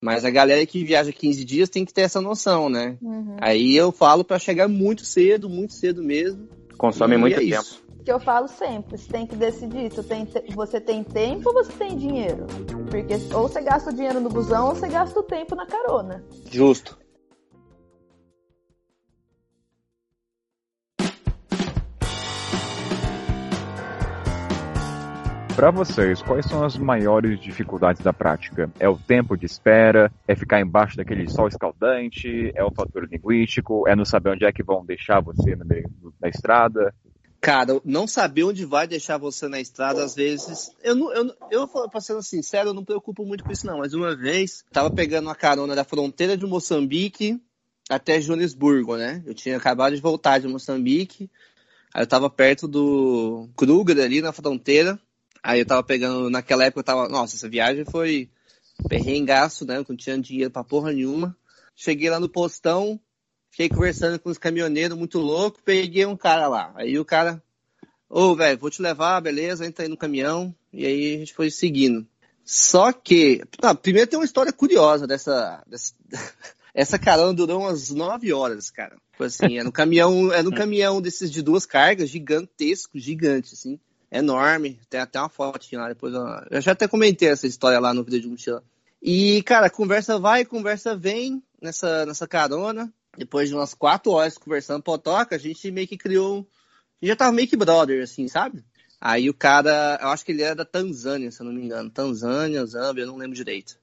[0.00, 2.96] Mas a galera que viaja 15 dias tem que ter essa noção, né?
[3.02, 3.36] Uhum.
[3.40, 6.48] Aí eu falo para chegar muito cedo, muito cedo mesmo.
[6.78, 7.62] Consome muito é tempo.
[7.62, 7.83] Isso.
[8.04, 11.72] Que eu falo sempre, você tem que decidir se tem você tem tempo ou você
[11.72, 12.46] tem dinheiro.
[12.90, 16.22] Porque ou você gasta o dinheiro no busão ou você gasta o tempo na carona.
[16.50, 16.98] Justo.
[25.56, 28.68] Para vocês, quais são as maiores dificuldades da prática?
[28.78, 30.12] É o tempo de espera?
[30.26, 32.52] É ficar embaixo daquele sol escaldante?
[32.54, 33.88] É o fator linguístico?
[33.88, 35.64] É não saber onde é que vão deixar você na,
[36.20, 36.92] na estrada?
[37.44, 40.70] Cara, não saber onde vai deixar você na estrada, às vezes.
[40.82, 43.80] Eu, não, eu, eu pra ser sincero, eu não me preocupo muito com isso, não.
[43.80, 47.38] Mas uma vez, tava pegando uma carona da fronteira de Moçambique
[47.90, 49.22] até Joanesburgo, né?
[49.26, 51.30] Eu tinha acabado de voltar de Moçambique.
[51.92, 54.98] Aí eu tava perto do Kruger ali na fronteira.
[55.42, 58.30] Aí eu tava pegando, naquela época eu tava, nossa, essa viagem foi
[58.88, 59.76] perrengaço, né?
[59.76, 61.36] Eu não tinha dinheiro pra porra nenhuma.
[61.76, 62.98] Cheguei lá no postão,
[63.54, 66.72] fiquei conversando com os caminhoneiros muito louco, peguei um cara lá.
[66.74, 67.40] Aí o cara,
[68.10, 70.52] ô, oh, velho, vou te levar, beleza, entra aí no caminhão.
[70.72, 72.04] E aí a gente foi seguindo.
[72.44, 75.94] Só que, não, primeiro tem uma história curiosa dessa, dessa
[76.74, 78.96] essa carona durou umas nove horas, cara.
[79.12, 83.78] Foi assim, era um caminhão, era um caminhão desses de duas cargas, gigantesco, gigante, assim
[84.10, 84.80] enorme.
[84.90, 86.12] Tem até uma foto lá depois.
[86.50, 88.64] Eu já até comentei essa história lá no vídeo de mochila.
[89.00, 92.92] E, cara, conversa vai, conversa vem nessa, nessa carona.
[93.16, 96.38] Depois de umas quatro horas conversando potoca, a gente meio que criou.
[96.38, 98.64] A gente já tava meio que brother, assim, sabe?
[99.00, 101.90] Aí o cara, eu acho que ele era da Tanzânia, se eu não me engano.
[101.90, 103.78] Tanzânia, Zâmbia, eu não lembro direito.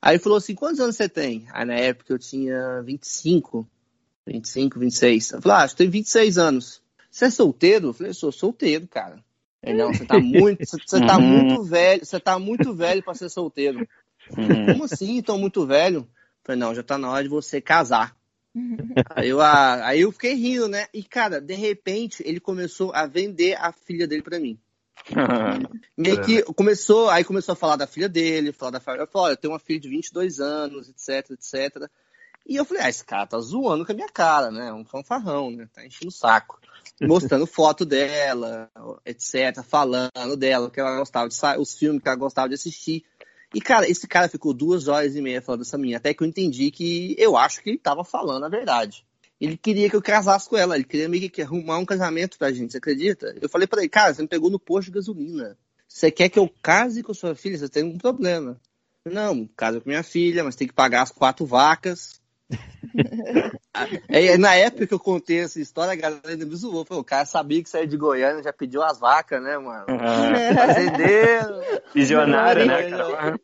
[0.00, 1.46] Aí ele falou assim: quantos anos você tem?
[1.52, 3.66] Aí na época eu tinha 25,
[4.26, 5.32] 25, 26.
[5.32, 6.82] Eu falei: ah, acho que tem 26 anos.
[7.10, 7.88] Você é solteiro?
[7.88, 9.24] Eu falei: sou solteiro, cara.
[9.62, 11.22] É, não, você tá muito, você tá uhum.
[11.22, 13.88] muito velho, você tá muito velho para ser solteiro.
[14.36, 14.66] Uhum.
[14.66, 16.08] Como assim, tão muito velho?
[16.44, 18.16] Falei, não, já tá na hora de você casar.
[19.10, 20.86] Aí eu, ah, aí eu fiquei rindo, né?
[20.92, 24.58] E, cara, de repente, ele começou a vender a filha dele para mim.
[25.96, 29.06] Meio que começou, aí começou a falar da filha dele, falar da família.
[29.06, 31.88] Falou, olha, eu tenho uma filha de 22 anos, etc, etc.
[32.46, 34.72] E eu falei, ah, esse cara tá zoando com a minha cara, né?
[34.72, 35.68] Um fanfarrão, né?
[35.72, 36.58] Tá enchendo o saco
[37.00, 38.70] mostrando foto dela,
[39.04, 43.04] etc, falando dela, que ela gostava de os filmes que ela gostava de assistir.
[43.54, 46.26] E, cara, esse cara ficou duas horas e meia falando dessa minha, até que eu
[46.26, 49.06] entendi que eu acho que ele tava falando a verdade.
[49.40, 52.52] Ele queria que eu casasse com ela, ele queria meio que arrumar um casamento pra
[52.52, 53.34] gente, você acredita?
[53.40, 55.56] Eu falei pra ele, cara, você me pegou no posto de gasolina.
[55.88, 57.56] Você quer que eu case com sua filha?
[57.56, 58.60] Você tem um problema.
[59.04, 62.20] Não, casa com minha filha, mas tem que pagar as quatro vacas.
[64.08, 66.84] É, na época que eu contei essa história, a galera ainda me zoou.
[66.84, 69.86] Falou, o cara sabia que saiu de Goiânia, já pediu as vacas, né, mano?
[69.88, 70.54] Uhum.
[70.56, 71.82] Fazendeiro.
[71.94, 73.40] Visionário, né, cara?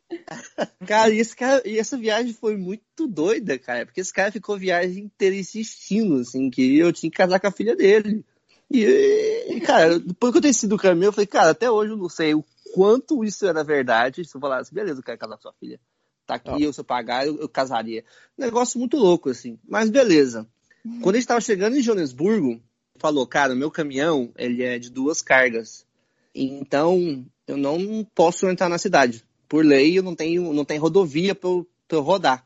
[0.85, 3.85] Cara, e, esse cara, e essa viagem foi muito doida, cara.
[3.85, 7.51] Porque esse cara ficou viagem inteira insistindo, assim, que eu tinha que casar com a
[7.51, 8.25] filha dele.
[8.69, 11.91] E, e cara, depois que eu tenho sido o caminho, eu falei, cara, até hoje
[11.91, 12.43] eu não sei o
[12.73, 14.25] quanto isso era verdade.
[14.25, 15.79] Se eu falasse, beleza, eu quero casar com sua filha
[16.25, 18.03] tá aqui, eu, se eu pagar, eu, eu casaria.
[18.37, 19.59] Negócio muito louco, assim.
[19.67, 20.47] Mas beleza.
[20.83, 21.01] Uhum.
[21.01, 22.61] Quando a gente tava chegando em Joanesburgo,
[22.97, 25.85] falou, cara, o meu caminhão, ele é de duas cargas.
[26.33, 29.23] Então, eu não posso entrar na cidade.
[29.47, 32.45] Por lei, eu não tenho, não tenho rodovia pra eu, pra eu rodar.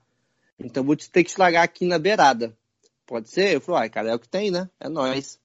[0.59, 2.55] Então, vou ter que te largar aqui na beirada.
[3.05, 3.55] Pode ser?
[3.55, 4.69] Eu falei, ah, cara, é o que tem, né?
[4.79, 5.39] É nós.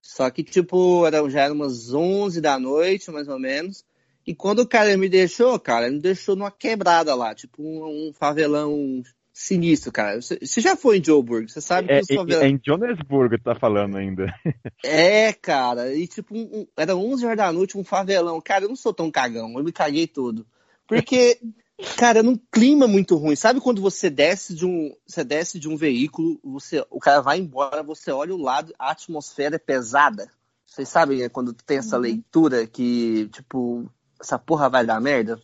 [0.00, 3.84] Só que, tipo, era, já era umas 11 da noite, mais ou menos.
[4.26, 8.08] E quando o cara me deixou, cara, ele me deixou numa quebrada lá, tipo um,
[8.08, 9.02] um favelão
[9.32, 10.20] sinistro, cara.
[10.20, 12.42] Você já foi em Joburg, você sabe é, que os favelão...
[12.42, 14.26] É em Johannesburg tá falando ainda.
[14.84, 18.40] É, cara, e tipo, um, um, era 11 horas da noite, um favelão.
[18.40, 20.46] Cara, eu não sou tão cagão, eu me caguei todo.
[20.86, 21.38] Porque,
[21.96, 23.36] cara, num clima muito ruim.
[23.36, 27.38] Sabe quando você desce de um, você desce de um veículo, você, o cara vai
[27.38, 30.30] embora, você olha o lado, a atmosfera é pesada.
[30.66, 32.02] Vocês sabem né, quando tem essa uhum.
[32.02, 33.90] leitura que, tipo,
[34.20, 35.40] essa porra vai dar merda.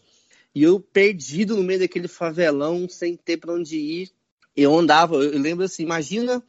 [0.55, 4.11] E eu perdido no meio daquele favelão, sem ter pra onde ir.
[4.57, 6.43] Eu andava, eu lembro assim, imagina.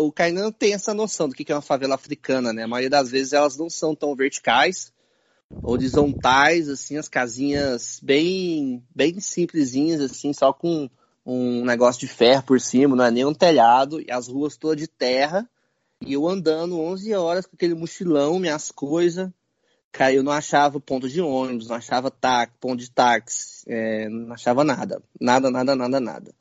[0.00, 2.64] O Kainan tem essa noção do que é uma favela africana, né?
[2.64, 4.92] A maioria das vezes elas não são tão verticais,
[5.62, 10.90] horizontais, assim, as casinhas bem, bem simplesinhas, assim, só com
[11.24, 14.78] um negócio de ferro por cima, não é nem um telhado, e as ruas todas
[14.78, 15.48] de terra.
[16.04, 19.28] E eu andando 11 horas com aquele mochilão, minhas coisas,
[19.90, 24.34] Cara, eu não achava ponto de ônibus, não achava táxi, ponto de táxi, é, não
[24.34, 25.02] achava nada.
[25.20, 26.34] Nada, nada, nada, nada.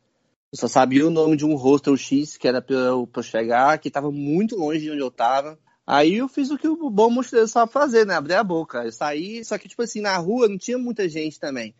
[0.51, 3.23] Eu só sabia o nome de um hostel X que era pra eu, pra eu
[3.23, 5.57] chegar, que estava muito longe de onde eu estava.
[5.85, 8.15] Aí eu fiz o que o bom mochileiro sabe fazer, né?
[8.15, 8.83] Abrir a boca.
[8.83, 11.73] Eu saí, só que, tipo assim, na rua não tinha muita gente também.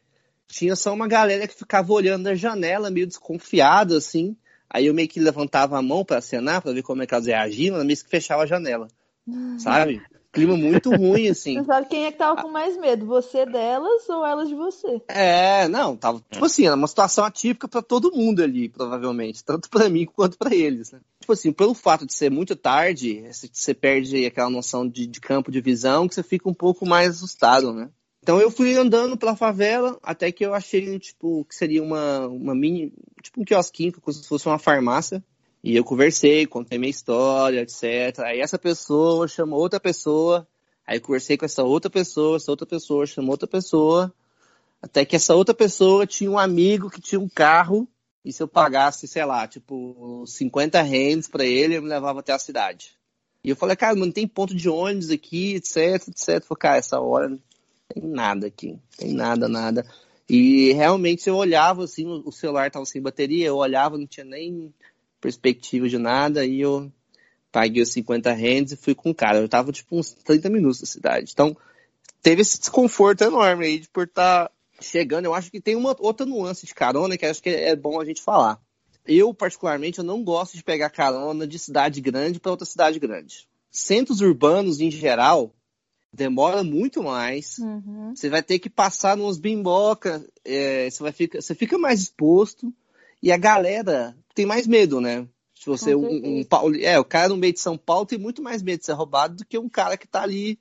[0.48, 4.36] Tinha só uma galera que ficava olhando da janela, meio desconfiada, assim.
[4.70, 7.28] Aí eu meio que levantava a mão para acenar, para ver como é que elas
[7.28, 8.88] reagiam, meio que fechava a janela.
[9.60, 10.02] Sabe?
[10.38, 11.56] Clima muito ruim, assim.
[11.56, 13.06] Você sabe quem é que tava com mais medo?
[13.08, 15.02] Você delas ou elas de você?
[15.08, 19.44] É, não, tava, tipo assim, era uma situação atípica para todo mundo ali, provavelmente.
[19.44, 21.00] Tanto para mim quanto para eles, né?
[21.20, 25.52] Tipo assim, pelo fato de ser muito tarde, você perde aquela noção de, de campo
[25.52, 27.90] de visão que você fica um pouco mais assustado, né?
[28.22, 32.54] Então eu fui andando pela favela até que eu achei, tipo, que seria uma, uma
[32.54, 32.92] mini,
[33.24, 35.24] tipo um quiosquinho, como se fosse uma farmácia.
[35.68, 38.20] E eu conversei, contei minha história, etc.
[38.20, 40.48] Aí essa pessoa chamou outra pessoa,
[40.88, 44.14] aí conversei com essa outra pessoa, essa outra pessoa chamou outra pessoa,
[44.82, 47.86] até que essa outra pessoa tinha um amigo que tinha um carro,
[48.24, 52.32] e se eu pagasse, sei lá, tipo, 50 rendes para ele, eu me levava até
[52.32, 52.98] a cidade.
[53.44, 56.30] E eu falei, cara, não tem ponto de ônibus aqui, etc, etc.
[56.30, 57.38] Eu falei, cara, essa hora
[57.90, 59.86] tem nada aqui, tem nada, nada.
[60.30, 64.74] E realmente eu olhava assim, o celular estava sem bateria, eu olhava, não tinha nem
[65.20, 66.92] perspectiva de nada, e eu
[67.52, 69.40] paguei os 50 rendes e fui com o cara.
[69.40, 71.32] Eu tava tipo uns 30 minutos da cidade.
[71.34, 71.56] Então,
[72.22, 75.26] teve esse desconforto enorme aí de por estar tá chegando.
[75.26, 78.06] Eu acho que tem uma outra nuance de carona que acho que é bom a
[78.06, 78.60] gente falar.
[79.06, 83.48] Eu, particularmente, eu não gosto de pegar carona de cidade grande para outra cidade grande.
[83.72, 85.54] Centros urbanos, em geral,
[86.12, 87.58] demora muito mais.
[87.60, 88.14] Uhum.
[88.16, 92.74] Você vai ter que passar nos bimboca, é, você, vai ficar, você fica mais exposto
[93.24, 95.28] e a galera tem mais medo, né?
[95.56, 96.46] Se você um, um,
[96.80, 99.38] é, o cara no meio de São Paulo tem muito mais medo de ser roubado
[99.38, 100.60] do que um cara que tá ali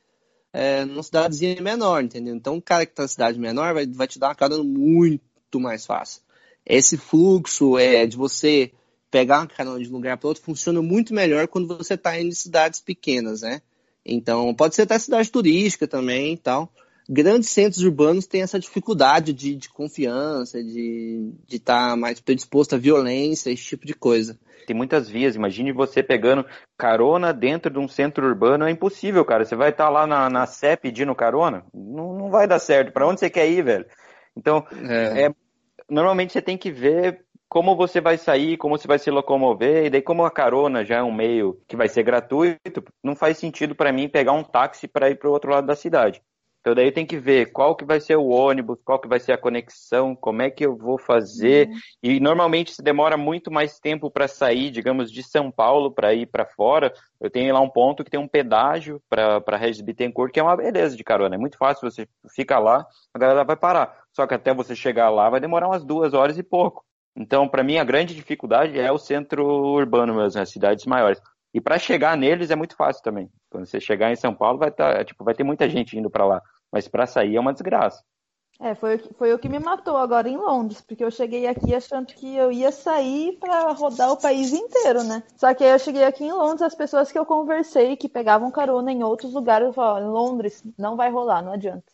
[0.51, 2.35] é, numa cidadezinha menor, entendeu?
[2.35, 5.61] Então, um cara que tá na cidade menor vai, vai te dar uma carona muito
[5.61, 6.23] mais fácil.
[6.65, 8.73] Esse fluxo é de você
[9.11, 12.33] pegar uma carona de um lugar para outro funciona muito melhor quando você está em
[12.33, 13.61] cidades pequenas, né?
[14.03, 16.73] Então, pode ser até cidade turística também e tal.
[17.09, 22.79] Grandes centros urbanos têm essa dificuldade de, de confiança, de estar tá mais predisposto à
[22.79, 24.39] violência, esse tipo de coisa.
[24.67, 26.45] Tem muitas vias, imagine você pegando
[26.77, 29.45] carona dentro de um centro urbano, é impossível, cara.
[29.45, 32.93] Você vai estar tá lá na, na CEP pedindo carona, não, não vai dar certo.
[32.93, 33.87] Para onde você quer ir, velho?
[34.37, 35.27] Então, é.
[35.27, 35.35] É,
[35.89, 39.91] normalmente você tem que ver como você vai sair, como você vai se locomover, e
[39.91, 43.75] daí como a carona já é um meio que vai ser gratuito, não faz sentido
[43.75, 46.21] para mim pegar um táxi para ir para o outro lado da cidade.
[46.67, 49.31] Então daí tem que ver qual que vai ser o ônibus, qual que vai ser
[49.31, 51.69] a conexão, como é que eu vou fazer.
[51.69, 51.79] Uhum.
[52.03, 56.27] E normalmente se demora muito mais tempo para sair, digamos, de São Paulo para ir
[56.27, 56.93] para fora.
[57.21, 60.57] Eu tenho lá um ponto que tem um pedágio para Regis Bittencourt, que é uma
[60.57, 61.37] beleza de carona.
[61.37, 62.85] É muito fácil, você fica lá,
[63.15, 64.01] a galera vai parar.
[64.13, 66.85] Só que até você chegar lá vai demorar umas duas horas e pouco.
[67.17, 71.23] Então, para mim, a grande dificuldade é o centro urbano mesmo, as cidades maiores.
[71.55, 73.31] E para chegar neles é muito fácil também.
[73.49, 76.27] Quando você chegar em São Paulo, vai, tá, tipo, vai ter muita gente indo para
[76.27, 76.43] lá.
[76.73, 78.05] Mas para sair é uma desgraça.
[78.59, 82.07] É, foi, foi o que me matou agora em Londres, porque eu cheguei aqui achando
[82.07, 85.23] que eu ia sair para rodar o país inteiro, né?
[85.37, 88.51] Só que aí eu cheguei aqui em Londres, as pessoas que eu conversei, que pegavam
[88.51, 91.93] carona em outros lugares, eu falaram, Londres, não vai rolar, não adianta.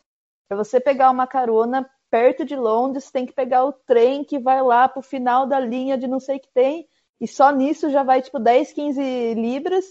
[0.49, 4.63] Para você pegar uma carona, perto de Londres, tem que pegar o trem que vai
[4.63, 6.87] lá pro final da linha de não sei o que tem,
[7.21, 9.85] e só nisso já vai tipo 10, 15 libras,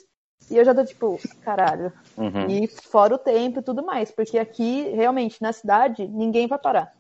[0.49, 1.91] e eu já tô tipo, caralho.
[2.17, 2.47] Uhum.
[2.47, 6.93] E fora o tempo e tudo mais, porque aqui, realmente, na cidade, ninguém vai parar.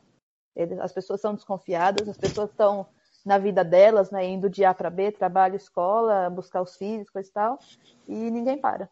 [0.81, 2.85] As pessoas são desconfiadas, as pessoas estão
[3.25, 7.29] na vida delas, né, indo de A para B, trabalho, escola, buscar os filhos, coisa
[7.29, 7.59] e tal,
[8.07, 8.89] e ninguém para.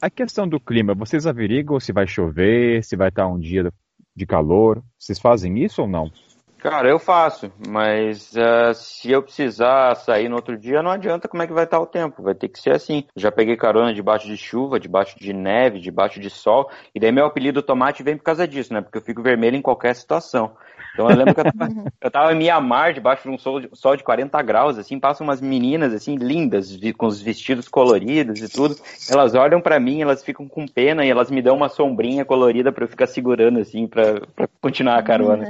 [0.00, 3.70] A questão do clima, vocês averigam se vai chover, se vai estar um dia
[4.16, 4.82] de calor?
[4.98, 6.10] Vocês fazem isso ou não?
[6.60, 11.42] Cara, eu faço, mas uh, se eu precisar sair no outro dia, não adianta como
[11.42, 13.06] é que vai estar o tempo, vai ter que ser assim.
[13.16, 17.24] Já peguei carona debaixo de chuva, debaixo de neve, debaixo de sol, e daí meu
[17.24, 18.82] apelido tomate vem por causa disso, né?
[18.82, 20.54] Porque eu fico vermelho em qualquer situação.
[20.92, 23.68] Então eu lembro que eu tava, eu tava em Mianmar, debaixo de um sol de,
[23.72, 28.48] sol de 40 graus, assim, passam umas meninas, assim, lindas, com os vestidos coloridos e
[28.48, 28.76] tudo.
[29.08, 32.72] Elas olham para mim, elas ficam com pena e elas me dão uma sombrinha colorida
[32.72, 35.46] para eu ficar segurando, assim, pra, pra continuar a carona.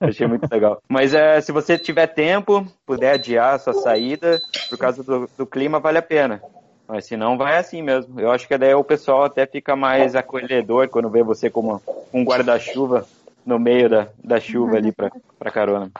[0.00, 0.80] Achei muito legal.
[0.88, 5.46] Mas é, se você tiver tempo, puder adiar a sua saída, por causa do, do
[5.46, 6.42] clima, vale a pena.
[6.86, 8.20] Mas se não, vai assim mesmo.
[8.20, 11.80] Eu acho que daí o pessoal até fica mais acolhedor quando vê você como
[12.12, 13.06] um guarda-chuva
[13.44, 15.90] no meio da, da chuva ali pra, pra carona.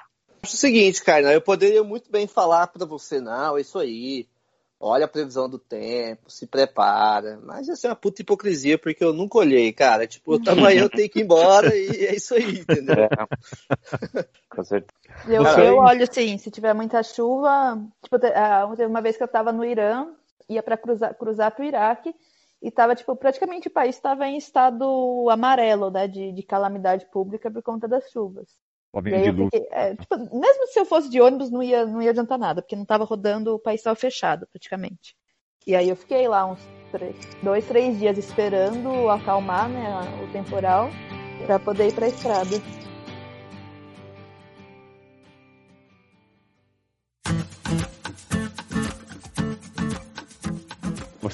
[0.42, 4.26] Acho o seguinte, cara, eu poderia muito bem falar para você, não, é isso aí.
[4.78, 7.40] Olha a previsão do tempo, se prepara.
[7.42, 10.06] Mas essa é uma puta hipocrisia, porque eu nunca olhei, cara.
[10.06, 13.04] Tipo, amanhã eu tenho que ir embora e é isso aí, entendeu?
[13.04, 13.08] É.
[14.50, 14.92] Com certeza.
[15.26, 17.80] Eu, eu olho assim, se tiver muita chuva.
[18.02, 20.08] Tipo, ah, uma vez que eu tava no Irã,
[20.50, 22.14] ia para cruzar, cruzar pro Iraque,
[22.64, 27.50] e tava, tipo, praticamente o país estava em estado amarelo, né, de, de calamidade pública
[27.50, 28.48] por conta das chuvas.
[29.50, 32.62] Fiquei, é, tipo, mesmo se eu fosse de ônibus, não ia, não ia adiantar nada,
[32.62, 35.14] porque não estava rodando, o país estava fechado, praticamente.
[35.66, 36.60] E aí eu fiquei lá uns
[36.90, 39.84] três, dois, três dias esperando acalmar né,
[40.22, 40.88] o temporal
[41.44, 42.56] para poder ir para a estrada.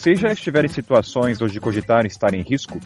[0.00, 2.80] Vocês já estiveram em situações onde cogitaram estar em risco?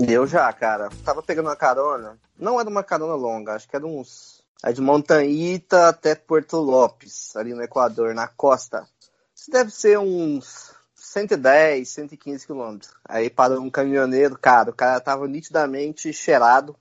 [0.00, 0.88] Eu já, cara.
[1.04, 2.18] Tava pegando uma carona.
[2.36, 4.42] Não era uma carona longa, acho que era uns.
[4.60, 8.84] É de Montanhita até Porto Lopes, ali no Equador, na costa.
[9.32, 12.92] Isso deve ser uns 110, 115 quilômetros.
[13.08, 14.70] Aí parou um caminhoneiro, cara.
[14.70, 16.74] O cara tava nitidamente cheirado.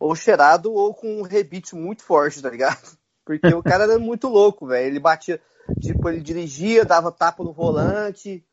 [0.00, 2.98] Ou cheirado ou com um rebite muito forte, tá ligado?
[3.24, 4.88] Porque o cara era muito louco, velho.
[4.88, 5.40] Ele batia.
[5.80, 8.44] Tipo, ele dirigia, dava tapa no volante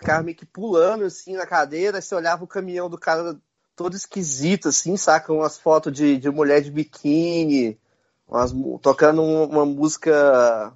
[0.00, 3.38] ficava meio que pulando assim na cadeira, você olhava o caminhão do cara
[3.76, 5.32] todo esquisito, assim, saca?
[5.32, 7.78] Umas fotos de, de mulher de biquíni,
[8.26, 8.52] umas,
[8.82, 10.72] tocando uma música.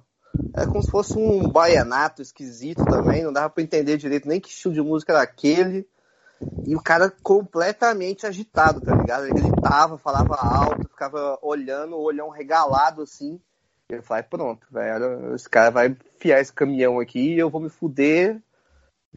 [0.55, 4.49] É como se fosse um baianato esquisito também, não dava para entender direito nem que
[4.49, 5.87] estilo de música era aquele.
[6.65, 9.25] E o cara completamente agitado, tá ligado?
[9.25, 13.39] Ele gritava, falava alto, ficava olhando, olhão regalado assim.
[13.89, 17.69] Ele falou, pronto, velho, esse cara vai enfiar esse caminhão aqui e eu vou me
[17.69, 18.41] fuder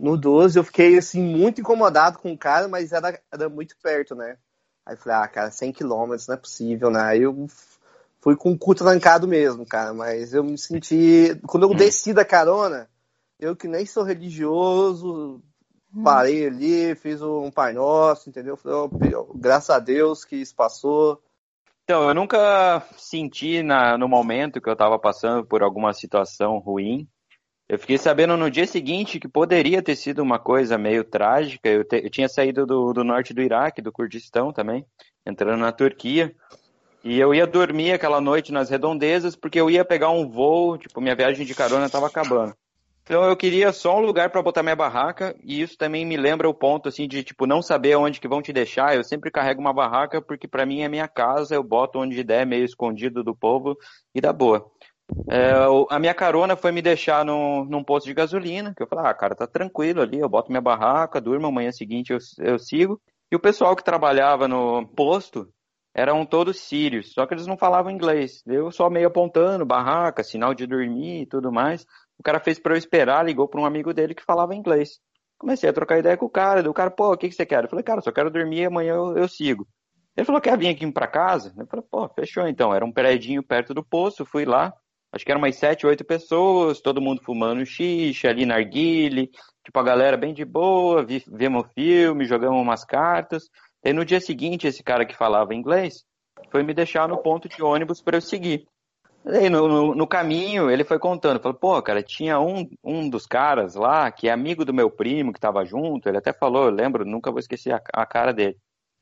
[0.00, 4.14] no 12 eu fiquei, assim, muito incomodado com o cara, mas era, era muito perto,
[4.14, 4.36] né?
[4.86, 7.00] Aí eu falei, ah, cara, 100 quilômetros, não é possível, né?
[7.02, 7.46] Aí eu
[8.20, 11.38] fui com o cu trancado mesmo, cara, mas eu me senti...
[11.46, 12.88] Quando eu desci da carona,
[13.38, 15.42] eu que nem sou religioso,
[16.02, 18.56] parei ali, fiz um Pai Nosso, entendeu?
[18.56, 21.22] Falei, oh, graças a Deus que isso passou.
[21.84, 27.08] Então, eu nunca senti na, no momento que eu estava passando por alguma situação ruim,
[27.68, 31.68] eu fiquei sabendo no dia seguinte que poderia ter sido uma coisa meio trágica.
[31.68, 34.86] Eu, te, eu tinha saído do, do, norte do Iraque, do Kurdistão também,
[35.26, 36.34] entrando na Turquia.
[37.04, 41.00] E eu ia dormir aquela noite nas redondezas porque eu ia pegar um voo, tipo,
[41.00, 42.54] minha viagem de carona estava acabando.
[43.02, 46.48] Então eu queria só um lugar para botar minha barraca e isso também me lembra
[46.48, 48.94] o ponto assim de tipo não saber onde que vão te deixar.
[48.94, 52.46] Eu sempre carrego uma barraca porque para mim é minha casa, eu boto onde der,
[52.46, 53.76] meio escondido do povo
[54.14, 54.70] e dá boa.
[55.30, 55.52] É,
[55.90, 59.14] a minha carona foi me deixar no, num posto de gasolina, que eu falei, ah,
[59.14, 63.00] cara, tá tranquilo ali, eu boto minha barraca, durmo, amanhã seguinte eu, eu sigo.
[63.30, 65.48] E o pessoal que trabalhava no posto
[65.94, 68.42] eram todos sírios, só que eles não falavam inglês.
[68.46, 71.84] Eu só meio apontando, barraca, sinal de dormir e tudo mais.
[72.18, 74.98] O cara fez para eu esperar, ligou para um amigo dele que falava inglês.
[75.38, 77.64] Comecei a trocar ideia com o cara, o cara, pô, o que, que você quer?
[77.64, 79.66] Eu falei, cara, só quero dormir, amanhã eu, eu sigo.
[80.16, 81.54] Ele falou, quer vir aqui para casa?
[81.56, 82.74] Eu falei, pô, fechou então.
[82.74, 84.74] Era um prédio perto do posto, fui lá,
[85.12, 89.30] acho que eram umas sete, oito pessoas, todo mundo fumando xixa ali na arguile,
[89.64, 93.48] tipo a galera bem de boa, vi, vimos filme, jogamos umas cartas.
[93.84, 96.04] E no dia seguinte, esse cara que falava inglês
[96.50, 98.66] foi me deixar no ponto de ônibus para eu seguir.
[99.26, 103.26] Aí no, no, no, caminho ele foi contando, falou, pô, cara, tinha um, um dos
[103.26, 106.70] caras lá que é amigo do meu primo que estava junto, ele até falou, eu
[106.70, 108.56] lembro, nunca vou esquecer a, a cara dele.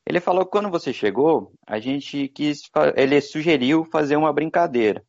[0.07, 2.61] Ele falou que quando você chegou, a gente quis,
[2.97, 5.05] ele sugeriu fazer uma brincadeira.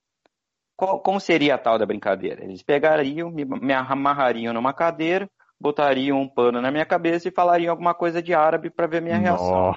[0.78, 2.44] Qual, como seria a tal da brincadeira?
[2.44, 5.28] Eles pegariam, me, me amarrariam numa cadeira,
[5.60, 9.18] botariam um pano na minha cabeça e falariam alguma coisa de árabe para ver minha
[9.18, 9.74] reação.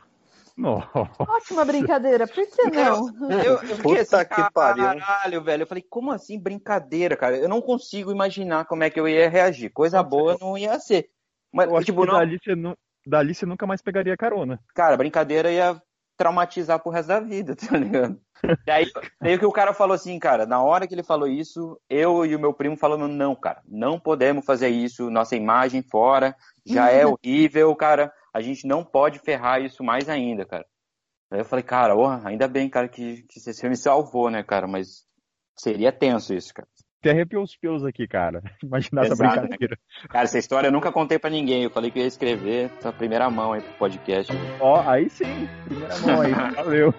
[0.55, 1.09] Nossa.
[1.19, 3.09] Ótima brincadeira, por que não?
[3.31, 4.85] Eu, eu fiquei assim, que pariu.
[4.85, 5.63] caralho, velho.
[5.63, 7.39] Eu falei, como assim brincadeira, cara?
[7.39, 9.71] Eu não consigo imaginar como é que eu ia reagir.
[9.71, 11.09] Coisa boa não ia ser.
[11.51, 12.13] Mas, eu tipo, não...
[12.13, 14.61] dali, você não, dali você nunca mais pegaria carona.
[14.75, 15.81] Cara, brincadeira ia
[16.21, 18.21] traumatizar pro resto da vida, tá ligado?
[18.67, 18.87] E aí,
[19.19, 22.37] aí que o cara falou assim, cara, na hora que ele falou isso, eu e
[22.37, 26.37] o meu primo falando, não, cara, não podemos fazer isso, nossa imagem fora,
[26.67, 30.67] já é horrível, cara, a gente não pode ferrar isso mais ainda, cara.
[31.31, 34.67] Aí eu falei, cara, oh, ainda bem, cara, que, que você me salvou, né, cara,
[34.67, 35.07] mas
[35.57, 36.69] seria tenso isso, cara.
[37.01, 38.43] Até arrepiou os pelos aqui, cara.
[38.63, 39.75] Imaginar essa brincadeira.
[39.75, 40.09] Né?
[40.11, 41.63] Cara, essa história eu nunca contei para ninguém.
[41.63, 44.31] Eu falei que ia escrever essa primeira mão aí pro podcast.
[44.61, 45.49] Ó, aí sim.
[45.65, 46.33] Primeira mão aí.
[46.55, 46.95] Valeu.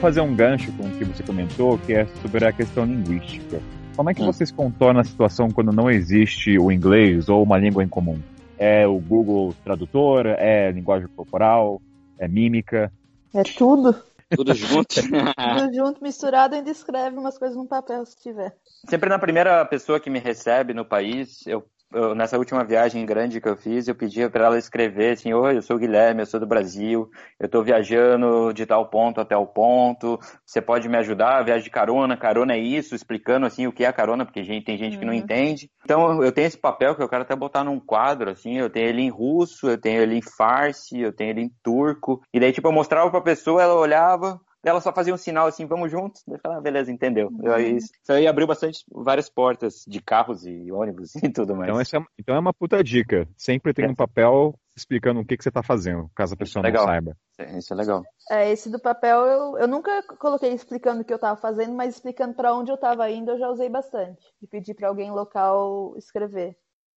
[0.00, 3.58] fazer um gancho com o que você comentou, que é sobre a questão linguística.
[3.96, 4.26] Como é que hum.
[4.26, 8.20] vocês contornam a situação quando não existe o inglês ou uma língua em comum?
[8.58, 10.26] É o Google Tradutor?
[10.26, 11.80] É linguagem corporal?
[12.18, 12.92] É mímica?
[13.34, 13.94] É tudo.
[14.34, 14.94] Tudo junto.
[15.00, 18.54] tudo junto, misturado, ainda escreve umas coisas no papel se tiver.
[18.88, 23.40] Sempre na primeira pessoa que me recebe no país, eu eu, nessa última viagem grande
[23.40, 26.26] que eu fiz, eu pedia para ela escrever assim: Oi, eu sou o Guilherme, eu
[26.26, 30.96] sou do Brasil, eu estou viajando de tal ponto até o ponto, você pode me
[30.98, 31.44] ajudar?
[31.44, 34.64] Viagem de carona, carona é isso, explicando assim o que é a carona, porque gente,
[34.64, 35.18] tem gente que não Uhum.
[35.18, 35.70] entende.
[35.84, 38.88] Então eu tenho esse papel que eu quero até botar num quadro, assim, eu tenho
[38.88, 42.52] ele em russo, eu tenho ele em farsi, eu tenho ele em turco, e daí,
[42.52, 44.40] tipo, eu mostrava pra pessoa, ela olhava.
[44.64, 46.22] Ela só fazia um sinal assim, vamos juntos.
[46.26, 47.30] Eu falava, ah, beleza, entendeu.
[47.42, 51.68] Eu, aí, isso aí abriu bastante, várias portas de carros e ônibus e tudo mais.
[51.68, 53.28] Então, essa é, então é uma puta dica.
[53.36, 53.88] Sempre tem É.
[53.88, 56.84] um papel explicando o que, que você tá fazendo, caso a pessoa Legal.
[56.84, 57.16] não saiba.
[57.56, 58.02] Isso é legal.
[58.30, 61.94] É, esse do papel eu, eu nunca coloquei explicando o que eu tava fazendo, mas
[61.94, 64.20] explicando pra onde eu tava indo eu já usei bastante.
[64.40, 66.56] De pedir pra alguém local escrever.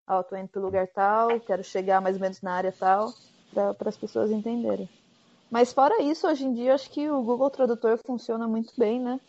[0.08, 3.12] Ó, tô indo pro lugar tal, quero chegar mais ou menos na área tal,
[3.52, 4.88] para as pessoas entenderem.
[5.50, 9.20] Mas fora isso, hoje em dia acho que o Google Tradutor funciona muito bem, né?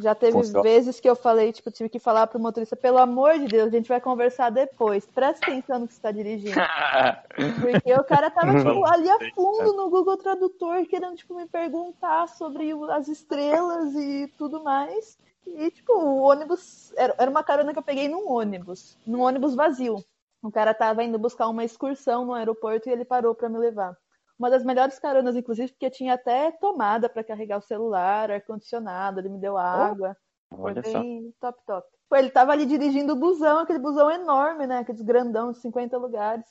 [0.00, 0.62] Já teve Funciona.
[0.62, 3.76] vezes que eu falei, tipo, tive que falar pro motorista, pelo amor de Deus, a
[3.76, 5.06] gente vai conversar depois.
[5.06, 6.56] Presta atenção no que você tá dirigindo.
[7.60, 12.28] Porque o cara tava, tipo, ali a fundo no Google Tradutor, querendo, tipo, me perguntar
[12.28, 15.18] sobre as estrelas e tudo mais.
[15.46, 16.94] E, tipo, o ônibus.
[16.96, 18.96] Era, era uma carona que eu peguei num ônibus.
[19.06, 20.02] Num ônibus vazio.
[20.42, 23.94] O cara tava indo buscar uma excursão no aeroporto e ele parou pra me levar.
[24.40, 29.28] Uma das melhores caronas, inclusive, porque tinha até tomada pra carregar o celular, ar-condicionado, ele
[29.28, 30.16] me deu água.
[30.48, 30.98] Foi Olha só.
[30.98, 31.86] bem top, top.
[32.08, 34.78] Pô, ele tava ali dirigindo o busão, aquele busão enorme, né?
[34.78, 36.46] Aqueles grandão de 50 lugares.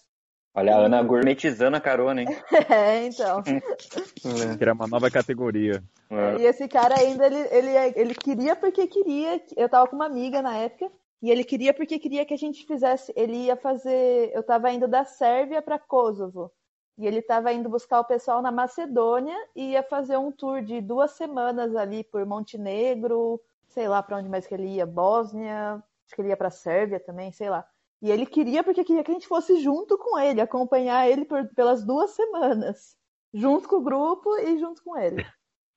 [0.54, 2.28] Olha a Ana gourmetizando a carona, hein?
[2.70, 3.42] É, então.
[3.42, 5.84] Que era uma nova categoria.
[6.12, 6.42] É.
[6.42, 9.42] E esse cara ainda, ele, ele, ele queria porque queria.
[9.58, 10.92] Eu tava com uma amiga na época.
[11.24, 13.12] E ele queria porque queria que a gente fizesse.
[13.16, 14.32] Ele ia fazer.
[14.32, 16.52] Eu tava indo da Sérvia pra Kosovo.
[17.00, 20.82] E ele tava indo buscar o pessoal na Macedônia e ia fazer um tour de
[20.82, 26.14] duas semanas ali por Montenegro, sei lá pra onde mais que ele ia, Bósnia, acho
[26.14, 27.66] que ele ia pra Sérvia também, sei lá.
[28.02, 31.48] E ele queria porque queria que a gente fosse junto com ele, acompanhar ele por,
[31.56, 32.98] pelas duas semanas.
[33.34, 35.26] Junto com o grupo e junto com ele.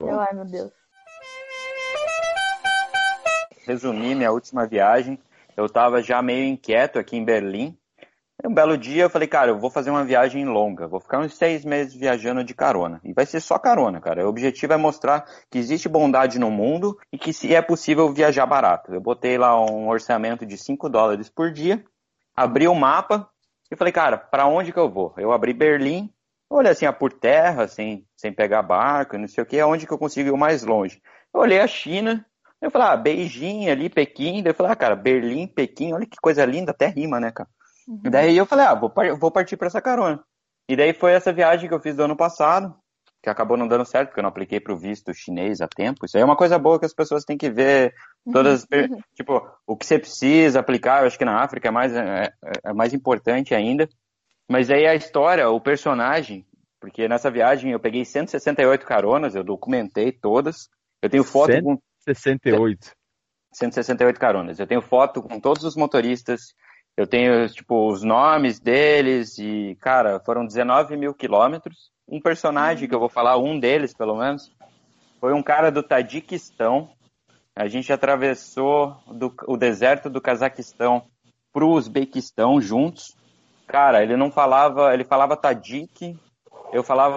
[0.00, 0.72] Eu, ai, meu Deus.
[3.64, 5.16] Resumir minha última viagem,
[5.56, 7.78] eu tava já meio inquieto aqui em Berlim.
[8.44, 11.36] Um belo dia eu falei, cara, eu vou fazer uma viagem longa, vou ficar uns
[11.36, 13.00] seis meses viajando de carona.
[13.04, 14.26] E vai ser só carona, cara.
[14.26, 18.44] O objetivo é mostrar que existe bondade no mundo e que se é possível viajar
[18.44, 18.92] barato.
[18.92, 21.84] Eu botei lá um orçamento de 5 dólares por dia,
[22.34, 23.28] abri o mapa
[23.70, 25.14] e falei, cara, para onde que eu vou?
[25.16, 26.12] Eu abri Berlim,
[26.50, 29.92] olhei assim, ah, por terra, sem, sem pegar barco, não sei o que, aonde que
[29.92, 31.00] eu consigo ir mais longe?
[31.32, 32.26] Eu olhei a China,
[32.60, 36.16] eu falei, ah, Beijing ali, Pequim, daí eu falei, ah, cara, Berlim, Pequim, olha que
[36.20, 37.48] coisa linda, até rima, né, cara?
[38.04, 40.22] E daí eu falei, ah, vou, par- vou partir para essa carona.
[40.68, 42.74] E daí foi essa viagem que eu fiz do ano passado,
[43.22, 46.04] que acabou não dando certo, porque eu não apliquei para o visto chinês a tempo.
[46.04, 47.94] Isso aí é uma coisa boa que as pessoas têm que ver
[48.32, 48.66] todas,
[49.14, 52.32] tipo, o que você precisa aplicar, eu acho que na África é mais, é,
[52.64, 53.88] é mais importante ainda.
[54.48, 56.44] Mas aí a história, o personagem,
[56.80, 60.68] porque nessa viagem eu peguei 168 caronas, eu documentei todas.
[61.00, 62.92] Eu tenho foto Cento- com 68.
[63.52, 64.58] 168 caronas.
[64.58, 66.40] Eu tenho foto com todos os motoristas,
[66.96, 71.90] eu tenho, tipo, os nomes deles e, cara, foram 19 mil quilômetros.
[72.06, 74.50] Um personagem que eu vou falar, um deles, pelo menos,
[75.20, 76.90] foi um cara do Tadiquistão.
[77.56, 81.06] A gente atravessou do- o deserto do Cazaquistão
[81.52, 83.14] pro Uzbequistão juntos.
[83.66, 86.18] Cara, ele não falava, ele falava Tadique,
[86.72, 87.16] eu falava,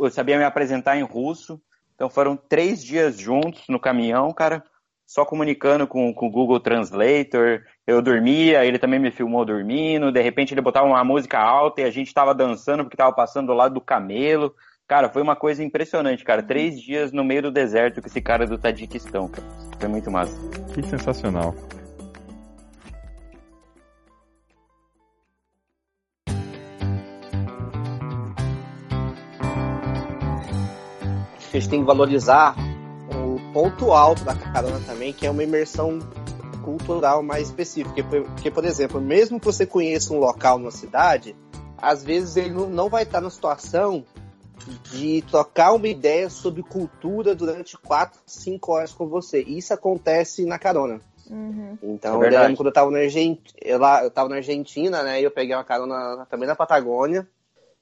[0.00, 1.60] eu sabia me apresentar em russo.
[1.94, 4.62] Então foram três dias juntos no caminhão, cara,
[5.08, 7.62] só comunicando com, com o Google Translator.
[7.86, 10.12] Eu dormia, ele também me filmou dormindo.
[10.12, 13.46] De repente ele botava uma música alta e a gente tava dançando porque tava passando
[13.46, 14.54] do lado do camelo.
[14.86, 16.42] Cara, foi uma coisa impressionante, cara.
[16.42, 19.48] Três dias no meio do deserto com esse cara do Tadiquistão, cara.
[19.80, 20.38] Foi muito massa.
[20.74, 21.54] Que sensacional.
[31.50, 32.54] a gente tem que valorizar
[33.58, 35.98] ponto alto da carona também, que é uma imersão
[36.64, 38.04] cultural mais específica.
[38.04, 41.34] Porque, porque, por exemplo, mesmo que você conheça um local numa cidade,
[41.76, 44.04] às vezes ele não- vai estar na situação
[44.92, 49.42] de trocar uma ideia sobre cultura durante 4, 5 horas com você.
[49.42, 51.00] Isso acontece na carona.
[51.28, 51.76] Uhum.
[51.82, 55.02] Então, É eu lembro quando eu tava na Argentina, eu, lá, eu tava na Argentina,
[55.02, 55.20] né?
[55.20, 57.26] E eu peguei uma carona também na Patagônia.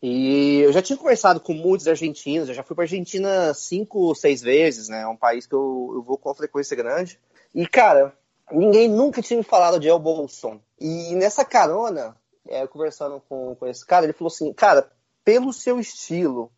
[0.09, 4.41] E eu já tinha conversado com muitos argentinos, eu já fui pra Argentina cinco, seis
[4.41, 5.01] vezes, né?
[5.01, 7.19] É um país que eu, eu vou com frequência grande.
[7.53, 8.16] E, cara,
[8.53, 10.61] ninguém nunca tinha me falado de El Bolson.
[10.78, 12.16] E nessa carona,
[12.49, 14.89] é, conversando com, com esse cara, ele falou assim, cara,
[15.24, 16.53] pelo seu estilo,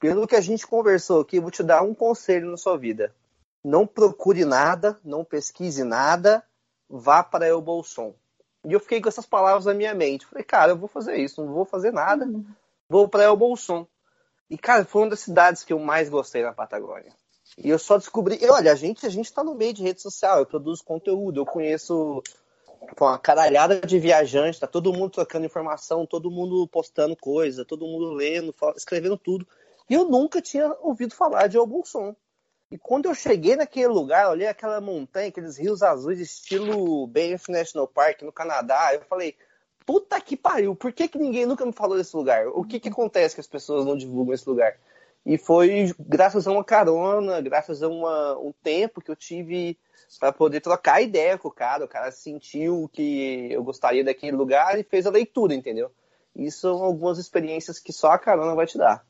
[0.00, 3.14] pelo que a gente conversou aqui, vou te dar um conselho na sua vida.
[3.62, 6.42] Não procure nada, não pesquise nada,
[6.88, 8.14] vá para El Bolson.
[8.64, 10.24] E eu fiquei com essas palavras na minha mente.
[10.24, 12.26] Falei, cara, eu vou fazer isso, não vou fazer nada.
[12.88, 13.86] Vou para El Bolson.
[14.48, 17.12] E, cara, foi uma das cidades que eu mais gostei na Patagônia.
[17.56, 18.38] E eu só descobri.
[18.40, 21.40] E, olha, a gente, a gente tá no meio de rede social, eu produzo conteúdo,
[21.40, 22.22] eu conheço
[23.00, 28.12] uma caralhada de viajantes, tá todo mundo trocando informação, todo mundo postando coisa, todo mundo
[28.12, 29.46] lendo, escrevendo tudo.
[29.88, 32.14] E eu nunca tinha ouvido falar de Albulson.
[32.70, 37.86] E quando eu cheguei naquele lugar, olhei aquela montanha, aqueles rios azuis, estilo Banff National
[37.86, 39.36] Park no Canadá, eu falei,
[39.86, 42.48] puta que pariu, por que, que ninguém nunca me falou desse lugar?
[42.48, 44.76] O que, que acontece que as pessoas não divulgam esse lugar?
[45.26, 49.78] E foi graças a uma carona, graças a uma, um tempo que eu tive
[50.18, 51.84] para poder trocar ideia com o cara.
[51.84, 55.90] O cara sentiu que eu gostaria daquele lugar e fez a leitura, entendeu?
[56.36, 59.04] Isso são algumas experiências que só a carona vai te dar.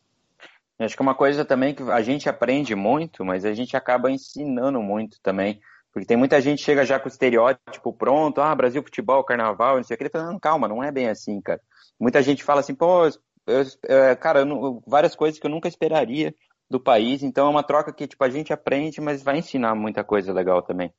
[0.78, 4.10] Acho que é uma coisa também que a gente aprende muito, mas a gente acaba
[4.10, 5.60] ensinando muito também.
[5.94, 9.76] Porque tem muita gente que chega já com o estereótipo pronto, ah, Brasil, futebol, carnaval,
[9.76, 10.02] não sei o que.
[10.02, 11.60] Ele fala, não, calma, não é bem assim, cara.
[12.00, 13.12] Muita gente fala assim, pô, eu,
[13.46, 16.34] eu, cara, eu, várias coisas que eu nunca esperaria
[16.68, 17.22] do país.
[17.22, 20.62] Então é uma troca que, tipo, a gente aprende, mas vai ensinar muita coisa legal
[20.62, 20.92] também.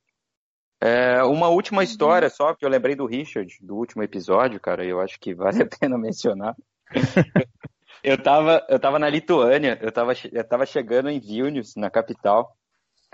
[0.80, 1.84] É, uma última uhum.
[1.84, 5.62] história só, que eu lembrei do Richard, do último episódio, cara, eu acho que vale
[5.62, 6.56] a pena mencionar.
[8.02, 12.55] eu, tava, eu tava na Lituânia, eu tava, eu tava chegando em Vilnius, na capital.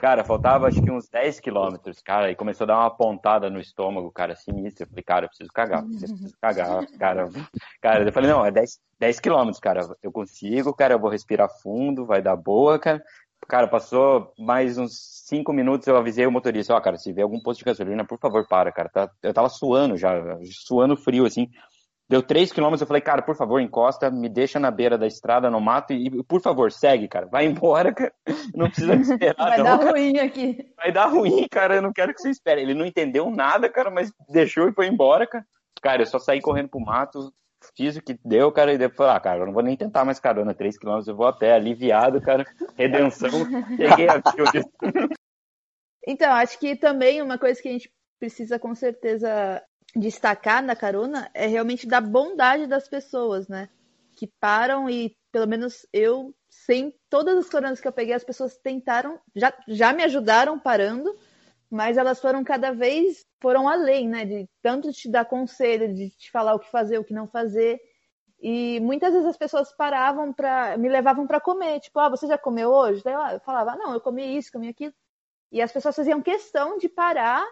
[0.02, 3.60] Cara, faltava acho que uns 10 quilômetros, cara, e começou a dar uma pontada no
[3.60, 4.82] estômago, cara, sinistro.
[4.82, 7.28] Eu falei, cara, eu preciso cagar, eu preciso cagar, cara.
[7.80, 11.48] Cara, eu falei, não, é 10, 10 quilômetros, cara, eu consigo, cara, eu vou respirar
[11.62, 13.00] fundo, vai dar boa, cara.
[13.46, 14.92] Cara, passou mais uns
[15.24, 18.04] cinco minutos, eu avisei o motorista, ó, oh, cara, se vê algum posto de gasolina,
[18.04, 18.88] por favor, para, cara.
[18.88, 20.12] Tá, eu tava suando já,
[20.66, 21.48] suando frio, assim.
[22.12, 25.48] Deu três quilômetros, eu falei, cara, por favor, encosta, me deixa na beira da estrada,
[25.48, 27.24] no mato, e, por favor, segue, cara.
[27.24, 28.12] Vai embora, cara.
[28.54, 29.90] Não precisa me esperar, Vai não, dar cara.
[29.92, 30.74] ruim aqui.
[30.76, 32.60] Vai dar ruim, cara, eu não quero que você espere.
[32.60, 35.46] Ele não entendeu nada, cara, mas deixou e foi embora, cara.
[35.80, 37.32] Cara, eu só saí correndo pro mato,
[37.74, 40.04] fiz o que deu, cara, e depois falei, ah, cara, eu não vou nem tentar
[40.04, 42.44] mais carona, 3 km, eu vou a pé, aliviado, cara,
[42.76, 43.30] redenção,
[43.74, 44.22] cheguei a
[46.06, 47.90] Então, acho que também uma coisa que a gente
[48.20, 49.62] precisa com certeza
[49.94, 53.68] destacar na carona é realmente da bondade das pessoas, né?
[54.16, 58.56] Que param e, pelo menos eu, sem todas as caronas que eu peguei, as pessoas
[58.56, 61.14] tentaram, já, já me ajudaram parando,
[61.70, 64.24] mas elas foram cada vez foram além, né?
[64.24, 67.80] De tanto te dar conselho, de te falar o que fazer, o que não fazer.
[68.40, 72.36] E muitas vezes as pessoas paravam para me levavam para comer, tipo, ah, você já
[72.36, 73.02] comeu hoje?
[73.04, 74.92] Daí eu falava, não, eu comi isso, comi aquilo.
[75.50, 77.46] E as pessoas faziam questão de parar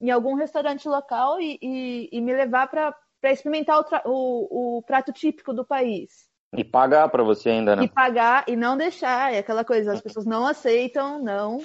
[0.00, 2.94] em algum restaurante local e, e, e me levar para
[3.24, 6.28] experimentar o, o, o, prato típico do país.
[6.56, 7.84] E pagar para você ainda, né?
[7.84, 11.62] E pagar e não deixar, é aquela coisa, as pessoas não aceitam, não.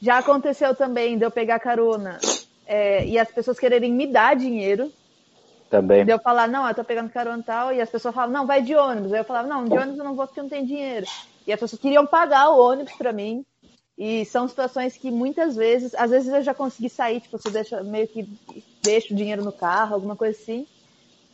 [0.00, 2.18] Já aconteceu também de eu pegar carona
[2.66, 4.92] é, e as pessoas quererem me dar dinheiro.
[5.70, 6.04] Também.
[6.04, 8.46] De eu falar, não, eu tô pegando carona e tal, e as pessoas falam, não,
[8.46, 9.12] vai de ônibus.
[9.12, 11.06] Aí eu falava, não, de ônibus eu não vou porque não tem dinheiro.
[11.46, 13.44] E as pessoas queriam pagar o ônibus para mim.
[13.98, 17.82] E são situações que muitas vezes, às vezes eu já consegui sair, tipo, você deixa
[17.82, 18.28] meio que
[18.80, 20.66] deixa o dinheiro no carro, alguma coisa assim.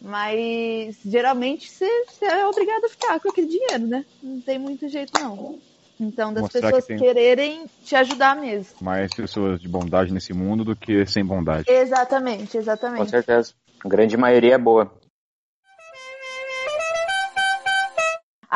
[0.00, 4.04] Mas geralmente você, você é obrigado a ficar com aquele dinheiro, né?
[4.22, 5.58] Não tem muito jeito não.
[6.00, 6.98] Então, das Mostrar pessoas que tem...
[6.98, 8.74] quererem te ajudar mesmo.
[8.80, 11.70] Mais pessoas de bondade nesse mundo do que sem bondade.
[11.70, 12.98] Exatamente, exatamente.
[12.98, 13.52] Com certeza.
[13.84, 14.90] A grande maioria é boa.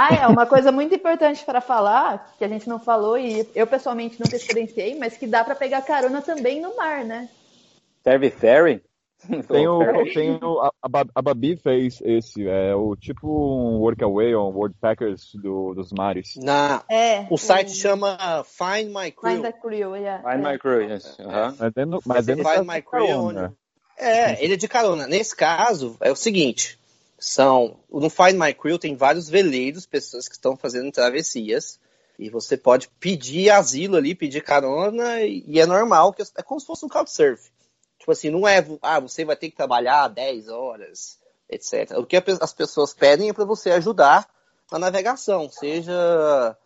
[0.01, 3.67] Ah, é, uma coisa muito importante para falar, que a gente não falou e eu
[3.67, 7.29] pessoalmente nunca experienciei, mas que dá para pegar carona também no mar, né?
[8.05, 8.81] Serve ferry?
[9.49, 9.81] Tem o,
[10.15, 10.71] tem o a,
[11.13, 16.37] a Babi fez esse, é o tipo um Workaway ou um Worldpackers do, dos mares.
[16.37, 19.33] Na, é, o site chama Find My Crew.
[19.33, 20.23] Find the Crew, yeah.
[20.23, 20.53] Find é.
[20.53, 21.19] My Crew, yes.
[21.19, 21.57] Uh -huh.
[21.59, 23.53] Mas dentro, mas dentro Find My Crew.
[23.99, 25.09] É, ele é de carona.
[25.09, 26.78] Nesse caso, é o seguinte,
[27.19, 31.81] são, no Find My Crew tem vários veleiros, pessoas que estão fazendo travessias,
[32.19, 36.67] e você pode pedir asilo ali, pedir carona, e é normal, que é como se
[36.67, 37.51] fosse um couchsurf.
[37.99, 41.19] Tipo assim, não é, ah, você vai ter que trabalhar 10 horas,
[41.51, 41.99] etc.
[41.99, 44.29] O que as pessoas pedem é para você ajudar
[44.71, 46.57] na navegação, seja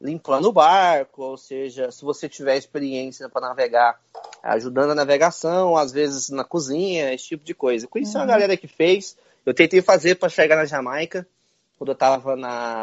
[0.00, 4.00] limpando o barco, ou seja, se você tiver experiência para navegar,
[4.42, 7.86] ajudando a navegação, às vezes na cozinha, esse tipo de coisa.
[7.86, 8.22] Conheci uhum.
[8.22, 11.26] uma galera que fez, eu tentei fazer para chegar na Jamaica,
[11.78, 12.36] quando eu estava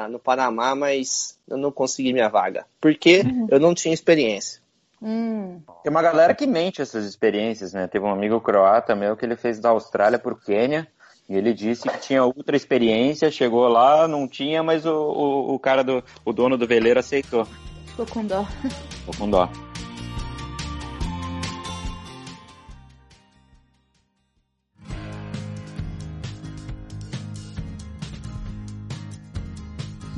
[0.09, 3.47] no Panamá, mas eu não consegui minha vaga, porque uhum.
[3.49, 4.61] eu não tinha experiência.
[5.01, 5.61] Hum.
[5.81, 7.87] Tem uma galera que mente essas experiências, né?
[7.87, 10.87] Teve um amigo croata meu que ele fez da Austrália para o Quênia
[11.29, 15.59] e ele disse que tinha outra experiência, chegou lá, não tinha, mas o, o, o
[15.59, 17.47] cara do o dono do veleiro aceitou.
[17.85, 18.43] Ficou com dó.
[19.05, 19.68] Ficou com dó.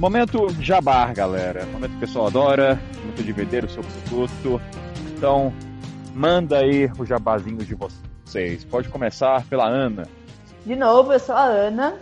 [0.02, 1.64] Momento jabar, galera.
[1.68, 4.60] Momento que o pessoal adora, momento de vender o seu produto.
[5.16, 5.54] Então,
[6.16, 8.66] manda aí o jabazinho de vocês.
[8.66, 10.08] Pode começar pela Ana.
[10.66, 12.00] De novo, eu sou a Ana,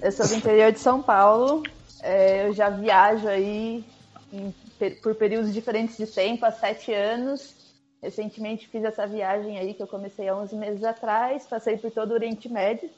[0.00, 1.62] eu sou do interior de São Paulo.
[2.02, 3.84] É, eu já viajo aí
[4.32, 4.54] em,
[5.02, 7.54] por períodos diferentes de tempo, há sete anos.
[8.02, 12.12] Recentemente fiz essa viagem aí que eu comecei há 11 meses atrás, passei por todo
[12.12, 12.88] o Oriente Médio.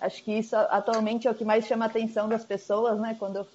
[0.00, 3.16] Acho que isso atualmente é o que mais chama a atenção das pessoas, né?
[3.18, 3.46] Quando eu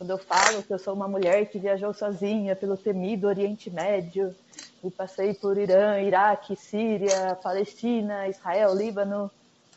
[0.00, 4.34] quando eu falo que eu sou uma mulher que viajou sozinha pelo temido Oriente Médio
[4.82, 9.30] e passei por Irã, Iraque, Síria, Palestina, Israel, Líbano,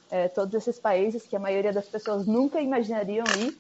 [0.10, 3.60] é, todos esses países que a maioria das pessoas nunca imaginariam ir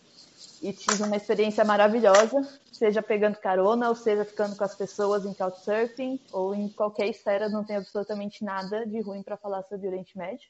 [0.61, 2.41] e tive uma experiência maravilhosa,
[2.71, 7.49] seja pegando carona ou seja ficando com as pessoas em couchsurfing ou em qualquer esfera,
[7.49, 10.47] não tem absolutamente nada de ruim para falar sobre o Oriente Médio.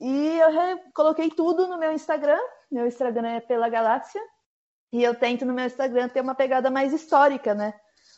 [0.00, 4.20] E eu coloquei tudo no meu Instagram, meu Instagram é pela Galáxia,
[4.92, 7.74] e eu tento no meu Instagram ter uma pegada mais histórica, né?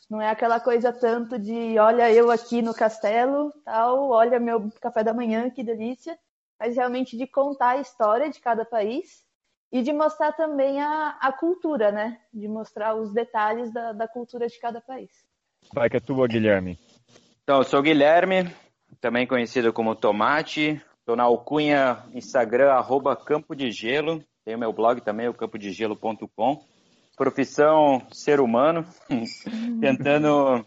[0.08, 5.04] Não é aquela coisa tanto de olha eu aqui no castelo, tal, olha meu café
[5.04, 6.18] da manhã, que delícia,
[6.58, 9.24] mas realmente de contar a história de cada país
[9.72, 12.18] e de mostrar também a, a cultura, né?
[12.32, 15.10] De mostrar os detalhes da, da cultura de cada país.
[15.72, 16.78] Vai que é tua, Guilherme.
[17.42, 18.50] Então, eu sou o Guilherme,
[19.00, 20.82] também conhecido como Tomate.
[20.98, 24.24] Estou na alcunha Instagram, arroba Campo de Gelo.
[24.44, 26.64] Tem o meu blog também, o campodegelo.com.
[27.16, 28.86] Profissão ser humano,
[29.80, 30.64] tentando,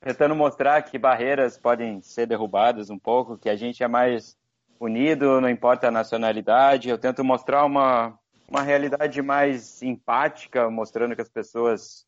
[0.00, 4.36] tentando mostrar que barreiras podem ser derrubadas um pouco, que a gente é mais
[4.78, 6.88] unido, não importa a nacionalidade.
[6.88, 8.16] Eu tento mostrar uma,
[8.48, 12.06] uma realidade mais empática, mostrando que as pessoas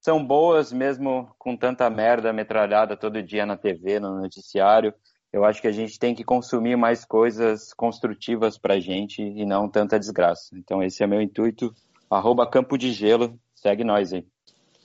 [0.00, 4.94] são boas mesmo com tanta merda metralhada todo dia na TV, no noticiário.
[5.32, 9.68] Eu acho que a gente tem que consumir mais coisas construtivas pra gente e não
[9.68, 10.56] tanta desgraça.
[10.56, 11.74] Então esse é meu intuito.
[12.10, 14.26] Arroba Campo de Gelo, segue nós aí.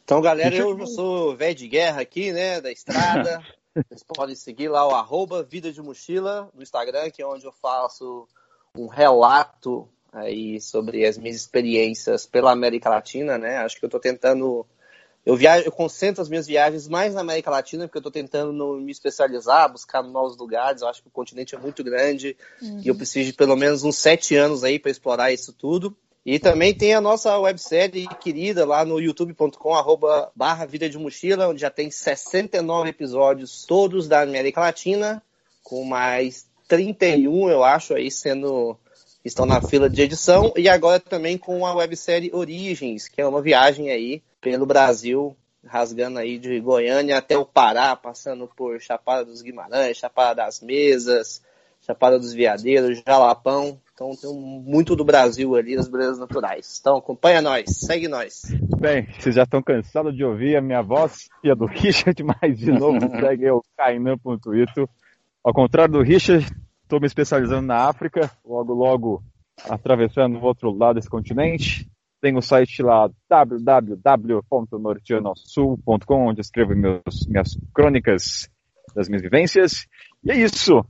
[0.03, 3.43] Então, galera, eu sou velho de guerra aqui, né, da estrada.
[3.89, 7.51] Vocês podem seguir lá o arroba Vida de Mochila no Instagram, que é onde eu
[7.51, 8.27] faço
[8.77, 13.57] um relato aí sobre as minhas experiências pela América Latina, né?
[13.57, 14.65] Acho que eu estou tentando
[15.25, 18.77] eu, viajo, eu concentro as minhas viagens mais na América Latina, porque eu estou tentando
[18.77, 20.81] me especializar, buscar novos lugares.
[20.81, 22.81] Eu acho que o continente é muito grande uhum.
[22.83, 25.97] e eu preciso de pelo menos uns sete anos aí para explorar isso tudo.
[26.23, 31.47] E também tem a nossa websérie querida lá no youtube.com, arroba barra Vida de Mochila,
[31.47, 35.21] onde já tem 69 episódios, todos da América Latina,
[35.63, 38.75] com mais 31, eu acho, aí sendo
[39.25, 43.41] estão na fila de edição, e agora também com a websérie Origens, que é uma
[43.41, 45.35] viagem aí pelo Brasil,
[45.65, 51.41] rasgando aí de Goiânia até o Pará, passando por Chapada dos Guimarães, Chapada das Mesas,
[51.81, 53.79] Chapada dos Veadeiros, Jalapão.
[53.93, 56.77] Então tem muito do Brasil ali, das belezas naturais.
[56.79, 58.43] Então acompanha nós, segue nós.
[58.79, 62.59] Bem, vocês já estão cansados de ouvir a minha voz e a do Richard, mas
[62.59, 64.89] de novo segue eu, Kainan.ito.
[65.43, 66.45] Ao contrário do Richard,
[66.85, 69.23] estou me especializando na África, logo logo
[69.69, 71.89] atravessando o outro lado desse continente.
[72.21, 78.49] Tem o site lá www.norteanosul.com, onde escrevo meus, minhas crônicas
[78.95, 79.85] das minhas vivências.
[80.23, 80.83] E é isso.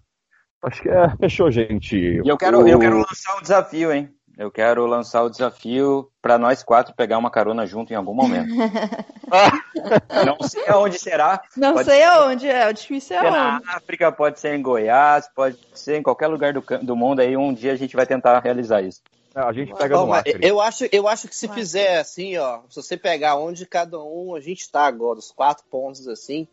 [0.63, 1.97] Acho que é, fechou, gente.
[1.97, 2.67] E eu quero, o...
[2.67, 4.09] eu quero lançar um desafio, hein?
[4.37, 8.49] Eu quero lançar o desafio para nós quatro pegar uma carona junto em algum momento.
[10.25, 11.41] não sei aonde será.
[11.55, 12.69] Não pode sei ser, aonde, é.
[12.69, 13.65] O difícil é aonde.
[13.65, 17.37] Na África, pode ser em Goiás, pode ser em qualquer lugar do, do mundo aí.
[17.37, 19.01] Um dia a gente vai tentar realizar isso.
[19.35, 20.37] É, a gente pega no Acre.
[20.41, 24.33] Eu acho, eu acho que se fizer assim, ó, se você pegar onde cada um
[24.33, 26.47] a gente tá agora, os quatro pontos assim,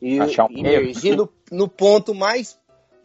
[0.00, 2.56] e um emergir no, no, ponto mais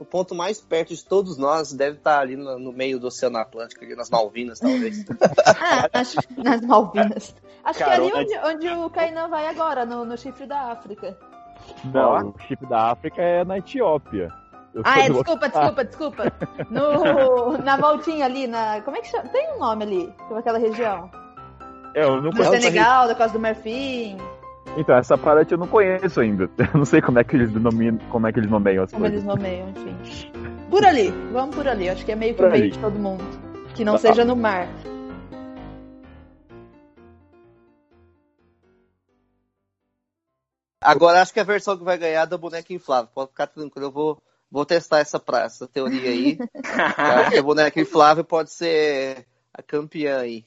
[0.03, 3.07] no ponto mais perto de todos nós, deve estar tá ali no, no meio do
[3.07, 5.05] Oceano Atlântico, ali nas Malvinas, talvez.
[5.47, 7.33] ah, acho, nas Malvinas.
[7.63, 8.11] Acho Carona.
[8.11, 11.17] que é ali onde, onde o Kainan vai agora, no, no chifre da África.
[11.85, 14.29] Não, o chifre da África é na Etiópia.
[14.83, 16.33] Ah, é, desculpa, desculpa, desculpa.
[16.69, 18.81] No, na voltinha ali, na.
[18.81, 19.29] Como é que chama?
[19.29, 21.09] Tem um nome ali, aquela região.
[21.93, 22.51] É, eu não conheço.
[22.51, 24.17] Do Senegal, da Costa do Marfim.
[24.75, 26.49] Então, essa parte eu não conheço ainda.
[26.57, 29.03] Eu não sei como é que eles nominam, como é que eles nomeiam as como
[29.03, 29.23] coisas.
[29.23, 30.31] Como eles nomeiam, enfim.
[30.69, 31.89] Por ali, vamos por ali.
[31.89, 33.23] Acho que é meio que o meio de todo mundo.
[33.75, 33.99] Que não tá.
[33.99, 34.67] seja no mar.
[40.81, 43.09] Agora acho que a versão que vai ganhar é da boneca inflável.
[43.13, 44.21] Pode ficar tranquilo, eu vou
[44.53, 46.37] Vou testar essa, essa teoria aí.
[46.95, 50.41] Acho que a boneca inflável pode ser a campeã aí.